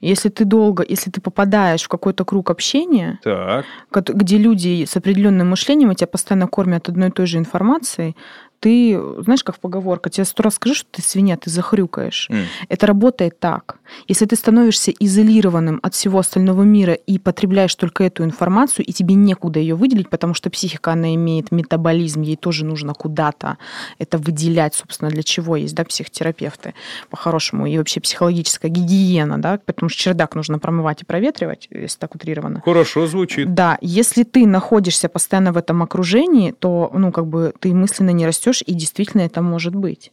Если 0.00 0.28
ты 0.28 0.44
долго, 0.44 0.84
если 0.86 1.10
ты 1.10 1.20
попадаешь 1.20 1.82
в 1.84 1.88
какой-то 1.88 2.24
круг 2.24 2.50
общения, 2.50 3.18
Так. 3.22 3.64
где 3.90 4.38
люди 4.38 4.84
с 4.84 4.96
определенным 4.96 5.50
мышлением, 5.50 5.92
и 5.92 5.94
тебя 5.94 6.06
постоянно 6.06 6.46
кормят 6.46 6.88
одной 6.88 7.08
и 7.08 7.12
той 7.12 7.26
же 7.26 7.38
информацией, 7.38 8.14
ты, 8.60 9.00
знаешь, 9.20 9.44
как 9.44 9.58
поговорка, 9.58 10.10
тебе 10.10 10.24
сто 10.24 10.42
раз 10.42 10.54
скажи, 10.54 10.74
что 10.74 10.88
ты 10.90 11.02
свинья, 11.02 11.36
ты 11.36 11.50
захрюкаешь. 11.50 12.28
М. 12.30 12.44
Это 12.68 12.86
работает 12.86 13.38
так. 13.38 13.78
Если 14.08 14.26
ты 14.26 14.36
становишься 14.36 14.90
изолированным 14.90 15.80
от 15.82 15.94
всего 15.94 16.18
остального 16.18 16.62
мира 16.62 16.92
и 16.92 17.18
потребляешь 17.18 17.74
только 17.74 18.04
эту 18.04 18.24
информацию, 18.24 18.84
и 18.84 18.92
тебе 18.92 19.14
некуда 19.14 19.60
ее 19.60 19.74
выделить, 19.74 20.08
потому 20.10 20.34
что 20.34 20.50
психика, 20.50 20.92
она 20.92 21.14
имеет 21.14 21.52
метаболизм, 21.52 22.22
ей 22.22 22.36
тоже 22.36 22.64
нужно 22.64 22.94
куда-то 22.94 23.58
это 23.98 24.18
выделять, 24.18 24.74
собственно, 24.74 25.10
для 25.10 25.22
чего 25.22 25.56
есть, 25.56 25.74
да, 25.74 25.84
психотерапевты 25.84 26.74
по-хорошему, 27.10 27.66
и 27.66 27.78
вообще 27.78 28.00
психологическая 28.00 28.70
гигиена, 28.70 29.40
да, 29.40 29.60
потому 29.64 29.88
что 29.88 30.00
чердак 30.00 30.34
нужно 30.34 30.58
промывать 30.58 31.02
и 31.02 31.04
проветривать, 31.04 31.68
если 31.70 31.98
так 31.98 32.14
утрированно. 32.14 32.62
Хорошо 32.64 33.06
звучит. 33.06 33.54
Да, 33.54 33.78
если 33.80 34.22
ты 34.22 34.46
находишься 34.46 35.08
постоянно 35.08 35.52
в 35.52 35.56
этом 35.56 35.82
окружении, 35.82 36.52
то, 36.52 36.90
ну, 36.92 37.12
как 37.12 37.26
бы 37.26 37.52
ты 37.60 37.74
мысленно 37.74 38.10
не 38.10 38.26
растешь, 38.26 38.45
и 38.66 38.74
действительно 38.74 39.22
это 39.22 39.42
может 39.42 39.74
быть. 39.74 40.12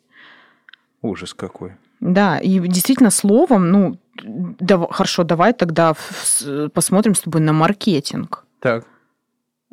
Ужас 1.01 1.33
какой. 1.33 1.73
Да, 1.99 2.37
и 2.37 2.59
действительно 2.59 3.11
словом, 3.11 3.71
ну, 3.71 3.97
дав- 4.23 4.91
хорошо, 4.91 5.23
давай 5.23 5.53
тогда 5.53 5.93
посмотрим 6.73 7.15
с 7.15 7.21
тобой 7.21 7.41
на 7.41 7.53
маркетинг. 7.53 8.45
Так. 8.59 8.85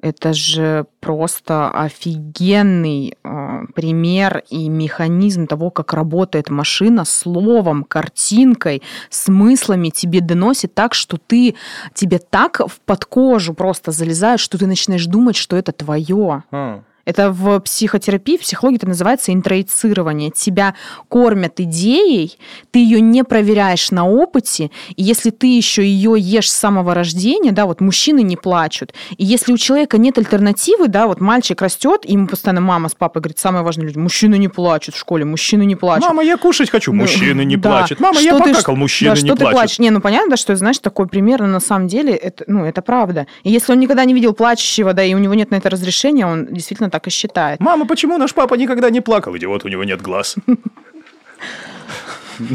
Это 0.02 0.32
же 0.32 0.86
просто 1.00 1.70
офигенный 1.70 3.18
э, 3.22 3.66
пример 3.74 4.42
и 4.48 4.68
механизм 4.70 5.46
того, 5.46 5.70
как 5.70 5.92
работает 5.92 6.48
машина 6.48 7.04
словом, 7.04 7.84
картинкой, 7.84 8.82
смыслами 9.10 9.90
тебе 9.90 10.22
доносит 10.22 10.72
так, 10.74 10.94
что 10.94 11.18
ты 11.18 11.54
тебе 11.92 12.18
так 12.18 12.60
в 12.66 12.80
под 12.80 13.04
кожу 13.04 13.52
просто 13.52 13.90
залезает, 13.90 14.40
что 14.40 14.56
ты 14.56 14.66
начинаешь 14.66 15.04
думать, 15.04 15.36
что 15.36 15.56
это 15.56 15.72
твое. 15.72 16.44
А. 16.50 16.82
Это 17.04 17.30
в 17.32 17.60
психотерапии, 17.60 18.36
в 18.36 18.40
психологии 18.40 18.76
это 18.76 18.86
называется 18.88 19.32
интроицирование. 19.32 20.30
Тебя 20.30 20.74
кормят 21.08 21.60
идеей, 21.60 22.38
ты 22.70 22.78
ее 22.78 23.00
не 23.00 23.24
проверяешь 23.24 23.90
на 23.90 24.06
опыте, 24.08 24.70
и 24.96 25.02
если 25.02 25.30
ты 25.30 25.46
еще 25.46 25.84
ее 25.84 26.14
ешь 26.18 26.50
с 26.50 26.54
самого 26.56 26.94
рождения, 26.94 27.52
да, 27.52 27.66
вот 27.66 27.80
мужчины 27.80 28.22
не 28.22 28.36
плачут, 28.36 28.92
и 29.16 29.24
если 29.24 29.52
у 29.52 29.56
человека 29.56 29.98
нет 29.98 30.18
альтернативы, 30.18 30.88
да, 30.88 31.06
вот 31.06 31.20
мальчик 31.20 31.60
растет, 31.62 32.02
ему 32.04 32.26
постоянно 32.26 32.60
мама 32.60 32.88
с 32.88 32.94
папой 32.94 33.22
говорит, 33.22 33.38
самое 33.38 33.64
важное, 33.64 33.86
люди, 33.86 33.98
мужчины 33.98 34.36
не 34.38 34.48
плачут 34.48 34.94
в 34.94 34.98
школе, 34.98 35.24
мужчины 35.24 35.64
не 35.64 35.76
плачут. 35.76 36.06
Мама, 36.06 36.22
я 36.22 36.36
кушать 36.36 36.70
хочу. 36.70 36.92
Ну, 36.92 37.02
Мужчины 37.02 37.44
не 37.44 37.56
да. 37.56 37.70
плачут. 37.70 38.00
Мама, 38.00 38.20
я 38.20 38.34
Что 38.36 38.44
ты- 38.44 38.50
покакал. 38.52 38.76
Мужчины 38.76 39.10
да, 39.14 39.20
не 39.20 39.26
что 39.26 39.34
ты 39.36 39.40
плачут. 39.40 39.58
плачешь? 39.58 39.78
Не, 39.78 39.90
ну 39.90 40.00
понятно, 40.00 40.30
да, 40.30 40.36
что 40.36 40.54
знаешь, 40.56 40.78
такой 40.78 41.06
пример, 41.08 41.40
но 41.40 41.46
на 41.46 41.60
самом 41.60 41.88
деле 41.88 42.14
это, 42.14 42.44
ну, 42.46 42.64
это 42.64 42.82
правда. 42.82 43.26
И 43.42 43.50
если 43.50 43.72
он 43.72 43.80
никогда 43.80 44.04
не 44.04 44.14
видел 44.14 44.32
плачущего, 44.34 44.92
да, 44.92 45.02
и 45.04 45.14
у 45.14 45.18
него 45.18 45.34
нет 45.34 45.50
на 45.50 45.56
это 45.56 45.70
разрешения, 45.70 46.26
он 46.26 46.46
действительно 46.46 46.90
так 46.90 46.99
и 47.06 47.10
считает. 47.10 47.60
Мама, 47.60 47.86
почему 47.86 48.18
наш 48.18 48.34
папа 48.34 48.54
никогда 48.54 48.90
не 48.90 49.00
плакал? 49.00 49.36
Идиот, 49.36 49.64
у 49.64 49.68
него 49.68 49.84
нет 49.84 50.02
глаз. 50.02 50.36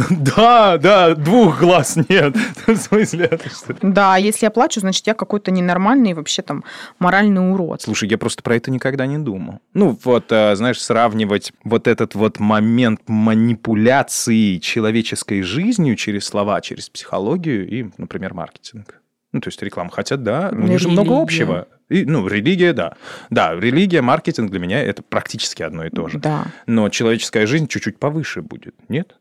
Да, 0.09 0.77
да, 0.77 1.15
двух 1.15 1.59
глаз 1.59 1.97
нет. 2.09 2.35
В 2.67 2.75
смысле, 2.75 3.25
это 3.25 3.49
что? 3.49 3.75
Да, 3.81 4.17
если 4.17 4.45
я 4.45 4.51
плачу, 4.51 4.79
значит, 4.79 5.05
я 5.07 5.13
какой-то 5.13 5.51
ненормальный 5.51 6.13
вообще 6.13 6.41
там 6.41 6.63
моральный 6.99 7.51
урод. 7.51 7.81
Слушай, 7.81 8.09
я 8.09 8.17
просто 8.17 8.41
про 8.41 8.55
это 8.55 8.71
никогда 8.71 9.05
не 9.05 9.17
думал. 9.17 9.59
Ну, 9.73 9.97
вот, 10.03 10.25
а, 10.31 10.55
знаешь, 10.55 10.81
сравнивать 10.81 11.53
вот 11.63 11.87
этот 11.87 12.15
вот 12.15 12.39
момент 12.39 13.01
манипуляции 13.07 14.57
человеческой 14.57 15.41
жизнью 15.41 15.95
через 15.95 16.25
слова, 16.25 16.61
через 16.61 16.89
психологию 16.89 17.67
и, 17.67 17.85
например, 17.97 18.33
маркетинг. 18.33 19.01
Ну, 19.35 19.41
то 19.41 19.49
есть 19.49 19.61
реклама. 19.61 19.89
Хотя, 19.91 20.15
да, 20.15 20.49
у 20.53 20.61
них 20.61 20.79
же 20.79 20.87
много 20.87 21.21
общего. 21.21 21.67
И, 21.89 22.05
ну, 22.05 22.25
религия, 22.25 22.71
да. 22.71 22.95
Да, 23.29 23.53
религия, 23.53 24.01
маркетинг 24.01 24.49
для 24.49 24.61
меня 24.61 24.81
это 24.81 25.03
практически 25.03 25.61
одно 25.61 25.85
и 25.85 25.89
то 25.89 26.07
же. 26.07 26.19
Да. 26.19 26.45
Но 26.67 26.87
человеческая 26.87 27.45
жизнь 27.45 27.67
чуть-чуть 27.67 27.99
повыше 27.99 28.41
будет, 28.41 28.75
нет? 28.87 29.17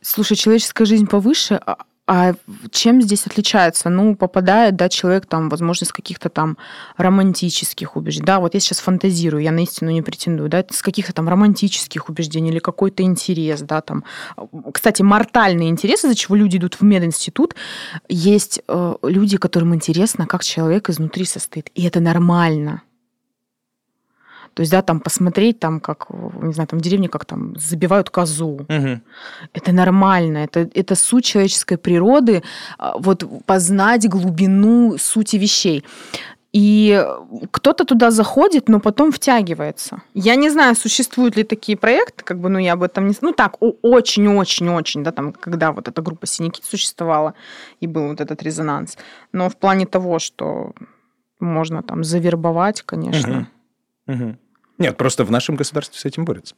Слушай, 0.00 0.38
человеческая 0.38 0.86
жизнь 0.86 1.06
повыше, 1.06 1.60
а- 2.06 2.34
чем 2.70 3.02
здесь 3.02 3.26
отличается? 3.26 3.88
Ну, 3.88 4.14
попадает, 4.14 4.76
да, 4.76 4.88
человек 4.88 5.26
там, 5.26 5.48
возможно, 5.48 5.86
с 5.86 5.92
каких-то 5.92 6.28
там 6.28 6.56
романтических 6.96 7.96
убеждений. 7.96 8.26
Да, 8.26 8.38
вот 8.38 8.54
я 8.54 8.60
сейчас 8.60 8.78
фантазирую, 8.78 9.42
я 9.42 9.52
на 9.52 9.62
истину 9.62 9.90
не 9.90 10.02
претендую, 10.02 10.48
да, 10.48 10.64
с 10.70 10.82
каких-то 10.82 11.12
там 11.12 11.28
романтических 11.28 12.08
убеждений 12.08 12.50
или 12.50 12.58
какой-то 12.58 13.02
интерес, 13.02 13.60
да, 13.62 13.80
там. 13.80 14.04
Кстати, 14.72 15.02
мортальные 15.02 15.68
интересы, 15.68 16.06
из-за 16.06 16.16
чего 16.16 16.36
люди 16.36 16.58
идут 16.58 16.76
в 16.76 16.82
мединститут, 16.82 17.54
есть 18.08 18.60
э, 18.68 18.94
люди, 19.02 19.36
которым 19.36 19.74
интересно, 19.74 20.26
как 20.26 20.44
человек 20.44 20.88
изнутри 20.88 21.24
состоит. 21.24 21.70
И 21.74 21.84
это 21.84 22.00
нормально. 22.00 22.82
То 24.56 24.62
есть, 24.62 24.72
да, 24.72 24.80
там 24.80 25.00
посмотреть, 25.00 25.60
там, 25.60 25.80
как, 25.80 26.06
не 26.40 26.54
знаю, 26.54 26.66
там 26.66 26.78
в 26.78 26.82
деревне, 26.82 27.10
как 27.10 27.26
там 27.26 27.54
забивают 27.58 28.08
козу. 28.08 28.64
Мгм. 28.68 29.02
Это 29.52 29.72
нормально, 29.72 30.38
это, 30.38 30.60
это 30.74 30.94
суть 30.94 31.26
человеческой 31.26 31.76
природы, 31.76 32.42
а, 32.78 32.96
вот 32.98 33.24
познать 33.44 34.08
глубину 34.08 34.96
сути 34.96 35.36
вещей. 35.36 35.84
И 36.54 37.06
кто-то 37.50 37.84
туда 37.84 38.10
заходит, 38.10 38.70
но 38.70 38.80
потом 38.80 39.12
втягивается. 39.12 40.00
Я 40.14 40.36
не 40.36 40.48
знаю, 40.48 40.74
существуют 40.74 41.36
ли 41.36 41.44
такие 41.44 41.76
проекты, 41.76 42.24
как 42.24 42.40
бы, 42.40 42.48
ну, 42.48 42.58
я 42.58 42.72
об 42.72 42.82
этом 42.82 43.08
не... 43.08 43.14
Ну, 43.20 43.32
так, 43.32 43.56
очень-очень-очень, 43.60 45.04
да, 45.04 45.12
там, 45.12 45.34
когда 45.34 45.72
вот 45.72 45.88
эта 45.88 46.00
группа 46.00 46.26
«Синяки» 46.26 46.62
существовала, 46.64 47.34
и 47.82 47.86
был 47.86 48.08
вот 48.08 48.22
этот 48.22 48.42
резонанс. 48.42 48.96
Но 49.32 49.50
в 49.50 49.56
плане 49.56 49.84
того, 49.84 50.18
что 50.18 50.72
можно 51.40 51.82
там 51.82 52.04
завербовать, 52.04 52.80
конечно. 52.80 53.48
Мгм. 54.06 54.14
Мгм. 54.14 54.38
Нет, 54.78 54.96
просто 54.96 55.24
в 55.24 55.30
нашем 55.30 55.56
государстве 55.56 55.98
с 55.98 56.04
этим 56.04 56.24
борются. 56.24 56.54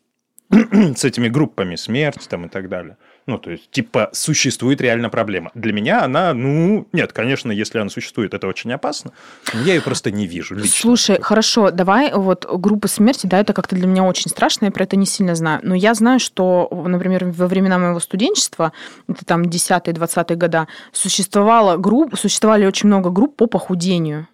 с 0.97 1.05
этими 1.05 1.29
группами 1.29 1.77
смерть 1.77 2.27
там 2.29 2.47
и 2.47 2.49
так 2.49 2.69
далее. 2.69 2.97
Ну, 3.27 3.37
то 3.39 3.51
есть, 3.51 3.71
типа, 3.71 4.09
существует 4.13 4.81
реально 4.81 5.11
проблема. 5.11 5.51
Для 5.55 5.75
меня 5.75 6.03
она, 6.03 6.33
ну, 6.33 6.89
нет, 6.93 7.13
конечно, 7.13 7.53
если 7.53 7.79
она 7.79 7.91
существует, 7.91 8.33
это 8.33 8.47
очень 8.47 8.73
опасно. 8.73 9.13
но 9.53 9.61
Я 9.61 9.75
ее 9.75 9.83
просто 9.83 10.11
не 10.11 10.27
вижу 10.27 10.55
лично. 10.55 10.71
Слушай, 10.81 11.19
хорошо, 11.21 11.71
давай 11.71 12.11
вот 12.15 12.47
группа 12.51 12.89
смерти, 12.89 13.27
да, 13.27 13.39
это 13.39 13.53
как-то 13.53 13.77
для 13.77 13.87
меня 13.87 14.05
очень 14.05 14.31
страшно, 14.31 14.67
я 14.67 14.71
про 14.71 14.85
это 14.85 14.97
не 14.97 15.05
сильно 15.05 15.35
знаю. 15.35 15.61
Но 15.63 15.75
я 15.75 15.93
знаю, 15.93 16.21
что, 16.21 16.69
например, 16.73 17.27
во 17.27 17.47
времена 17.47 17.79
моего 17.79 18.01
студенчества, 18.01 18.73
это 19.07 19.27
там 19.27 19.43
10-20-е 19.43 20.37
года, 20.37 20.67
существовала 20.93 21.77
группа, 21.77 22.17
существовали 22.17 22.65
очень 22.65 22.87
много 22.87 23.11
групп 23.11 23.37
по 23.37 23.47
похудению 23.47 24.29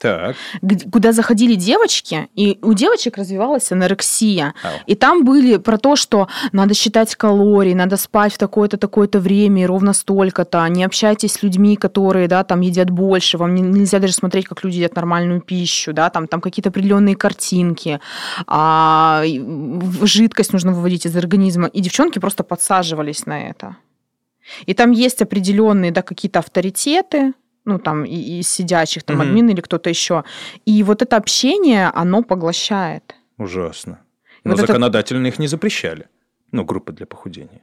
Так. 0.00 0.34
куда 0.90 1.12
заходили 1.12 1.56
девочки, 1.56 2.28
и 2.34 2.58
у 2.62 2.72
девочек 2.72 3.18
развивалась 3.18 3.70
анорексия. 3.70 4.54
Ау. 4.62 4.70
И 4.86 4.94
там 4.94 5.24
были 5.24 5.58
про 5.58 5.76
то, 5.76 5.94
что 5.94 6.26
надо 6.52 6.72
считать 6.72 7.14
калории, 7.16 7.74
надо 7.74 7.98
спать 7.98 8.32
в 8.32 8.38
такое-то, 8.38 8.78
такое-то 8.78 9.20
время, 9.20 9.62
и 9.62 9.66
ровно 9.66 9.92
столько-то. 9.92 10.66
Не 10.68 10.84
общайтесь 10.84 11.34
с 11.34 11.42
людьми, 11.42 11.76
которые, 11.76 12.28
да, 12.28 12.44
там 12.44 12.62
едят 12.62 12.88
больше. 12.88 13.36
Вам 13.36 13.54
не- 13.54 13.60
нельзя 13.60 13.98
даже 13.98 14.14
смотреть, 14.14 14.46
как 14.46 14.64
люди 14.64 14.76
едят 14.76 14.96
нормальную 14.96 15.42
пищу, 15.42 15.92
да, 15.92 16.08
там, 16.08 16.28
там 16.28 16.40
какие-то 16.40 16.70
определенные 16.70 17.14
картинки. 17.14 18.00
А, 18.46 19.22
жидкость 20.02 20.54
нужно 20.54 20.72
выводить 20.72 21.04
из 21.04 21.14
организма. 21.14 21.66
И 21.66 21.80
девчонки 21.82 22.18
просто 22.18 22.42
подсаживались 22.42 23.26
на 23.26 23.50
это. 23.50 23.76
И 24.64 24.72
там 24.72 24.92
есть 24.92 25.20
определенные, 25.20 25.90
да, 25.90 26.00
какие-то 26.00 26.38
авторитеты, 26.38 27.34
ну, 27.64 27.78
там, 27.78 28.04
и, 28.04 28.40
из 28.40 28.48
сидящих, 28.48 29.02
там, 29.04 29.16
Мгм. 29.16 29.28
админ 29.28 29.48
или 29.50 29.60
кто-то 29.60 29.88
еще. 29.90 30.24
И 30.64 30.82
вот 30.82 31.02
это 31.02 31.16
общение, 31.16 31.88
оно 31.94 32.22
поглощает. 32.22 33.14
Ужасно. 33.38 34.00
Но 34.44 34.52
вот 34.52 34.58
это- 34.60 34.66
законодательно 34.68 35.26
их 35.26 35.38
не 35.38 35.46
запрещали. 35.46 36.08
Ну, 36.52 36.64
группы 36.64 36.92
для 36.92 37.06
похудения. 37.06 37.60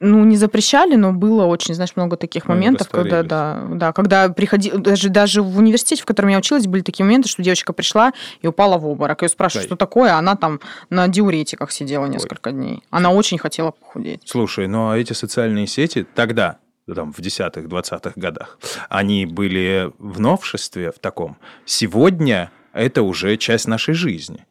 Ну, 0.00 0.24
не 0.24 0.36
запрещали, 0.36 0.94
но 0.94 1.12
было 1.12 1.46
очень, 1.46 1.74
знаешь, 1.74 1.96
много 1.96 2.16
таких 2.16 2.46
Ну, 2.46 2.54
моментов, 2.54 2.88
когда, 2.90 3.22
да, 3.24 3.66
да, 3.72 3.92
когда 3.92 4.28
приходи, 4.28 4.70
даже, 4.70 5.08
даже 5.08 5.42
в 5.42 5.58
университете, 5.58 6.02
в 6.02 6.06
котором 6.06 6.28
я 6.28 6.38
училась, 6.38 6.66
были 6.68 6.82
такие 6.82 7.04
моменты, 7.04 7.28
что 7.28 7.42
девочка 7.42 7.72
пришла 7.72 8.12
и 8.40 8.46
упала 8.46 8.78
в 8.78 8.86
обморок. 8.86 9.22
Ее 9.22 9.28
спрашивают, 9.28 9.64
Ой. 9.64 9.68
что 9.68 9.76
такое, 9.76 10.12
а 10.14 10.18
она 10.18 10.36
там 10.36 10.60
на 10.90 11.08
диуретиках 11.08 11.72
сидела 11.72 12.06
несколько 12.06 12.52
дней. 12.52 12.82
Она 12.90 13.10
очень 13.10 13.38
хотела 13.38 13.72
похудеть. 13.72 14.22
Слушай, 14.26 14.68
ну 14.68 14.90
а 14.90 14.96
эти 14.98 15.14
социальные 15.14 15.66
сети 15.66 16.06
тогда, 16.14 16.58
там, 16.94 17.12
в 17.12 17.18
10-х, 17.20 17.60
20-х 17.62 18.12
годах, 18.16 18.58
они 18.88 19.26
были 19.26 19.92
в 19.98 20.20
новшестве 20.20 20.92
в 20.92 20.98
таком. 20.98 21.36
Сегодня 21.64 22.50
это 22.72 23.02
уже 23.02 23.36
часть 23.36 23.66
нашей 23.66 23.94
жизни. 23.94 24.46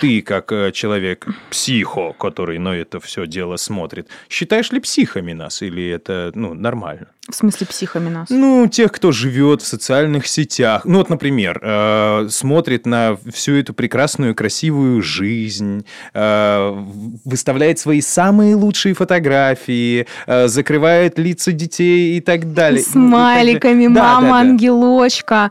Ты, 0.00 0.22
как 0.22 0.52
э, 0.52 0.72
человек 0.72 1.26
психо, 1.50 2.12
который 2.12 2.58
на 2.58 2.70
это 2.70 3.00
все 3.00 3.26
дело 3.26 3.56
смотрит, 3.56 4.08
считаешь 4.28 4.70
ли 4.72 4.80
психами 4.80 5.32
нас 5.32 5.62
или 5.62 5.88
это 5.88 6.32
ну, 6.34 6.54
нормально? 6.54 7.08
В 7.28 7.34
смысле 7.34 7.66
психами 7.66 8.08
нас? 8.08 8.28
Ну, 8.30 8.68
тех, 8.68 8.92
кто 8.92 9.10
живет 9.10 9.60
в 9.60 9.66
социальных 9.66 10.28
сетях. 10.28 10.84
Ну, 10.84 10.98
вот, 10.98 11.10
например, 11.10 11.58
э, 11.60 12.28
смотрит 12.30 12.86
на 12.86 13.16
всю 13.32 13.54
эту 13.54 13.74
прекрасную, 13.74 14.34
красивую 14.34 15.02
жизнь, 15.02 15.84
э, 16.14 16.84
выставляет 17.24 17.80
свои 17.80 18.00
самые 18.00 18.54
лучшие 18.54 18.94
фотографии, 18.94 20.06
э, 20.26 20.46
закрывает 20.46 21.18
лица 21.18 21.50
детей 21.50 22.16
и 22.16 22.20
так 22.20 22.52
далее. 22.52 22.82
С 22.82 22.92
смайликами, 22.92 23.88
Да, 23.88 23.94
да, 23.94 24.20
мама, 24.20 24.28
да. 24.28 24.36
ангелочка. 24.36 25.50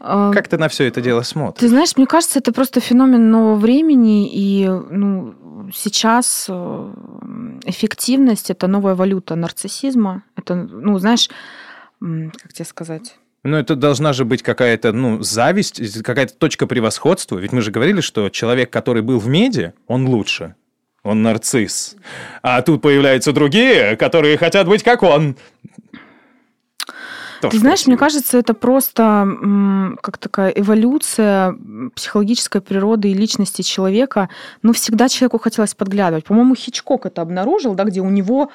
Э, 0.00 0.30
Как 0.34 0.48
ты 0.48 0.58
на 0.58 0.68
все 0.68 0.84
это 0.84 1.00
дело 1.00 1.22
смотришь? 1.22 1.60
Ты 1.60 1.68
знаешь, 1.68 1.96
мне 1.96 2.06
кажется, 2.06 2.38
это 2.38 2.52
просто 2.52 2.80
феномен 2.80 3.30
нового 3.30 3.56
времени, 3.56 4.28
и 4.32 4.68
ну, 4.68 5.34
сейчас 5.74 6.46
э, 6.48 6.92
эффективность 7.64 8.50
это 8.50 8.66
новая 8.66 8.94
валюта 8.94 9.34
нарциссизма. 9.36 10.22
Это, 10.36 10.54
ну, 10.54 10.98
знаешь, 10.98 11.28
как 12.00 12.52
тебе 12.52 12.64
сказать? 12.64 13.16
Ну, 13.42 13.56
это 13.56 13.76
должна 13.76 14.12
же 14.12 14.24
быть 14.24 14.42
какая-то, 14.42 14.92
ну, 14.92 15.22
зависть, 15.22 16.02
какая-то 16.02 16.34
точка 16.34 16.66
превосходства. 16.66 17.38
Ведь 17.38 17.52
мы 17.52 17.62
же 17.62 17.70
говорили, 17.70 18.00
что 18.00 18.28
человек, 18.28 18.70
который 18.70 19.02
был 19.02 19.18
в 19.18 19.28
меди, 19.28 19.72
он 19.86 20.06
лучше. 20.08 20.56
Он 21.04 21.22
нарцисс. 21.22 21.94
А 22.42 22.60
тут 22.62 22.82
появляются 22.82 23.32
другие, 23.32 23.96
которые 23.96 24.36
хотят 24.36 24.66
быть 24.66 24.82
как 24.82 25.04
он. 25.04 25.36
Тоже 27.40 27.52
Ты 27.52 27.58
знаешь, 27.58 27.86
мне 27.86 27.96
кажется, 27.96 28.38
это 28.38 28.54
просто 28.54 29.96
как 30.02 30.18
такая 30.18 30.50
эволюция 30.50 31.56
психологической 31.94 32.60
природы 32.60 33.10
и 33.10 33.14
личности 33.14 33.62
человека. 33.62 34.28
Ну, 34.62 34.72
всегда 34.72 35.08
человеку 35.08 35.38
хотелось 35.38 35.74
подглядывать. 35.74 36.24
По-моему, 36.24 36.54
Хичкок 36.54 37.06
это 37.06 37.22
обнаружил, 37.22 37.74
да, 37.74 37.84
где 37.84 38.00
у 38.00 38.10
него 38.10 38.50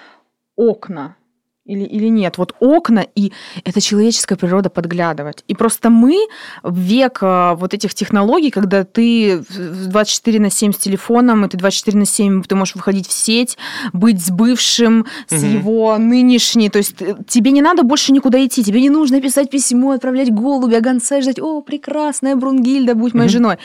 окна. 0.56 1.16
Или, 1.64 1.84
или 1.84 2.08
нет? 2.08 2.40
Вот 2.40 2.56
окна, 2.60 3.06
и 3.14 3.32
это 3.64 3.82
человеческая 3.82 4.36
природа 4.36 4.72
подглядывать. 4.72 5.44
И 5.48 5.54
просто 5.54 5.92
мы 5.92 6.18
в 6.64 6.76
век 6.76 7.20
э, 7.22 7.54
вот 7.56 7.76
этих 7.76 7.94
технологий, 7.94 8.50
когда 8.50 8.84
ты 8.84 9.44
в 9.48 9.88
24 9.88 10.40
на 10.40 10.50
7 10.50 10.74
с 10.74 10.78
телефоном, 10.78 11.46
и 11.46 11.50
ты 11.50 11.58
24 11.58 12.00
на 12.00 12.06
7 12.08 12.42
ты 12.44 12.56
можешь 12.56 12.74
выходить 12.74 13.08
в 13.08 13.12
сеть, 13.14 13.60
быть 13.94 14.20
с 14.26 14.32
бывшим, 14.32 15.06
с 15.28 15.34
Мгм. 15.44 15.52
его 15.60 15.98
нынешней. 16.00 16.70
То 16.70 16.80
есть 16.80 17.00
э, 17.00 17.16
тебе 17.28 17.52
не 17.52 17.62
надо 17.62 17.84
больше 17.84 18.12
никуда 18.12 18.44
идти, 18.44 18.64
тебе 18.64 18.82
не 18.82 18.90
нужно 18.90 19.22
писать 19.22 19.52
письмо, 19.52 19.92
отправлять 19.92 20.34
голубя, 20.34 20.82
гонца 20.82 21.22
ждать, 21.22 21.40
о, 21.40 21.62
прекрасная 21.62 22.36
Брунгильда, 22.36 22.96
будь 22.96 23.14
моей 23.14 23.28
Мгм. 23.28 23.34
женой. 23.34 23.58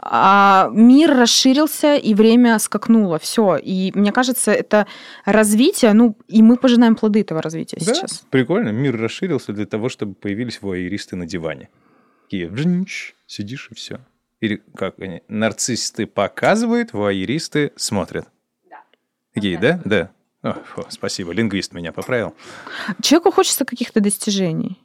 А 0.00 0.70
мир 0.72 1.16
расширился, 1.16 1.94
и 1.94 2.14
время 2.14 2.58
скакнуло. 2.58 3.20
Все. 3.20 3.56
И 3.56 3.92
мне 3.94 4.10
кажется, 4.10 4.50
это 4.50 4.88
развитие, 5.24 5.92
ну, 5.92 6.16
и 6.26 6.42
мы 6.42 6.56
пожинаем 6.56 6.96
плоды 6.96 7.20
этого 7.20 7.43
развития 7.44 7.78
Да, 7.84 7.94
сейчас. 7.94 8.24
прикольно. 8.30 8.70
Мир 8.70 8.96
расширился 8.96 9.52
для 9.52 9.66
того, 9.66 9.88
чтобы 9.88 10.14
появились 10.14 10.60
вуайеристы 10.60 11.14
на 11.16 11.26
диване. 11.26 11.68
Такие, 12.24 12.48
вжинч, 12.48 13.14
сидишь 13.26 13.68
и 13.70 13.74
все. 13.74 14.00
Или 14.40 14.62
как 14.74 14.98
они? 14.98 15.22
Нарциссисты 15.28 16.06
показывают, 16.06 16.92
вуайеристы 16.92 17.72
смотрят. 17.76 18.26
Да. 18.68 18.82
Такие, 19.32 19.58
да? 19.58 19.80
Да. 19.84 20.10
О, 20.42 20.52
фу, 20.64 20.84
спасибо, 20.90 21.32
лингвист 21.32 21.72
меня 21.72 21.92
поправил. 21.92 22.34
Человеку 23.00 23.30
хочется 23.30 23.64
каких-то 23.64 24.00
достижений. 24.00 24.80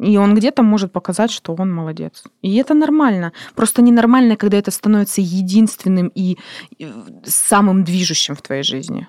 И 0.00 0.16
он 0.16 0.34
где-то 0.34 0.62
может 0.62 0.92
показать, 0.92 1.30
что 1.32 1.54
он 1.58 1.72
молодец. 1.72 2.24
И 2.40 2.56
это 2.56 2.74
нормально. 2.74 3.32
Просто 3.56 3.82
ненормально, 3.82 4.36
когда 4.36 4.56
это 4.56 4.70
становится 4.70 5.20
единственным 5.20 6.08
и 6.14 6.38
и 6.78 6.92
самым 7.24 7.82
движущим 7.84 8.36
в 8.36 8.42
твоей 8.42 8.62
жизни. 8.62 9.08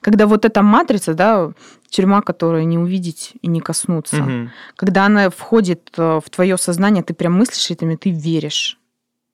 Когда 0.00 0.26
вот 0.26 0.44
эта 0.44 0.62
матрица, 0.62 1.14
да, 1.14 1.52
тюрьма, 1.88 2.20
которую 2.22 2.66
не 2.66 2.78
увидеть 2.78 3.32
и 3.42 3.46
не 3.48 3.60
коснуться, 3.60 4.16
Мгм. 4.16 4.50
когда 4.76 5.06
она 5.06 5.30
входит 5.30 5.90
э, 5.96 6.20
в 6.24 6.28
твое 6.30 6.56
сознание, 6.58 7.02
ты 7.02 7.14
прям 7.14 7.32
мыслишь 7.34 7.70
этими, 7.70 7.96
ты 7.96 8.10
веришь. 8.10 8.78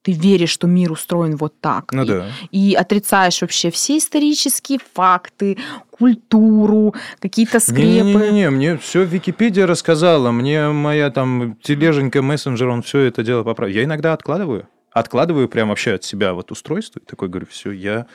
Ты 0.03 0.13
веришь, 0.13 0.49
что 0.49 0.65
мир 0.65 0.91
устроен 0.91 1.35
вот 1.35 1.53
так. 1.61 1.93
Ну 1.93 2.03
И- 2.03 2.07
да. 2.07 2.25
и 2.49 2.73
отрицаешь 2.73 3.41
вообще 3.41 3.69
все 3.69 3.99
исторические 3.99 4.79
факты, 4.95 5.57
культуру, 5.91 6.93
какие-то 7.19 7.59
скрепы. 7.59 8.03
Не-не-не, 8.07 8.49
мне 8.49 8.77
все 8.77 9.03
Википедия 9.03 9.65
рассказала, 9.67 10.31
мне 10.31 10.69
моя 10.69 11.09
там 11.11 11.55
тележенька, 11.61 12.21
мессенджер, 12.21 12.67
он 12.69 12.81
все 12.81 12.99
это 13.01 13.23
дело 13.23 13.43
поправил. 13.43 13.75
Я 13.75 13.83
иногда 13.83 14.13
откладываю. 14.13 14.67
Откладываю 14.91 15.47
прям 15.47 15.69
вообще 15.69 15.93
от 15.93 16.03
себя 16.03 16.33
вот 16.33 16.51
устройство 16.51 16.99
и 16.99 17.05
такой 17.05 17.29
говорю, 17.29 17.47
все, 17.49 17.71
я 17.71 18.07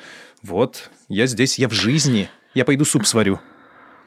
вот, 0.42 0.90
я 1.08 1.26
здесь, 1.26 1.58
я 1.58 1.68
в 1.68 1.72
жизни, 1.72 2.28
я 2.54 2.64
пойду 2.64 2.84
суп 2.84 3.06
сварю. 3.06 3.40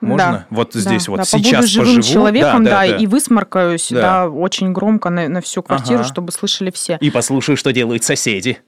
Можно? 0.01 0.17
Да, 0.17 0.47
Вот 0.49 0.71
Да, 0.73 0.79
здесь 0.79 1.07
вот 1.07 1.17
да, 1.17 1.25
сейчас 1.25 1.51
побуду 1.51 1.67
живым 1.67 1.95
поживу. 1.97 2.13
человеком, 2.13 2.63
да, 2.63 2.71
да. 2.71 2.85
и 2.85 3.05
высморкаюсь, 3.07 3.89
Да. 3.89 4.01
да, 4.01 4.29
очень 4.29 4.71
громко 4.71 5.09
на, 5.09 5.27
на 5.27 5.41
всю 5.41 5.61
квартиру, 5.61 5.99
Ага. 6.01 6.07
чтобы 6.07 6.31
слышали 6.31 6.71
все. 6.71 6.97
И 7.01 7.09
послушаю, 7.11 7.57
что 7.57 7.73
делают 7.73 8.03
соседи. 8.03 8.59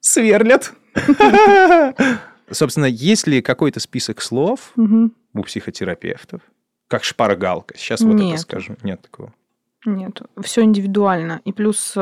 Сверлят. 0.00 0.72
Собственно, 2.50 2.86
есть 2.86 3.26
ли 3.26 3.42
какой-то 3.42 3.78
список 3.78 4.22
слов 4.22 4.72
у 4.76 5.42
психотерапевтов? 5.42 6.40
Как 6.88 7.04
шпаргалка. 7.04 7.76
Сейчас 7.78 8.00
вот 8.00 8.20
это 8.20 8.36
скажем. 8.38 8.76
Нет 8.82 9.00
такого. 9.02 9.32
Нет, 9.86 10.20
все 10.42 10.62
индивидуально. 10.62 11.40
И 11.44 11.52
плюс 11.52 11.96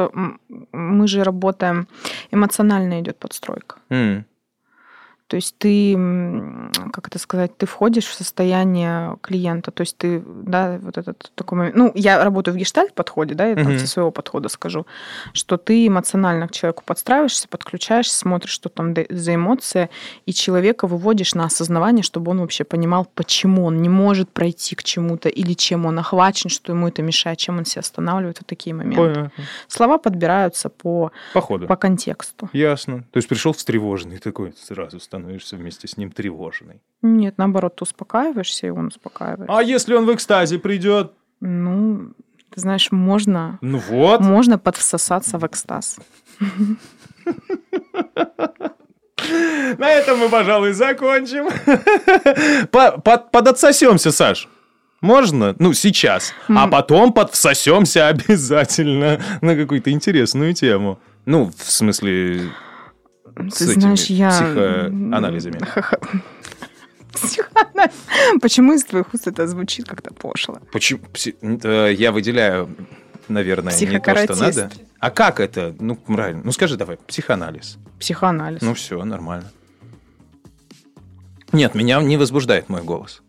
мы 0.73 1.07
же 1.07 1.23
работаем, 1.23 1.87
эмоционально 2.33 3.01
идет 3.01 3.19
подстройка. 3.19 3.77
М. 3.91 4.25
То 5.29 5.37
есть 5.37 5.55
ты, 5.59 5.95
как 6.93 7.09
это 7.09 7.19
сказать, 7.19 7.57
ты 7.57 7.67
входишь 7.67 8.07
в 8.07 8.15
состояние 8.15 9.17
клиента. 9.21 9.71
То 9.71 9.83
есть 9.83 9.97
ты, 9.99 10.23
да, 10.27 10.79
вот 10.81 10.97
этот 10.97 11.31
такой 11.35 11.59
момент. 11.59 11.77
Ну, 11.77 11.93
я 11.95 12.25
работаю 12.25 12.55
в 12.55 12.59
гештальт-подходе, 12.59 13.35
да, 13.35 13.47
я 13.47 13.55
там 13.55 13.65
Мгм. 13.65 13.79
со 13.79 13.87
своего 13.87 14.11
подхода 14.11 14.49
скажу, 14.49 14.87
что 15.35 15.59
ты 15.59 15.87
эмоционально 15.87 16.49
к 16.49 16.53
человеку 16.53 16.83
подстраиваешься, 16.87 17.47
подключаешься, 17.49 18.17
смотришь, 18.17 18.51
что 18.53 18.71
там 18.71 18.95
за 19.11 19.35
эмоция, 19.35 19.91
и 20.25 20.33
человека 20.33 20.87
выводишь 20.87 21.35
на 21.35 21.45
осознавание, 21.45 22.03
чтобы 22.03 22.31
он 22.31 22.41
вообще 22.41 22.65
понимал, 22.65 23.07
почему 23.15 23.67
он 23.67 23.83
не 23.83 23.89
может 23.91 24.31
пройти 24.31 24.75
к 24.77 24.83
чему-то, 24.83 25.29
или 25.29 25.53
чем 25.53 25.85
он 25.85 25.99
охвачен, 25.99 26.49
что 26.49 26.73
ему 26.73 26.89
это 26.89 27.03
мешает, 27.03 27.39
чем 27.39 27.59
он 27.59 27.67
себя 27.67 27.81
останавливает. 27.81 28.39
Вот 28.41 28.47
такие 28.47 28.75
моменты. 28.75 28.97
Понятно. 29.15 29.45
Слова 29.69 29.99
подбираются 29.99 30.71
по, 30.71 31.13
Походу. 31.35 31.67
по 31.67 31.77
контексту. 31.77 32.49
Ясно. 32.55 33.05
То 33.13 33.19
есть 33.19 33.29
пришел 33.29 33.53
встревоженный 33.53 34.17
такой, 34.19 34.55
сразу 34.59 34.99
становишься 35.19 35.57
вместе 35.57 35.89
с 35.89 35.97
ним 35.97 36.11
тревожный. 36.11 36.81
Нет, 37.03 37.35
наоборот, 37.39 37.77
ты 37.77 37.83
успокаиваешься, 37.85 38.67
и 38.67 38.71
он 38.71 38.87
успокаивается. 38.87 39.47
А 39.57 39.63
если 39.63 39.95
он 39.95 40.07
в 40.07 40.15
экстазе 40.15 40.59
придет? 40.59 41.13
Ну, 41.41 42.13
ты 42.55 42.61
знаешь, 42.61 42.91
можно, 42.93 43.59
Ну 43.61 43.79
вот. 43.79 44.21
можно 44.21 44.59
подвсосаться 44.59 45.39
в 45.39 45.47
экстаз. 45.47 45.99
На 49.79 49.91
этом 49.91 50.19
мы, 50.21 50.29
пожалуй, 50.29 50.73
закончим. 50.73 51.49
По- 52.71 52.93
под- 52.99 53.31
Подотсосемся, 53.31 54.11
Саш. 54.11 54.49
Можно? 55.01 55.55
Ну, 55.59 55.75
сейчас. 55.75 56.33
А 56.49 56.67
потом 56.67 57.13
подсосемся 57.13 58.09
обязательно 58.13 59.21
на 59.43 59.55
какую-то 59.57 59.91
интересную 59.91 60.55
тему. 60.55 60.99
Ну, 61.27 61.53
в 61.57 61.71
смысле, 61.71 62.51
с 63.51 63.55
Ты 63.59 63.65
этими 63.73 63.81
знаешь, 63.81 64.07
я... 64.07 64.31
психоанализами. 64.31 65.61
Психоанализ. 67.13 67.95
Почему 68.41 68.75
из 68.75 68.85
твоих 68.85 69.13
уст 69.15 69.27
это 69.27 69.47
звучит 69.47 69.87
как-то 69.89 70.13
пошло? 70.15 70.59
Почему? 70.73 71.01
Пси- 71.13 71.37
э, 71.65 71.95
Я 71.95 72.13
выделяю, 72.13 72.69
наверное, 73.29 73.73
не 73.79 73.99
то, 74.01 74.17
что 74.17 74.37
надо. 74.37 74.71
А 75.01 75.11
как 75.11 75.41
это? 75.41 75.75
Ну, 75.81 75.97
правильно. 75.97 76.43
Ну, 76.45 76.53
скажи 76.53 76.77
давай, 76.77 76.97
психоанализ. 77.07 77.79
Психоанализ. 77.99 78.63
Ну, 78.63 78.75
все, 78.75 79.03
нормально. 79.05 79.51
Нет, 81.53 81.75
меня 81.75 82.01
не 82.03 82.17
возбуждает 82.17 82.69
мой 82.69 82.83
голос. 82.83 83.23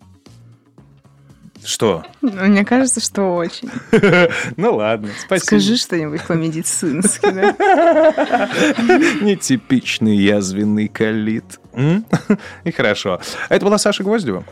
Что? 1.70 2.03
Мне 2.22 2.65
кажется, 2.65 2.99
что 2.99 3.36
очень. 3.36 3.70
Ну 4.57 4.76
ладно, 4.76 5.09
спасибо. 5.24 5.45
Скажи 5.45 5.78
что-нибудь 5.78 6.24
по-медицински. 6.24 7.28
Нетипичный 9.24 10.17
язвенный 10.17 10.88
колит. 10.88 11.59
М? 11.74 12.07
И 12.63 12.72
хорошо. 12.72 13.22
Это 13.49 13.63
была 13.63 13.78
Саша 13.78 14.03
Гвоздева. 14.03 14.43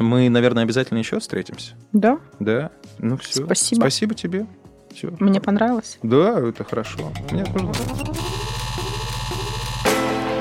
Мы, 0.00 0.28
наверное, 0.30 0.64
обязательно 0.64 0.98
еще 0.98 1.20
встретимся. 1.20 1.74
Да, 1.92 2.18
Да? 2.40 2.72
Ну 2.98 3.16
все. 3.18 3.44
Спасибо. 3.44 3.80
Спасибо 3.82 4.14
тебе. 4.16 4.46
Все. 4.92 5.12
мне 5.20 5.40
понравилось. 5.40 6.00
Да, 6.02 6.40
это 6.40 6.64
хорошо. 6.64 7.12
Мне 7.30 7.44
тоже. 7.44 7.68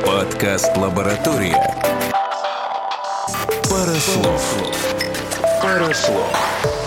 Подкаст 0.04 0.76
«Лаборатория». 0.78 1.56
Пара 3.70 3.94
слов. 5.62 5.78
Пара 5.78 5.94
слов. 5.94 6.81